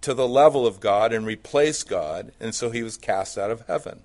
to 0.00 0.14
the 0.14 0.28
level 0.28 0.64
of 0.64 0.78
God 0.78 1.12
and 1.12 1.26
replace 1.26 1.82
God, 1.82 2.30
and 2.38 2.54
so 2.54 2.70
he 2.70 2.84
was 2.84 2.96
cast 2.96 3.36
out 3.36 3.50
of 3.50 3.66
heaven. 3.66 4.02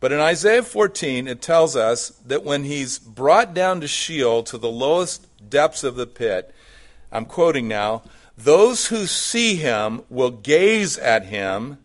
But 0.00 0.10
in 0.10 0.18
Isaiah 0.18 0.64
14, 0.64 1.28
it 1.28 1.40
tells 1.40 1.76
us 1.76 2.08
that 2.26 2.42
when 2.42 2.64
he's 2.64 2.98
brought 2.98 3.54
down 3.54 3.80
to 3.80 3.86
Sheol, 3.86 4.42
to 4.42 4.58
the 4.58 4.68
lowest 4.68 5.28
depths 5.48 5.84
of 5.84 5.94
the 5.94 6.06
pit, 6.06 6.52
I'm 7.10 7.24
quoting 7.24 7.68
now, 7.68 8.02
those 8.36 8.88
who 8.88 9.06
see 9.06 9.56
him 9.56 10.02
will 10.10 10.30
gaze 10.30 10.98
at 10.98 11.26
him 11.26 11.78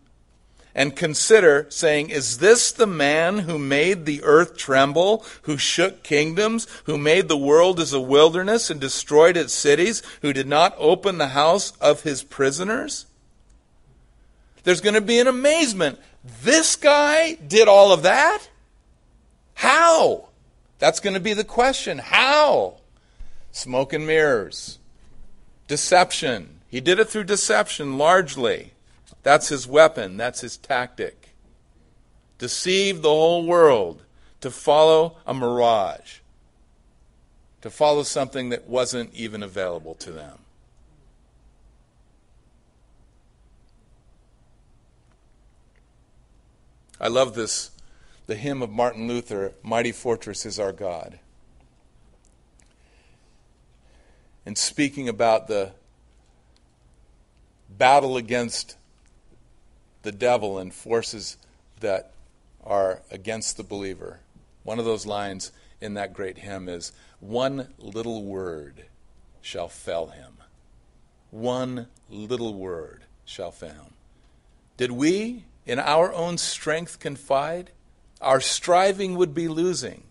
and 0.74 0.96
consider, 0.96 1.66
saying, 1.68 2.10
Is 2.10 2.38
this 2.38 2.72
the 2.72 2.86
man 2.86 3.40
who 3.40 3.58
made 3.58 4.04
the 4.04 4.22
earth 4.22 4.56
tremble, 4.56 5.24
who 5.42 5.58
shook 5.58 6.02
kingdoms, 6.02 6.66
who 6.84 6.96
made 6.96 7.28
the 7.28 7.36
world 7.36 7.78
as 7.78 7.92
a 7.92 8.00
wilderness 8.00 8.70
and 8.70 8.80
destroyed 8.80 9.36
its 9.36 9.52
cities, 9.52 10.02
who 10.22 10.32
did 10.32 10.46
not 10.46 10.74
open 10.78 11.18
the 11.18 11.28
house 11.28 11.72
of 11.80 12.02
his 12.02 12.22
prisoners? 12.22 13.06
There's 14.64 14.80
going 14.80 14.94
to 14.94 15.00
be 15.00 15.18
an 15.18 15.26
amazement. 15.26 15.98
This 16.42 16.76
guy 16.76 17.34
did 17.34 17.68
all 17.68 17.92
of 17.92 18.02
that? 18.04 18.48
How? 19.54 20.28
That's 20.78 21.00
going 21.00 21.14
to 21.14 21.20
be 21.20 21.34
the 21.34 21.44
question. 21.44 21.98
How? 21.98 22.76
Smoke 23.50 23.92
and 23.92 24.06
mirrors. 24.06 24.78
Deception. 25.68 26.60
He 26.68 26.80
did 26.80 26.98
it 26.98 27.08
through 27.08 27.24
deception 27.24 27.98
largely. 27.98 28.72
That's 29.22 29.48
his 29.48 29.66
weapon, 29.66 30.16
that's 30.16 30.40
his 30.40 30.56
tactic. 30.56 31.30
Deceive 32.38 33.02
the 33.02 33.08
whole 33.08 33.46
world 33.46 34.02
to 34.40 34.50
follow 34.50 35.18
a 35.26 35.32
mirage, 35.32 36.18
to 37.60 37.70
follow 37.70 38.02
something 38.02 38.48
that 38.48 38.66
wasn't 38.66 39.14
even 39.14 39.42
available 39.42 39.94
to 39.94 40.10
them. 40.10 40.38
I 47.00 47.08
love 47.08 47.34
this, 47.34 47.70
the 48.26 48.36
hymn 48.36 48.62
of 48.62 48.70
Martin 48.70 49.08
Luther, 49.08 49.54
Mighty 49.62 49.92
Fortress 49.92 50.46
is 50.46 50.58
Our 50.58 50.72
God. 50.72 51.18
And 54.44 54.56
speaking 54.56 55.08
about 55.08 55.48
the 55.48 55.72
battle 57.68 58.16
against 58.16 58.76
the 60.02 60.12
devil 60.12 60.58
and 60.58 60.74
forces 60.74 61.36
that 61.80 62.12
are 62.64 63.02
against 63.10 63.56
the 63.56 63.62
believer. 63.62 64.20
One 64.62 64.78
of 64.78 64.84
those 64.84 65.06
lines 65.06 65.52
in 65.80 65.94
that 65.94 66.12
great 66.12 66.38
hymn 66.38 66.68
is 66.68 66.92
one 67.20 67.68
little 67.78 68.24
word 68.24 68.84
shall 69.40 69.68
fell 69.68 70.08
him. 70.08 70.34
One 71.30 71.88
little 72.08 72.54
word 72.54 73.04
shall 73.24 73.50
fail 73.50 73.70
him. 73.70 73.94
Did 74.76 74.92
we, 74.92 75.44
in 75.66 75.78
our 75.78 76.12
own 76.12 76.38
strength, 76.38 76.98
confide? 76.98 77.70
Our 78.20 78.40
striving 78.40 79.16
would 79.16 79.34
be 79.34 79.48
losing. 79.48 80.04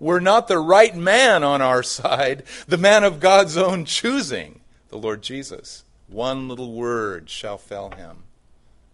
We're 0.00 0.20
not 0.20 0.48
the 0.48 0.58
right 0.58 0.96
man 0.96 1.44
on 1.44 1.60
our 1.60 1.82
side, 1.82 2.42
the 2.66 2.78
man 2.78 3.04
of 3.04 3.20
God's 3.20 3.56
own 3.56 3.84
choosing, 3.84 4.60
the 4.88 4.96
Lord 4.98 5.22
Jesus. 5.22 5.84
One 6.08 6.48
little 6.48 6.72
word 6.72 7.30
shall 7.30 7.58
fell 7.58 7.90
him. 7.90 8.24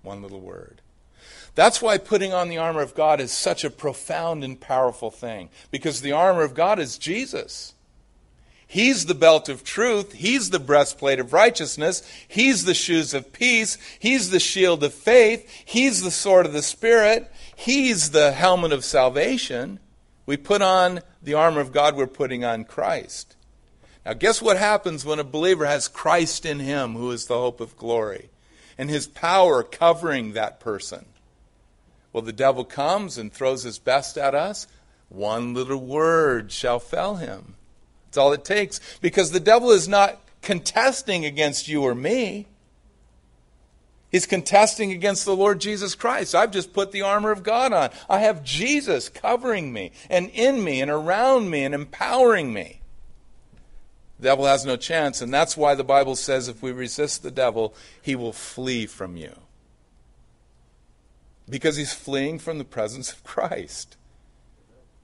One 0.03 0.21
little 0.21 0.41
word. 0.41 0.83
That's 1.55 1.81
why 1.81 1.97
putting 1.97 2.35
on 2.35 2.51
the 2.51 2.59
armor 2.59 2.83
of 2.83 2.95
God 2.95 3.21
is 3.21 3.33
such 3.33 3.65
a 3.65 3.71
profound 3.71 4.45
and 4.45 4.61
powerful 4.61 5.11
thing, 5.11 5.49
because 5.71 6.01
the 6.03 6.13
armor 6.13 6.43
of 6.43 6.55
God 6.55 6.79
is 6.79 6.99
Jesus. 6.99 7.73
He's 8.67 9.07
the 9.07 9.15
belt 9.15 9.49
of 9.49 9.63
truth. 9.63 10.13
He's 10.13 10.51
the 10.51 10.59
breastplate 10.59 11.21
of 11.21 11.33
righteousness. 11.33 12.03
He's 12.27 12.65
the 12.65 12.75
shoes 12.75 13.15
of 13.15 13.33
peace. 13.33 13.79
He's 14.01 14.31
the 14.31 14.41
shield 14.41 14.83
of 14.83 14.93
faith. 14.93 15.49
He's 15.65 16.03
the 16.03 16.11
sword 16.11 16.47
of 16.47 16.53
the 16.53 16.63
Spirit. 16.63 17.31
He's 17.55 18.11
the 18.11 18.33
helmet 18.33 18.73
of 18.73 18.85
salvation. 18.85 19.79
We 20.27 20.37
put 20.37 20.61
on 20.61 21.01
the 21.23 21.35
armor 21.35 21.61
of 21.61 21.73
God, 21.73 21.97
we're 21.97 22.07
putting 22.09 22.45
on 22.45 22.65
Christ. 22.65 23.37
Now, 24.05 24.13
guess 24.13 24.43
what 24.43 24.57
happens 24.57 25.05
when 25.05 25.19
a 25.19 25.25
believer 25.25 25.67
has 25.67 25.89
Christ 25.89 26.45
in 26.45 26.61
him, 26.61 26.95
who 26.95 27.11
is 27.11 27.27
the 27.27 27.39
hope 27.39 27.61
of 27.61 27.77
glory, 27.77 28.29
and 28.77 28.91
his 28.91 29.07
power 29.07 29.63
covering 29.63 30.33
that 30.33 30.61
person? 30.61 31.07
Well, 32.13 32.23
the 32.23 32.33
devil 32.33 32.65
comes 32.65 33.19
and 33.19 33.33
throws 33.33 33.63
his 33.63 33.79
best 33.79 34.17
at 34.17 34.35
us. 34.35 34.67
One 35.09 35.55
little 35.55 35.81
word 35.81 36.51
shall 36.51 36.79
fell 36.79 37.17
him. 37.17 37.55
That's 38.07 38.17
all 38.17 38.33
it 38.33 38.45
takes. 38.45 38.81
Because 39.01 39.31
the 39.31 39.41
devil 39.41 39.71
is 39.71 39.87
not 39.87 40.21
contesting 40.41 41.25
against 41.25 41.69
you 41.69 41.83
or 41.83 41.95
me. 41.95 42.47
He's 44.11 44.27
contesting 44.27 44.93
against 44.93 45.25
the 45.25 45.37
Lord 45.37 45.61
Jesus 45.61 45.95
Christ. 45.95 46.35
I've 46.35 46.53
just 46.53 46.73
put 46.73 46.93
the 46.93 47.03
armor 47.03 47.33
of 47.33 47.43
God 47.43 47.73
on. 47.73 47.91
I 48.09 48.21
have 48.21 48.45
Jesus 48.45 49.09
covering 49.09 49.73
me 49.73 49.93
and 50.09 50.31
in 50.31 50.63
me 50.63 50.81
and 50.81 50.91
around 50.91 51.51
me 51.51 51.65
and 51.65 51.75
empowering 51.75 52.53
me. 52.53 52.81
The 54.19 54.29
devil 54.29 54.47
has 54.47 54.65
no 54.65 54.77
chance, 54.77 55.21
and 55.21 55.35
that's 55.35 55.57
why 55.57 55.75
the 55.75 55.85
Bible 55.85 56.17
says 56.17 56.49
if 56.49 56.63
we 56.63 56.73
resist 56.73 57.23
the 57.23 57.31
devil, 57.31 57.75
he 58.01 58.17
will 58.17 58.33
flee 58.33 58.87
from 58.87 59.17
you. 59.17 59.35
Because 61.49 61.77
he's 61.77 61.93
fleeing 61.93 62.39
from 62.39 62.59
the 62.59 62.65
presence 62.65 63.13
of 63.13 63.23
Christ. 63.25 63.97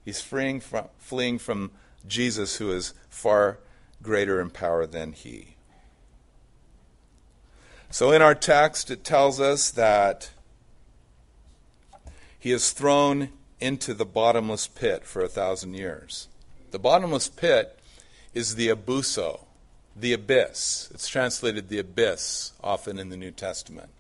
He's 0.05 0.21
fleeing 0.21 0.61
from, 0.61 0.87
fleeing 0.99 1.39
from 1.39 1.73
Jesus, 2.07 2.57
who 2.57 2.73
is 2.73 2.95
far 3.11 3.59
greater 4.03 4.41
in 4.41 4.51
power 4.51 4.87
than 4.87 5.13
he. 5.13 5.52
So 7.93 8.11
in 8.11 8.23
our 8.23 8.35
text, 8.35 8.91
it 8.91 9.05
tells 9.05 9.39
us 9.39 9.71
that 9.73 10.31
he 12.39 12.51
is 12.51 12.73
thrown 12.73 13.29
into 13.61 13.93
the 13.93 14.07
bottomless 14.07 14.67
pit 14.67 15.05
for 15.05 15.21
a 15.21 15.29
thousand 15.29 15.75
years. 15.75 16.29
The 16.71 16.79
bottomless 16.79 17.29
pit 17.29 17.79
is 18.33 18.55
the 18.55 18.69
abuso, 18.69 19.45
the 19.95 20.15
abyss. 20.15 20.89
It's 20.95 21.07
translated 21.07 21.69
the 21.69 21.81
abyss 21.81 22.53
often 22.65 22.99
in 22.99 23.11
the 23.11 23.17
New 23.19 23.31
Testament. 23.31 23.91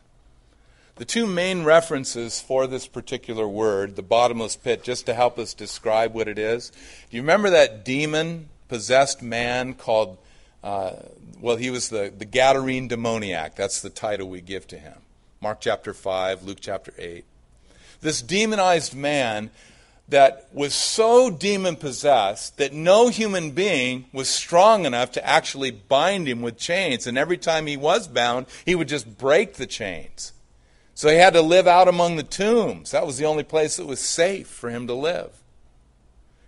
The 0.96 1.04
two 1.04 1.26
main 1.26 1.62
references 1.62 2.40
for 2.40 2.66
this 2.66 2.86
particular 2.86 3.46
word, 3.46 3.96
the 3.96 4.02
bottomless 4.02 4.56
pit, 4.56 4.82
just 4.82 5.04
to 5.04 5.12
help 5.12 5.38
us 5.38 5.52
describe 5.52 6.14
what 6.14 6.28
it 6.28 6.38
is. 6.38 6.70
Do 7.10 7.16
you 7.18 7.22
remember 7.22 7.50
that 7.50 7.84
demon 7.84 8.48
possessed 8.68 9.22
man 9.22 9.74
called, 9.74 10.16
uh, 10.62 10.92
well, 11.40 11.56
he 11.56 11.70
was 11.70 11.88
the, 11.88 12.12
the 12.16 12.26
Gadarene 12.26 12.88
demoniac. 12.88 13.56
That's 13.56 13.82
the 13.82 13.90
title 13.90 14.28
we 14.28 14.40
give 14.40 14.66
to 14.68 14.78
him. 14.78 14.98
Mark 15.40 15.60
chapter 15.60 15.92
5, 15.92 16.44
Luke 16.44 16.58
chapter 16.60 16.94
8. 16.98 17.24
This 18.00 18.22
demonized 18.22 18.94
man 18.94 19.50
that 20.08 20.48
was 20.52 20.74
so 20.74 21.30
demon 21.30 21.76
possessed 21.76 22.58
that 22.58 22.72
no 22.72 23.08
human 23.08 23.52
being 23.52 24.04
was 24.12 24.28
strong 24.28 24.84
enough 24.84 25.12
to 25.12 25.26
actually 25.26 25.70
bind 25.70 26.28
him 26.28 26.42
with 26.42 26.58
chains. 26.58 27.06
And 27.06 27.16
every 27.16 27.38
time 27.38 27.66
he 27.66 27.76
was 27.76 28.08
bound, 28.08 28.46
he 28.64 28.74
would 28.74 28.88
just 28.88 29.18
break 29.18 29.54
the 29.54 29.66
chains. 29.66 30.32
So 30.94 31.08
he 31.08 31.16
had 31.16 31.32
to 31.32 31.42
live 31.42 31.66
out 31.66 31.88
among 31.88 32.16
the 32.16 32.22
tombs. 32.22 32.90
That 32.90 33.06
was 33.06 33.16
the 33.16 33.24
only 33.24 33.42
place 33.42 33.76
that 33.76 33.86
was 33.86 34.00
safe 34.00 34.46
for 34.46 34.70
him 34.70 34.86
to 34.86 34.94
live. 34.94 35.30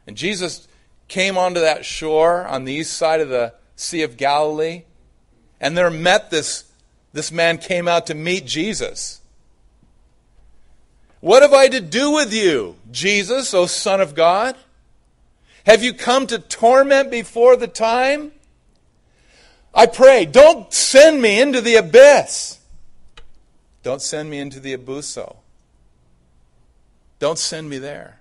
And 0.06 0.16
Jesus 0.16 0.68
came 1.08 1.38
onto 1.38 1.60
that 1.60 1.84
shore 1.84 2.46
on 2.46 2.64
the 2.64 2.72
east 2.72 2.92
side 2.92 3.20
of 3.20 3.28
the 3.28 3.54
Sea 3.76 4.02
of 4.02 4.16
Galilee, 4.16 4.84
and 5.60 5.76
there 5.76 5.90
met 5.90 6.30
this, 6.30 6.64
this 7.12 7.32
man 7.32 7.58
came 7.58 7.88
out 7.88 8.06
to 8.06 8.14
meet 8.14 8.46
Jesus. 8.46 9.20
What 11.20 11.42
have 11.42 11.54
I 11.54 11.68
to 11.68 11.80
do 11.80 12.10
with 12.10 12.34
you, 12.34 12.76
Jesus, 12.90 13.54
O 13.54 13.66
Son 13.66 14.00
of 14.00 14.14
God? 14.14 14.56
Have 15.64 15.82
you 15.82 15.94
come 15.94 16.26
to 16.26 16.38
torment 16.38 17.10
before 17.10 17.56
the 17.56 17.66
time? 17.66 18.32
I 19.74 19.86
pray, 19.86 20.26
don't 20.26 20.72
send 20.72 21.22
me 21.22 21.40
into 21.40 21.60
the 21.60 21.76
abyss. 21.76 22.58
Don't 23.82 24.02
send 24.02 24.30
me 24.30 24.38
into 24.38 24.60
the 24.60 24.76
abuso. 24.76 25.36
Don't 27.18 27.38
send 27.38 27.70
me 27.70 27.78
there. 27.78 28.20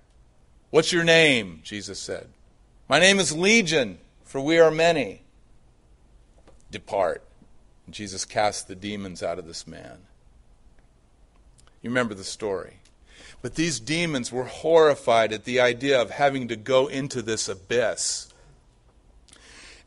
What's 0.70 0.92
your 0.92 1.04
name? 1.04 1.60
Jesus 1.62 1.98
said. 1.98 2.26
My 2.88 2.98
name 2.98 3.18
is 3.18 3.32
Legion, 3.32 3.98
for 4.24 4.40
we 4.40 4.58
are 4.58 4.70
many. 4.70 5.23
Depart. 6.74 7.22
And 7.86 7.94
Jesus 7.94 8.24
cast 8.24 8.66
the 8.66 8.74
demons 8.74 9.22
out 9.22 9.38
of 9.38 9.46
this 9.46 9.66
man. 9.66 9.98
You 11.80 11.88
remember 11.88 12.14
the 12.14 12.24
story. 12.24 12.80
But 13.40 13.54
these 13.54 13.78
demons 13.78 14.32
were 14.32 14.44
horrified 14.44 15.32
at 15.32 15.44
the 15.44 15.60
idea 15.60 16.00
of 16.00 16.10
having 16.10 16.48
to 16.48 16.56
go 16.56 16.88
into 16.88 17.22
this 17.22 17.48
abyss. 17.48 18.32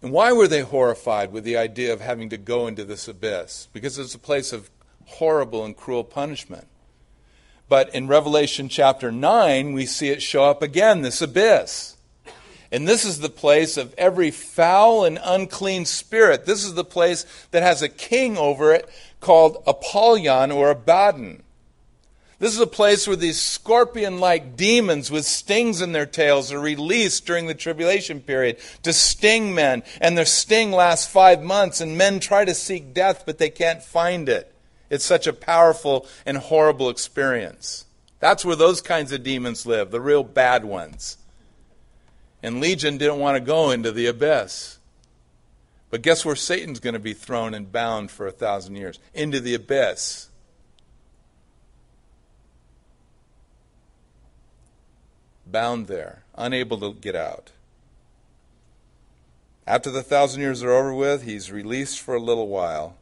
And 0.01 0.13
why 0.13 0.31
were 0.31 0.47
they 0.47 0.61
horrified 0.61 1.33
with 1.33 1.43
the 1.43 1.57
idea 1.57 1.91
of 1.91 1.99
having 1.99 2.29
to 2.29 2.37
go 2.37 2.67
into 2.67 2.85
this 2.85 3.07
abyss? 3.07 3.67
Because 3.73 3.97
it's 3.97 4.15
a 4.15 4.19
place 4.19 4.53
of 4.53 4.69
horrible 5.05 5.65
and 5.65 5.75
cruel 5.75 6.05
punishment. 6.05 6.67
But 7.67 7.93
in 7.93 8.07
Revelation 8.07 8.69
chapter 8.69 9.11
9, 9.11 9.73
we 9.73 9.85
see 9.85 10.09
it 10.09 10.21
show 10.21 10.45
up 10.45 10.61
again 10.61 11.01
this 11.01 11.21
abyss. 11.21 11.96
And 12.71 12.87
this 12.87 13.05
is 13.05 13.19
the 13.19 13.29
place 13.29 13.77
of 13.77 13.93
every 13.97 14.31
foul 14.31 15.05
and 15.05 15.19
unclean 15.23 15.85
spirit. 15.85 16.45
This 16.45 16.63
is 16.63 16.73
the 16.73 16.83
place 16.83 17.25
that 17.51 17.63
has 17.63 17.81
a 17.81 17.89
king 17.89 18.37
over 18.37 18.73
it 18.73 18.89
called 19.19 19.63
Apollyon 19.65 20.51
or 20.51 20.69
Abaddon. 20.69 21.43
This 22.39 22.53
is 22.53 22.59
a 22.59 22.67
place 22.67 23.07
where 23.07 23.15
these 23.15 23.41
scorpion 23.41 24.19
like 24.19 24.55
demons 24.55 25.09
with 25.09 25.25
stings 25.25 25.81
in 25.81 25.91
their 25.91 26.05
tails 26.05 26.51
are 26.51 26.59
released 26.59 27.25
during 27.25 27.47
the 27.47 27.55
tribulation 27.55 28.19
period 28.21 28.57
to 28.83 28.93
sting 28.93 29.55
men. 29.55 29.81
And 29.99 30.15
their 30.15 30.25
sting 30.25 30.71
lasts 30.71 31.11
five 31.11 31.41
months, 31.41 31.81
and 31.81 31.97
men 31.97 32.19
try 32.19 32.45
to 32.45 32.53
seek 32.53 32.93
death, 32.93 33.23
but 33.25 33.39
they 33.39 33.49
can't 33.49 33.81
find 33.81 34.29
it. 34.29 34.53
It's 34.89 35.05
such 35.05 35.25
a 35.25 35.33
powerful 35.33 36.05
and 36.27 36.37
horrible 36.37 36.89
experience. 36.89 37.85
That's 38.19 38.45
where 38.45 38.55
those 38.55 38.81
kinds 38.81 39.11
of 39.11 39.23
demons 39.23 39.65
live, 39.65 39.89
the 39.89 40.01
real 40.01 40.23
bad 40.23 40.63
ones. 40.63 41.17
And 42.41 42.61
Legion 42.61 42.97
didn't 42.97 43.19
want 43.19 43.35
to 43.35 43.41
go 43.41 43.71
into 43.71 43.91
the 43.91 44.05
abyss. 44.05 44.77
But 45.89 46.01
guess 46.01 46.25
where 46.25 46.35
Satan's 46.35 46.79
going 46.79 46.93
to 46.93 46.99
be 46.99 47.13
thrown 47.13 47.53
and 47.53 47.71
bound 47.71 48.11
for 48.11 48.27
a 48.27 48.31
thousand 48.31 48.75
years? 48.75 48.99
Into 49.13 49.39
the 49.39 49.53
abyss. 49.53 50.29
Bound 55.45 55.87
there, 55.87 56.23
unable 56.35 56.77
to 56.79 56.93
get 56.93 57.15
out. 57.15 57.51
After 59.65 59.89
the 59.89 60.03
thousand 60.03 60.41
years 60.41 60.61
are 60.61 60.71
over 60.71 60.93
with, 60.93 61.23
he's 61.23 61.51
released 61.51 61.99
for 61.99 62.15
a 62.15 62.21
little 62.21 62.47
while. 62.47 62.97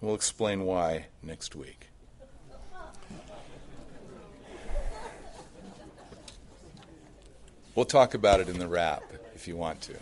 We'll 0.00 0.14
explain 0.14 0.64
why 0.64 1.06
next 1.22 1.54
week. 1.54 1.83
We'll 7.74 7.84
talk 7.84 8.14
about 8.14 8.40
it 8.40 8.48
in 8.48 8.58
the 8.58 8.68
wrap 8.68 9.02
if 9.34 9.48
you 9.48 9.56
want 9.56 9.80
to. 9.82 9.94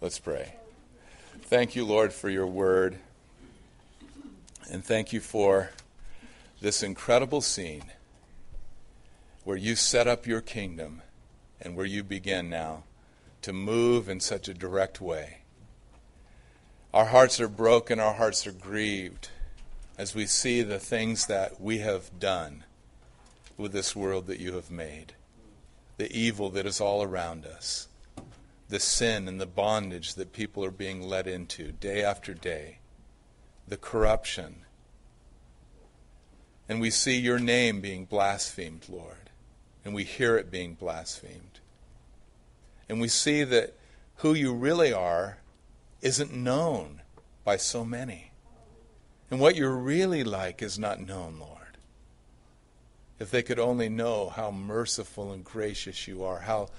Let's 0.00 0.20
pray. 0.20 0.54
Thank 1.42 1.74
you, 1.74 1.84
Lord, 1.84 2.12
for 2.12 2.30
your 2.30 2.46
word. 2.46 2.98
And 4.70 4.84
thank 4.84 5.12
you 5.12 5.20
for 5.20 5.70
this 6.60 6.82
incredible 6.82 7.40
scene 7.40 7.84
where 9.42 9.56
you 9.56 9.74
set 9.74 10.06
up 10.06 10.26
your 10.26 10.40
kingdom 10.40 11.02
and 11.60 11.76
where 11.76 11.86
you 11.86 12.04
begin 12.04 12.48
now 12.48 12.84
to 13.42 13.52
move 13.52 14.08
in 14.08 14.20
such 14.20 14.48
a 14.48 14.54
direct 14.54 15.00
way. 15.00 15.38
Our 16.94 17.06
hearts 17.06 17.40
are 17.40 17.48
broken, 17.48 17.98
our 17.98 18.14
hearts 18.14 18.46
are 18.46 18.52
grieved 18.52 19.30
as 19.98 20.14
we 20.14 20.26
see 20.26 20.62
the 20.62 20.78
things 20.78 21.26
that 21.26 21.60
we 21.60 21.78
have 21.78 22.18
done 22.18 22.64
with 23.56 23.72
this 23.72 23.96
world 23.96 24.26
that 24.26 24.40
you 24.40 24.54
have 24.54 24.70
made, 24.70 25.14
the 26.02 26.18
evil 26.18 26.50
that 26.50 26.66
is 26.66 26.80
all 26.80 27.00
around 27.00 27.46
us, 27.46 27.86
the 28.68 28.80
sin 28.80 29.28
and 29.28 29.40
the 29.40 29.46
bondage 29.46 30.16
that 30.16 30.32
people 30.32 30.64
are 30.64 30.72
being 30.72 31.00
led 31.00 31.28
into 31.28 31.70
day 31.70 32.02
after 32.02 32.34
day, 32.34 32.78
the 33.68 33.76
corruption. 33.76 34.64
And 36.68 36.80
we 36.80 36.90
see 36.90 37.16
your 37.16 37.38
name 37.38 37.80
being 37.80 38.04
blasphemed, 38.04 38.88
Lord, 38.88 39.30
and 39.84 39.94
we 39.94 40.02
hear 40.02 40.36
it 40.36 40.50
being 40.50 40.74
blasphemed. 40.74 41.60
And 42.88 43.00
we 43.00 43.06
see 43.06 43.44
that 43.44 43.78
who 44.16 44.34
you 44.34 44.52
really 44.52 44.92
are 44.92 45.38
isn't 46.00 46.34
known 46.34 47.02
by 47.44 47.58
so 47.58 47.84
many. 47.84 48.32
And 49.30 49.38
what 49.38 49.54
you're 49.54 49.70
really 49.70 50.24
like 50.24 50.62
is 50.62 50.80
not 50.80 50.98
known, 50.98 51.38
Lord. 51.38 51.61
If 53.22 53.30
they 53.30 53.44
could 53.44 53.60
only 53.60 53.88
know 53.88 54.30
how 54.30 54.50
merciful 54.50 55.30
and 55.30 55.44
gracious 55.44 56.08
you 56.08 56.24
are, 56.24 56.40
how 56.40 56.70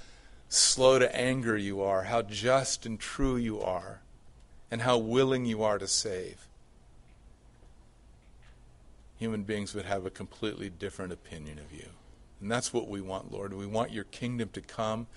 slow 0.49 0.99
to 0.99 1.15
anger 1.15 1.55
you 1.55 1.81
are, 1.81 2.03
how 2.03 2.21
just 2.21 2.85
and 2.85 2.99
true 2.99 3.37
you 3.37 3.61
are, 3.61 4.01
and 4.69 4.81
how 4.81 4.97
willing 4.97 5.45
you 5.45 5.63
are 5.63 5.77
to 5.77 5.87
save. 5.87 6.45
Human 9.17 9.43
beings 9.43 9.73
would 9.73 9.85
have 9.85 10.05
a 10.05 10.09
completely 10.09 10.69
different 10.69 11.13
opinion 11.13 11.59
of 11.59 11.71
you. 11.71 11.87
And 12.41 12.51
that's 12.51 12.73
what 12.73 12.89
we 12.89 12.99
want, 12.99 13.31
Lord. 13.31 13.53
We 13.53 13.65
want 13.65 13.93
your 13.93 14.03
kingdom 14.03 14.49
to 14.49 14.59
come, 14.59 15.07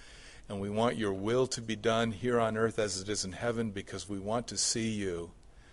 and 0.48 0.60
we 0.60 0.70
want 0.70 0.96
your 0.96 1.12
will 1.12 1.48
to 1.48 1.60
be 1.60 1.74
done 1.74 2.12
here 2.12 2.38
on 2.38 2.56
earth 2.56 2.78
as 2.78 3.00
it 3.00 3.08
is 3.08 3.24
in 3.24 3.32
heaven 3.32 3.72
because 3.72 4.08
we 4.08 4.20
want 4.20 4.46
to 4.46 4.56
see 4.56 4.90
you 4.90 5.32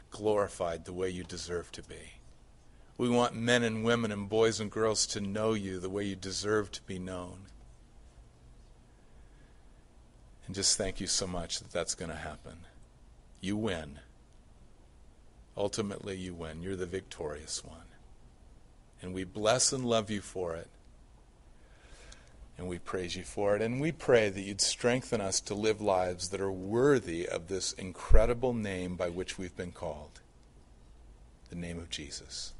glorified 0.09 0.85
the 0.85 0.93
way 0.93 1.11
you 1.11 1.23
deserve 1.23 1.71
to 1.73 1.83
be. 1.83 2.22
We 2.97 3.09
want 3.09 3.35
men 3.35 3.63
and 3.63 3.83
women 3.83 4.11
and 4.11 4.29
boys 4.29 4.59
and 4.59 4.69
girls 4.69 5.05
to 5.07 5.21
know 5.21 5.53
you 5.53 5.79
the 5.79 5.89
way 5.89 6.05
you 6.05 6.15
deserve 6.15 6.71
to 6.71 6.81
be 6.83 6.99
known. 6.99 7.47
And 10.45 10.55
just 10.55 10.77
thank 10.77 10.99
you 10.99 11.07
so 11.07 11.25
much 11.25 11.59
that 11.59 11.71
that's 11.71 11.95
going 11.95 12.11
to 12.11 12.17
happen. 12.17 12.57
You 13.41 13.57
win. 13.57 13.99
Ultimately, 15.57 16.17
you 16.17 16.33
win. 16.33 16.61
You're 16.61 16.75
the 16.75 16.85
victorious 16.85 17.63
one. 17.63 17.77
And 19.01 19.13
we 19.13 19.23
bless 19.23 19.73
and 19.73 19.85
love 19.85 20.09
you 20.09 20.21
for 20.21 20.55
it. 20.55 20.69
And 22.57 22.67
we 22.67 22.77
praise 22.77 23.15
you 23.15 23.23
for 23.23 23.55
it. 23.55 23.61
And 23.61 23.81
we 23.81 23.91
pray 23.91 24.29
that 24.29 24.41
you'd 24.41 24.61
strengthen 24.61 25.19
us 25.19 25.39
to 25.41 25.55
live 25.55 25.81
lives 25.81 26.29
that 26.29 26.41
are 26.41 26.51
worthy 26.51 27.27
of 27.27 27.47
this 27.47 27.73
incredible 27.73 28.53
name 28.53 28.95
by 28.95 29.09
which 29.09 29.37
we've 29.37 29.55
been 29.57 29.71
called 29.71 30.21
the 31.49 31.55
name 31.55 31.77
of 31.77 31.89
Jesus. 31.89 32.53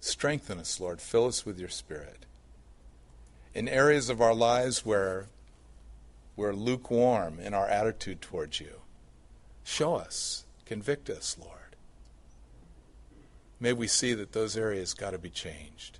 Strengthen 0.00 0.58
us, 0.58 0.80
Lord. 0.80 1.00
Fill 1.00 1.26
us 1.26 1.44
with 1.44 1.58
your 1.58 1.68
Spirit. 1.68 2.24
In 3.54 3.68
areas 3.68 4.08
of 4.08 4.20
our 4.20 4.34
lives 4.34 4.84
where 4.84 5.26
we're 6.36 6.54
lukewarm 6.54 7.38
in 7.38 7.52
our 7.52 7.68
attitude 7.68 8.22
towards 8.22 8.60
you, 8.60 8.80
show 9.62 9.96
us, 9.96 10.46
convict 10.64 11.10
us, 11.10 11.36
Lord. 11.38 11.76
May 13.58 13.74
we 13.74 13.86
see 13.86 14.14
that 14.14 14.32
those 14.32 14.56
areas 14.56 14.94
got 14.94 15.10
to 15.10 15.18
be 15.18 15.28
changed. 15.28 15.98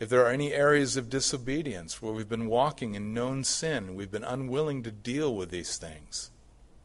If 0.00 0.08
there 0.08 0.24
are 0.24 0.30
any 0.30 0.52
areas 0.52 0.96
of 0.96 1.10
disobedience 1.10 2.00
where 2.00 2.12
we've 2.12 2.28
been 2.28 2.46
walking 2.46 2.94
in 2.94 3.12
known 3.12 3.44
sin, 3.44 3.94
we've 3.94 4.10
been 4.10 4.24
unwilling 4.24 4.82
to 4.84 4.90
deal 4.90 5.34
with 5.34 5.50
these 5.50 5.76
things, 5.76 6.30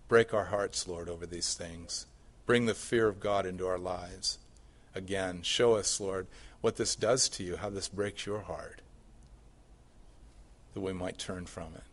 break 0.10 0.34
our 0.34 0.46
hearts, 0.46 0.88
Lord, 0.88 1.08
over 1.08 1.26
these 1.26 1.54
things. 1.54 2.08
Bring 2.46 2.66
the 2.66 2.74
fear 2.74 3.08
of 3.08 3.20
God 3.20 3.46
into 3.46 3.68
our 3.68 3.78
lives 3.78 4.40
again. 5.00 5.42
Show 5.42 5.74
us, 5.76 6.00
Lord, 6.00 6.28
what 6.62 6.76
this 6.76 6.96
does 6.96 7.28
to 7.30 7.44
you, 7.44 7.56
how 7.56 7.70
this 7.70 7.88
breaks 7.88 8.28
your 8.28 8.42
heart, 8.42 8.82
that 10.76 10.82
we 10.82 10.94
might 10.94 11.18
turn 11.18 11.48
from 11.48 11.74
it. 11.76 11.84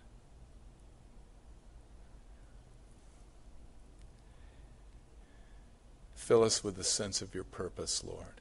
Fill 6.14 6.42
us 6.42 6.64
with 6.64 6.74
the 6.74 6.84
sense 6.84 7.22
of 7.22 7.34
your 7.34 7.44
purpose, 7.44 8.02
Lord, 8.04 8.40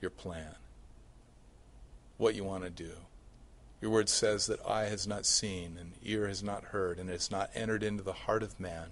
your 0.00 0.10
plan, 0.10 0.56
what 2.18 2.34
you 2.34 2.42
want 2.42 2.64
to 2.64 2.70
do. 2.70 2.90
Your 3.80 3.92
word 3.92 4.08
says 4.08 4.46
that 4.46 4.66
eye 4.66 4.86
has 4.86 5.06
not 5.06 5.24
seen, 5.24 5.76
and 5.80 5.92
ear 6.02 6.26
has 6.26 6.42
not 6.42 6.64
heard, 6.64 6.98
and 6.98 7.08
it 7.08 7.12
has 7.12 7.30
not 7.30 7.50
entered 7.54 7.84
into 7.84 8.02
the 8.02 8.12
heart 8.12 8.42
of 8.42 8.58
man 8.58 8.88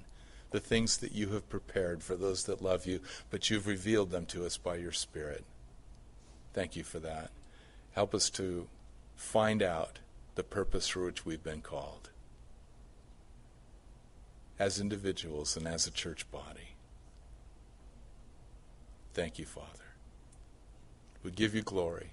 the 0.51 0.61
things 0.61 0.97
that 0.99 1.13
you 1.13 1.29
have 1.29 1.49
prepared 1.49 2.03
for 2.03 2.17
those 2.17 2.45
that 2.45 2.63
love 2.63 2.87
you, 2.87 3.01
but 3.31 3.51
you've 3.51 3.67
revealed 3.67 4.11
them 4.11 4.27
to 4.27 4.47
us 4.47 4.57
by 4.57 4.77
your 4.77 4.93
Spirit. 4.93 5.45
Thank 6.55 6.77
you 6.77 6.85
for 6.85 6.99
that. 7.01 7.31
Help 7.93 8.15
us 8.15 8.31
to 8.31 8.67
find 9.17 9.63
out 9.63 9.99
the 10.35 10.43
purpose 10.43 10.89
for 10.89 11.05
which 11.05 11.27
we've 11.27 11.43
been 11.43 11.61
called 11.61 12.11
as 14.59 14.81
individuals 14.81 15.57
and 15.57 15.67
as 15.67 15.87
a 15.87 15.91
church 15.91 16.29
body. 16.31 16.75
Thank 19.15 19.39
you, 19.39 19.47
Father. 19.47 19.67
We 21.23 21.31
give 21.31 21.55
you 21.55 21.63
glory. 21.63 22.11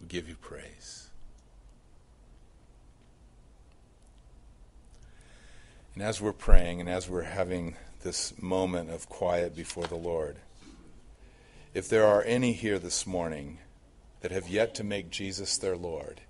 We 0.00 0.06
give 0.06 0.28
you 0.28 0.36
praise. 0.36 1.09
And 6.00 6.08
as 6.08 6.18
we're 6.18 6.32
praying 6.32 6.80
and 6.80 6.88
as 6.88 7.10
we're 7.10 7.24
having 7.24 7.76
this 8.02 8.32
moment 8.40 8.88
of 8.88 9.10
quiet 9.10 9.54
before 9.54 9.86
the 9.86 9.98
Lord, 9.98 10.36
if 11.74 11.90
there 11.90 12.06
are 12.06 12.24
any 12.24 12.54
here 12.54 12.78
this 12.78 13.06
morning 13.06 13.58
that 14.22 14.30
have 14.30 14.48
yet 14.48 14.74
to 14.76 14.82
make 14.82 15.10
Jesus 15.10 15.58
their 15.58 15.76
Lord 15.76 16.22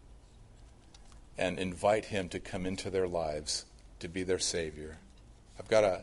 and 1.38 1.56
invite 1.56 2.06
Him 2.06 2.28
to 2.30 2.40
come 2.40 2.66
into 2.66 2.90
their 2.90 3.06
lives 3.06 3.64
to 4.00 4.08
be 4.08 4.24
their 4.24 4.40
Savior, 4.40 4.98
I've 5.56 5.68
got 5.68 5.84
a 5.84 6.02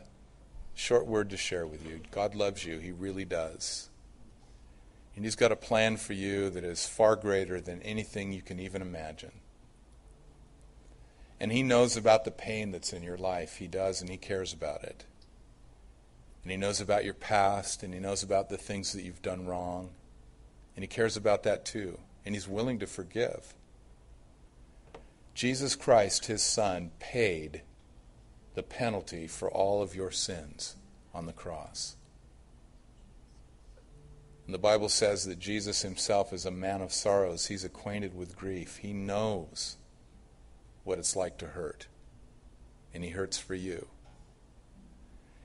short 0.74 1.06
word 1.06 1.28
to 1.28 1.36
share 1.36 1.66
with 1.66 1.86
you. 1.86 2.00
God 2.10 2.34
loves 2.34 2.64
you, 2.64 2.78
He 2.78 2.90
really 2.90 3.26
does. 3.26 3.90
And 5.14 5.26
He's 5.26 5.36
got 5.36 5.52
a 5.52 5.56
plan 5.56 5.98
for 5.98 6.14
you 6.14 6.48
that 6.48 6.64
is 6.64 6.88
far 6.88 7.16
greater 7.16 7.60
than 7.60 7.82
anything 7.82 8.32
you 8.32 8.40
can 8.40 8.60
even 8.60 8.80
imagine. 8.80 9.32
And 11.40 11.52
He 11.52 11.62
knows 11.62 11.96
about 11.96 12.24
the 12.24 12.30
pain 12.30 12.72
that's 12.72 12.92
in 12.92 13.02
your 13.02 13.16
life. 13.16 13.56
He 13.56 13.66
does, 13.66 14.00
and 14.00 14.10
He 14.10 14.16
cares 14.16 14.52
about 14.52 14.82
it. 14.82 15.04
And 16.42 16.50
He 16.50 16.56
knows 16.56 16.80
about 16.80 17.04
your 17.04 17.14
past, 17.14 17.82
and 17.82 17.94
He 17.94 18.00
knows 18.00 18.22
about 18.22 18.48
the 18.48 18.56
things 18.56 18.92
that 18.92 19.02
you've 19.02 19.22
done 19.22 19.46
wrong. 19.46 19.90
And 20.74 20.82
He 20.82 20.88
cares 20.88 21.16
about 21.16 21.42
that 21.44 21.64
too. 21.64 21.98
And 22.24 22.34
He's 22.34 22.48
willing 22.48 22.78
to 22.80 22.86
forgive. 22.86 23.54
Jesus 25.34 25.76
Christ, 25.76 26.26
His 26.26 26.42
Son, 26.42 26.90
paid 26.98 27.62
the 28.54 28.62
penalty 28.62 29.28
for 29.28 29.48
all 29.48 29.82
of 29.82 29.94
your 29.94 30.10
sins 30.10 30.74
on 31.14 31.26
the 31.26 31.32
cross. 31.32 31.96
And 34.48 34.54
the 34.54 34.58
Bible 34.58 34.88
says 34.88 35.26
that 35.26 35.38
Jesus 35.38 35.82
himself 35.82 36.32
is 36.32 36.46
a 36.46 36.50
man 36.50 36.80
of 36.80 36.90
sorrows. 36.90 37.46
He's 37.46 37.64
acquainted 37.64 38.16
with 38.16 38.36
grief. 38.36 38.78
He 38.78 38.94
knows 38.94 39.76
what 40.88 40.98
it's 40.98 41.14
like 41.14 41.38
to 41.38 41.48
hurt. 41.48 41.86
And 42.92 43.04
He 43.04 43.10
hurts 43.10 43.38
for 43.38 43.54
you. 43.54 43.86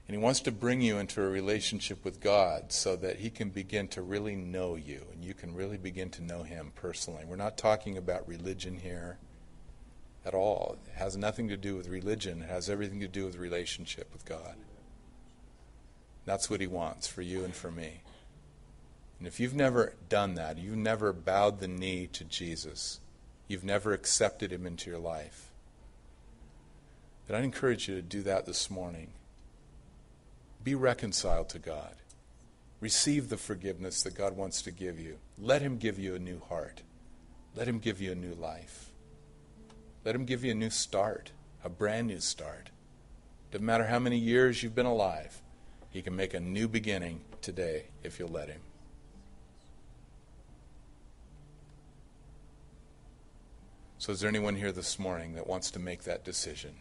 And 0.08 0.16
He 0.16 0.24
wants 0.24 0.39
to 0.41 0.52
bring 0.52 0.82
you 0.82 0.98
into 0.98 1.22
a 1.22 1.28
relationship 1.28 2.04
with 2.04 2.22
God 2.22 2.72
so 2.72 2.96
that 2.96 3.18
He 3.18 3.30
can 3.30 3.50
begin 3.50 3.88
to 3.89 4.02
really 4.02 4.36
know 4.36 4.76
you 4.76 5.06
and 5.12 5.24
you 5.24 5.34
can 5.34 5.54
really 5.54 5.78
begin 5.78 6.10
to 6.12 6.24
know 6.24 6.44
Him 6.44 6.72
personally. 6.76 7.26
We're 7.28 7.36
not 7.36 7.58
talking 7.58 7.98
about 7.98 8.28
religion 8.28 8.78
here 8.78 9.18
at 10.26 10.34
all. 10.34 10.78
It 10.88 10.98
has 10.98 11.18
nothing 11.18 11.50
to 11.50 11.58
do 11.58 11.76
with 11.76 11.89
religion, 11.89 12.41
it 12.41 12.50
has 12.50 12.70
everything 12.70 13.02
to 13.02 13.08
do 13.08 13.26
with 13.26 13.36
relationship 13.36 14.10
with 14.14 14.26
God. 14.26 14.56
That's 16.26 16.50
what 16.50 16.62
He 16.62 16.68
wants 16.68 17.08
for 17.08 17.22
you 17.22 17.44
and 17.44 17.54
for 17.54 17.70
me. 17.70 18.02
And 19.20 19.28
if 19.28 19.39
you've 19.39 19.56
never 19.56 19.94
done 20.10 20.36
that, 20.36 20.58
you've 20.58 20.78
never 20.78 21.14
bowed 21.14 21.60
the 21.60 21.68
knee 21.68 22.08
to 22.14 22.24
Jesus, 22.24 23.00
you've 23.48 23.64
never 23.64 23.94
accepted 23.94 24.52
Him 24.52 24.66
into 24.66 24.89
your 24.89 25.00
life, 25.00 25.52
then 27.28 27.38
I'd 27.38 27.44
encourage 27.44 27.88
you 27.88 27.96
to 27.96 28.02
do 28.02 28.22
that 28.24 28.46
this 28.46 28.70
morning. 28.70 29.14
Be 30.64 30.76
reconciled 30.76 31.50
to 31.50 31.60
God. 31.60 31.96
Receive 32.80 33.30
the 33.30 33.38
forgiveness 33.38 34.04
that 34.04 34.16
God 34.16 34.36
wants 34.36 34.62
to 34.64 34.72
give 34.72 35.00
you. 35.00 35.18
Let 35.38 35.62
Him 35.62 35.78
give 35.78 35.98
you 35.98 36.16
a 36.16 36.20
new 36.20 36.41
heart. 36.50 36.82
Let 37.56 37.68
Him 37.68 37.80
give 37.80 38.02
you 38.02 38.12
a 38.12 38.16
new 38.16 38.34
life. 38.34 38.89
Let 40.04 40.16
Him 40.16 40.26
give 40.26 40.44
you 40.44 40.52
a 40.52 40.56
new 40.56 40.70
start, 40.70 41.32
a 41.64 41.70
brand 41.70 42.08
new 42.08 42.20
start. 42.20 42.72
Doesn't 43.52 43.66
matter 43.66 43.88
how 43.88 44.00
many 44.00 44.18
years 44.18 44.64
you've 44.64 44.76
been 44.76 44.86
alive, 44.86 45.41
He 45.91 46.02
can 46.02 46.16
make 46.16 46.34
a 46.34 46.39
new 46.39 46.68
beginning 46.68 47.22
today 47.41 47.86
if 48.04 48.20
you'll 48.20 48.30
let 48.30 48.50
Him. 48.50 48.62
So, 54.04 54.12
is 54.12 54.20
there 54.20 54.28
anyone 54.28 54.58
here 54.58 54.74
this 54.74 54.99
morning 54.99 55.36
that 55.36 55.47
wants 55.47 55.72
to 55.72 55.80
make 55.80 56.04
that 56.04 56.26
decision 56.26 56.76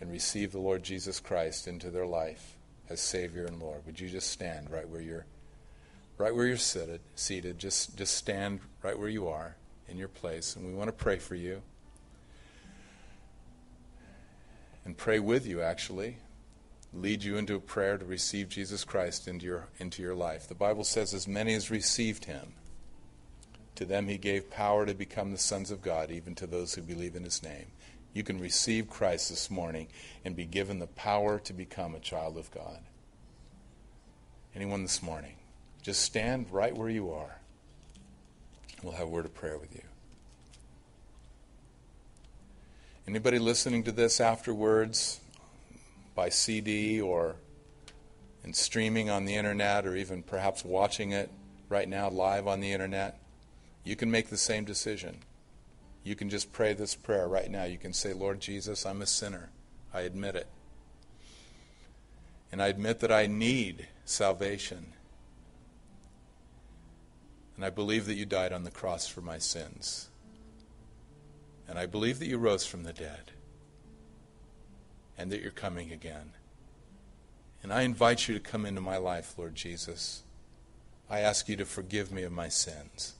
and 0.00 0.10
receive 0.10 0.50
the 0.50 0.58
Lord 0.58 0.82
Jesus 0.82 1.20
Christ 1.20 1.68
into 1.68 1.88
their 1.88 2.04
life 2.04 2.56
as 2.88 3.00
Savior 3.00 3.44
and 3.44 3.60
Lord? 3.60 3.86
Would 3.86 4.00
you 4.00 4.08
just 4.08 4.28
stand 4.28 4.70
right 4.70 4.88
where 4.88 5.00
you're, 5.00 5.26
right 6.18 6.34
where 6.34 6.48
you're 6.48 6.56
seated, 6.56 7.00
seated? 7.14 7.60
Just, 7.60 7.96
just 7.96 8.16
stand 8.16 8.58
right 8.82 8.98
where 8.98 9.08
you 9.08 9.28
are 9.28 9.54
in 9.88 9.96
your 9.96 10.08
place, 10.08 10.56
and 10.56 10.66
we 10.66 10.74
want 10.74 10.88
to 10.88 10.92
pray 10.92 11.20
for 11.20 11.36
you 11.36 11.62
and 14.84 14.96
pray 14.96 15.20
with 15.20 15.46
you. 15.46 15.62
Actually, 15.62 16.16
lead 16.92 17.22
you 17.22 17.36
into 17.36 17.54
a 17.54 17.60
prayer 17.60 17.96
to 17.98 18.04
receive 18.04 18.48
Jesus 18.48 18.82
Christ 18.82 19.28
into 19.28 19.46
your 19.46 19.68
into 19.78 20.02
your 20.02 20.16
life. 20.16 20.48
The 20.48 20.56
Bible 20.56 20.82
says, 20.82 21.14
"As 21.14 21.28
many 21.28 21.54
as 21.54 21.70
received 21.70 22.24
Him." 22.24 22.54
To 23.80 23.86
them 23.86 24.08
he 24.08 24.18
gave 24.18 24.50
power 24.50 24.84
to 24.84 24.92
become 24.92 25.32
the 25.32 25.38
sons 25.38 25.70
of 25.70 25.80
God, 25.80 26.10
even 26.10 26.34
to 26.34 26.46
those 26.46 26.74
who 26.74 26.82
believe 26.82 27.16
in 27.16 27.24
his 27.24 27.42
name. 27.42 27.64
You 28.12 28.22
can 28.22 28.38
receive 28.38 28.90
Christ 28.90 29.30
this 29.30 29.50
morning 29.50 29.88
and 30.22 30.36
be 30.36 30.44
given 30.44 30.78
the 30.78 30.86
power 30.86 31.38
to 31.38 31.54
become 31.54 31.94
a 31.94 31.98
child 31.98 32.36
of 32.36 32.50
God. 32.50 32.80
Anyone 34.54 34.82
this 34.82 35.02
morning? 35.02 35.36
Just 35.80 36.02
stand 36.02 36.52
right 36.52 36.76
where 36.76 36.90
you 36.90 37.10
are. 37.10 37.38
We'll 38.82 38.92
have 38.92 39.06
a 39.06 39.10
word 39.10 39.24
of 39.24 39.32
prayer 39.32 39.56
with 39.56 39.74
you. 39.74 39.84
Anybody 43.08 43.38
listening 43.38 43.84
to 43.84 43.92
this 43.92 44.20
afterwards 44.20 45.20
by 46.14 46.28
CD 46.28 47.00
or 47.00 47.36
in 48.44 48.52
streaming 48.52 49.08
on 49.08 49.24
the 49.24 49.36
internet 49.36 49.86
or 49.86 49.96
even 49.96 50.22
perhaps 50.22 50.66
watching 50.66 51.12
it 51.12 51.30
right 51.70 51.88
now 51.88 52.10
live 52.10 52.46
on 52.46 52.60
the 52.60 52.74
internet, 52.74 53.18
you 53.84 53.96
can 53.96 54.10
make 54.10 54.28
the 54.28 54.36
same 54.36 54.64
decision. 54.64 55.18
You 56.02 56.14
can 56.14 56.30
just 56.30 56.52
pray 56.52 56.72
this 56.72 56.94
prayer 56.94 57.28
right 57.28 57.50
now. 57.50 57.64
You 57.64 57.78
can 57.78 57.92
say, 57.92 58.12
Lord 58.12 58.40
Jesus, 58.40 58.86
I'm 58.86 59.02
a 59.02 59.06
sinner. 59.06 59.50
I 59.92 60.02
admit 60.02 60.34
it. 60.34 60.46
And 62.52 62.62
I 62.62 62.68
admit 62.68 63.00
that 63.00 63.12
I 63.12 63.26
need 63.26 63.88
salvation. 64.04 64.92
And 67.56 67.64
I 67.64 67.70
believe 67.70 68.06
that 68.06 68.14
you 68.14 68.24
died 68.24 68.52
on 68.52 68.64
the 68.64 68.70
cross 68.70 69.06
for 69.06 69.20
my 69.20 69.38
sins. 69.38 70.08
And 71.68 71.78
I 71.78 71.86
believe 71.86 72.18
that 72.18 72.26
you 72.26 72.38
rose 72.38 72.66
from 72.66 72.82
the 72.82 72.92
dead. 72.92 73.32
And 75.18 75.30
that 75.30 75.42
you're 75.42 75.50
coming 75.50 75.92
again. 75.92 76.32
And 77.62 77.72
I 77.72 77.82
invite 77.82 78.26
you 78.26 78.34
to 78.34 78.40
come 78.40 78.64
into 78.64 78.80
my 78.80 78.96
life, 78.96 79.34
Lord 79.36 79.54
Jesus. 79.54 80.22
I 81.10 81.20
ask 81.20 81.48
you 81.48 81.56
to 81.56 81.66
forgive 81.66 82.10
me 82.10 82.22
of 82.22 82.32
my 82.32 82.48
sins. 82.48 83.14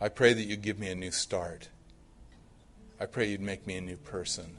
I 0.00 0.08
pray 0.08 0.32
that 0.32 0.44
you 0.44 0.56
give 0.56 0.78
me 0.78 0.88
a 0.88 0.94
new 0.94 1.10
start. 1.10 1.68
I 3.00 3.06
pray 3.06 3.30
you'd 3.30 3.40
make 3.40 3.66
me 3.66 3.76
a 3.76 3.80
new 3.80 3.96
person. 3.96 4.58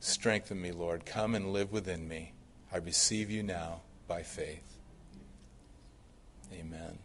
Strengthen 0.00 0.60
me, 0.60 0.72
Lord. 0.72 1.04
Come 1.04 1.34
and 1.34 1.52
live 1.52 1.72
within 1.72 2.08
me. 2.08 2.32
I 2.72 2.78
receive 2.78 3.30
you 3.30 3.42
now 3.42 3.80
by 4.06 4.22
faith. 4.22 4.76
Amen. 6.52 6.98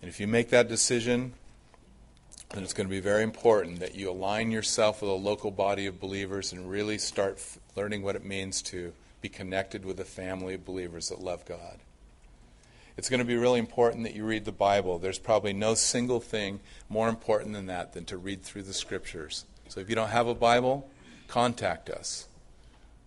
And 0.00 0.08
if 0.08 0.18
you 0.18 0.26
make 0.26 0.50
that 0.50 0.68
decision, 0.68 1.34
then 2.50 2.62
it's 2.62 2.72
going 2.72 2.86
to 2.86 2.90
be 2.90 3.00
very 3.00 3.22
important 3.22 3.80
that 3.80 3.94
you 3.94 4.10
align 4.10 4.50
yourself 4.50 5.02
with 5.02 5.10
a 5.10 5.14
local 5.14 5.50
body 5.50 5.86
of 5.86 6.00
believers 6.00 6.52
and 6.52 6.70
really 6.70 6.98
start 6.98 7.34
f- 7.34 7.58
learning 7.76 8.02
what 8.02 8.16
it 8.16 8.24
means 8.24 8.62
to 8.62 8.92
be 9.20 9.28
connected 9.28 9.84
with 9.84 10.00
a 10.00 10.04
family 10.04 10.54
of 10.54 10.64
believers 10.64 11.10
that 11.10 11.20
love 11.20 11.44
God. 11.44 11.78
It's 12.96 13.08
going 13.08 13.20
to 13.20 13.26
be 13.26 13.36
really 13.36 13.58
important 13.58 14.04
that 14.04 14.14
you 14.14 14.24
read 14.24 14.44
the 14.44 14.52
Bible. 14.52 14.98
There's 14.98 15.18
probably 15.18 15.52
no 15.52 15.74
single 15.74 16.20
thing 16.20 16.60
more 16.88 17.08
important 17.08 17.54
than 17.54 17.66
that 17.66 17.92
than 17.92 18.04
to 18.06 18.16
read 18.16 18.42
through 18.42 18.62
the 18.62 18.74
scriptures. 18.74 19.44
So 19.68 19.80
if 19.80 19.88
you 19.88 19.94
don't 19.94 20.10
have 20.10 20.26
a 20.26 20.34
Bible, 20.34 20.88
contact 21.28 21.88
us. 21.88 22.28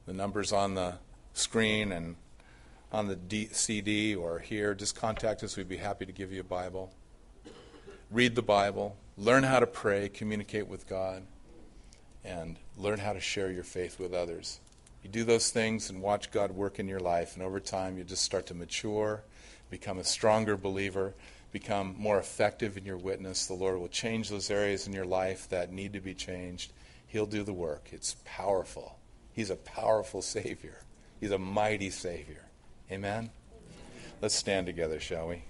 The 0.05 0.13
number's 0.13 0.51
on 0.51 0.75
the 0.75 0.95
screen 1.33 1.91
and 1.91 2.15
on 2.91 3.07
the 3.07 3.15
D- 3.15 3.49
CD 3.51 4.15
or 4.15 4.39
here. 4.39 4.73
Just 4.73 4.95
contact 4.95 5.43
us. 5.43 5.57
We'd 5.57 5.67
be 5.67 5.77
happy 5.77 6.05
to 6.05 6.11
give 6.11 6.31
you 6.31 6.41
a 6.41 6.45
Bible. 6.45 6.91
Read 8.11 8.35
the 8.35 8.41
Bible. 8.41 8.95
Learn 9.17 9.43
how 9.43 9.59
to 9.59 9.67
pray, 9.67 10.09
communicate 10.09 10.67
with 10.67 10.87
God, 10.87 11.23
and 12.23 12.57
learn 12.77 12.99
how 12.99 13.13
to 13.13 13.19
share 13.19 13.51
your 13.51 13.63
faith 13.63 13.99
with 13.99 14.13
others. 14.13 14.59
You 15.03 15.09
do 15.09 15.23
those 15.23 15.51
things 15.51 15.89
and 15.89 16.01
watch 16.01 16.31
God 16.31 16.51
work 16.51 16.79
in 16.79 16.87
your 16.87 16.99
life, 16.99 17.35
and 17.35 17.43
over 17.43 17.59
time 17.59 17.97
you 17.97 18.03
just 18.03 18.23
start 18.23 18.45
to 18.47 18.53
mature, 18.53 19.23
become 19.73 19.97
a 19.97 20.03
stronger 20.03 20.55
believer, 20.55 21.15
become 21.51 21.95
more 21.97 22.19
effective 22.19 22.77
in 22.77 22.85
your 22.85 22.97
witness. 22.97 23.47
The 23.47 23.55
Lord 23.55 23.79
will 23.79 23.87
change 23.87 24.29
those 24.29 24.51
areas 24.51 24.85
in 24.85 24.93
your 24.93 25.05
life 25.05 25.49
that 25.49 25.71
need 25.71 25.93
to 25.93 25.99
be 25.99 26.13
changed. 26.13 26.71
He'll 27.07 27.25
do 27.25 27.41
the 27.41 27.53
work. 27.53 27.89
It's 27.91 28.15
powerful. 28.23 28.99
He's 29.33 29.49
a 29.49 29.55
powerful 29.55 30.21
Savior, 30.21 30.83
He's 31.19 31.31
a 31.31 31.39
mighty 31.39 31.89
Savior. 31.89 32.45
Amen? 32.91 33.31
Let's 34.21 34.35
stand 34.35 34.67
together, 34.67 34.99
shall 34.99 35.27
we? 35.27 35.41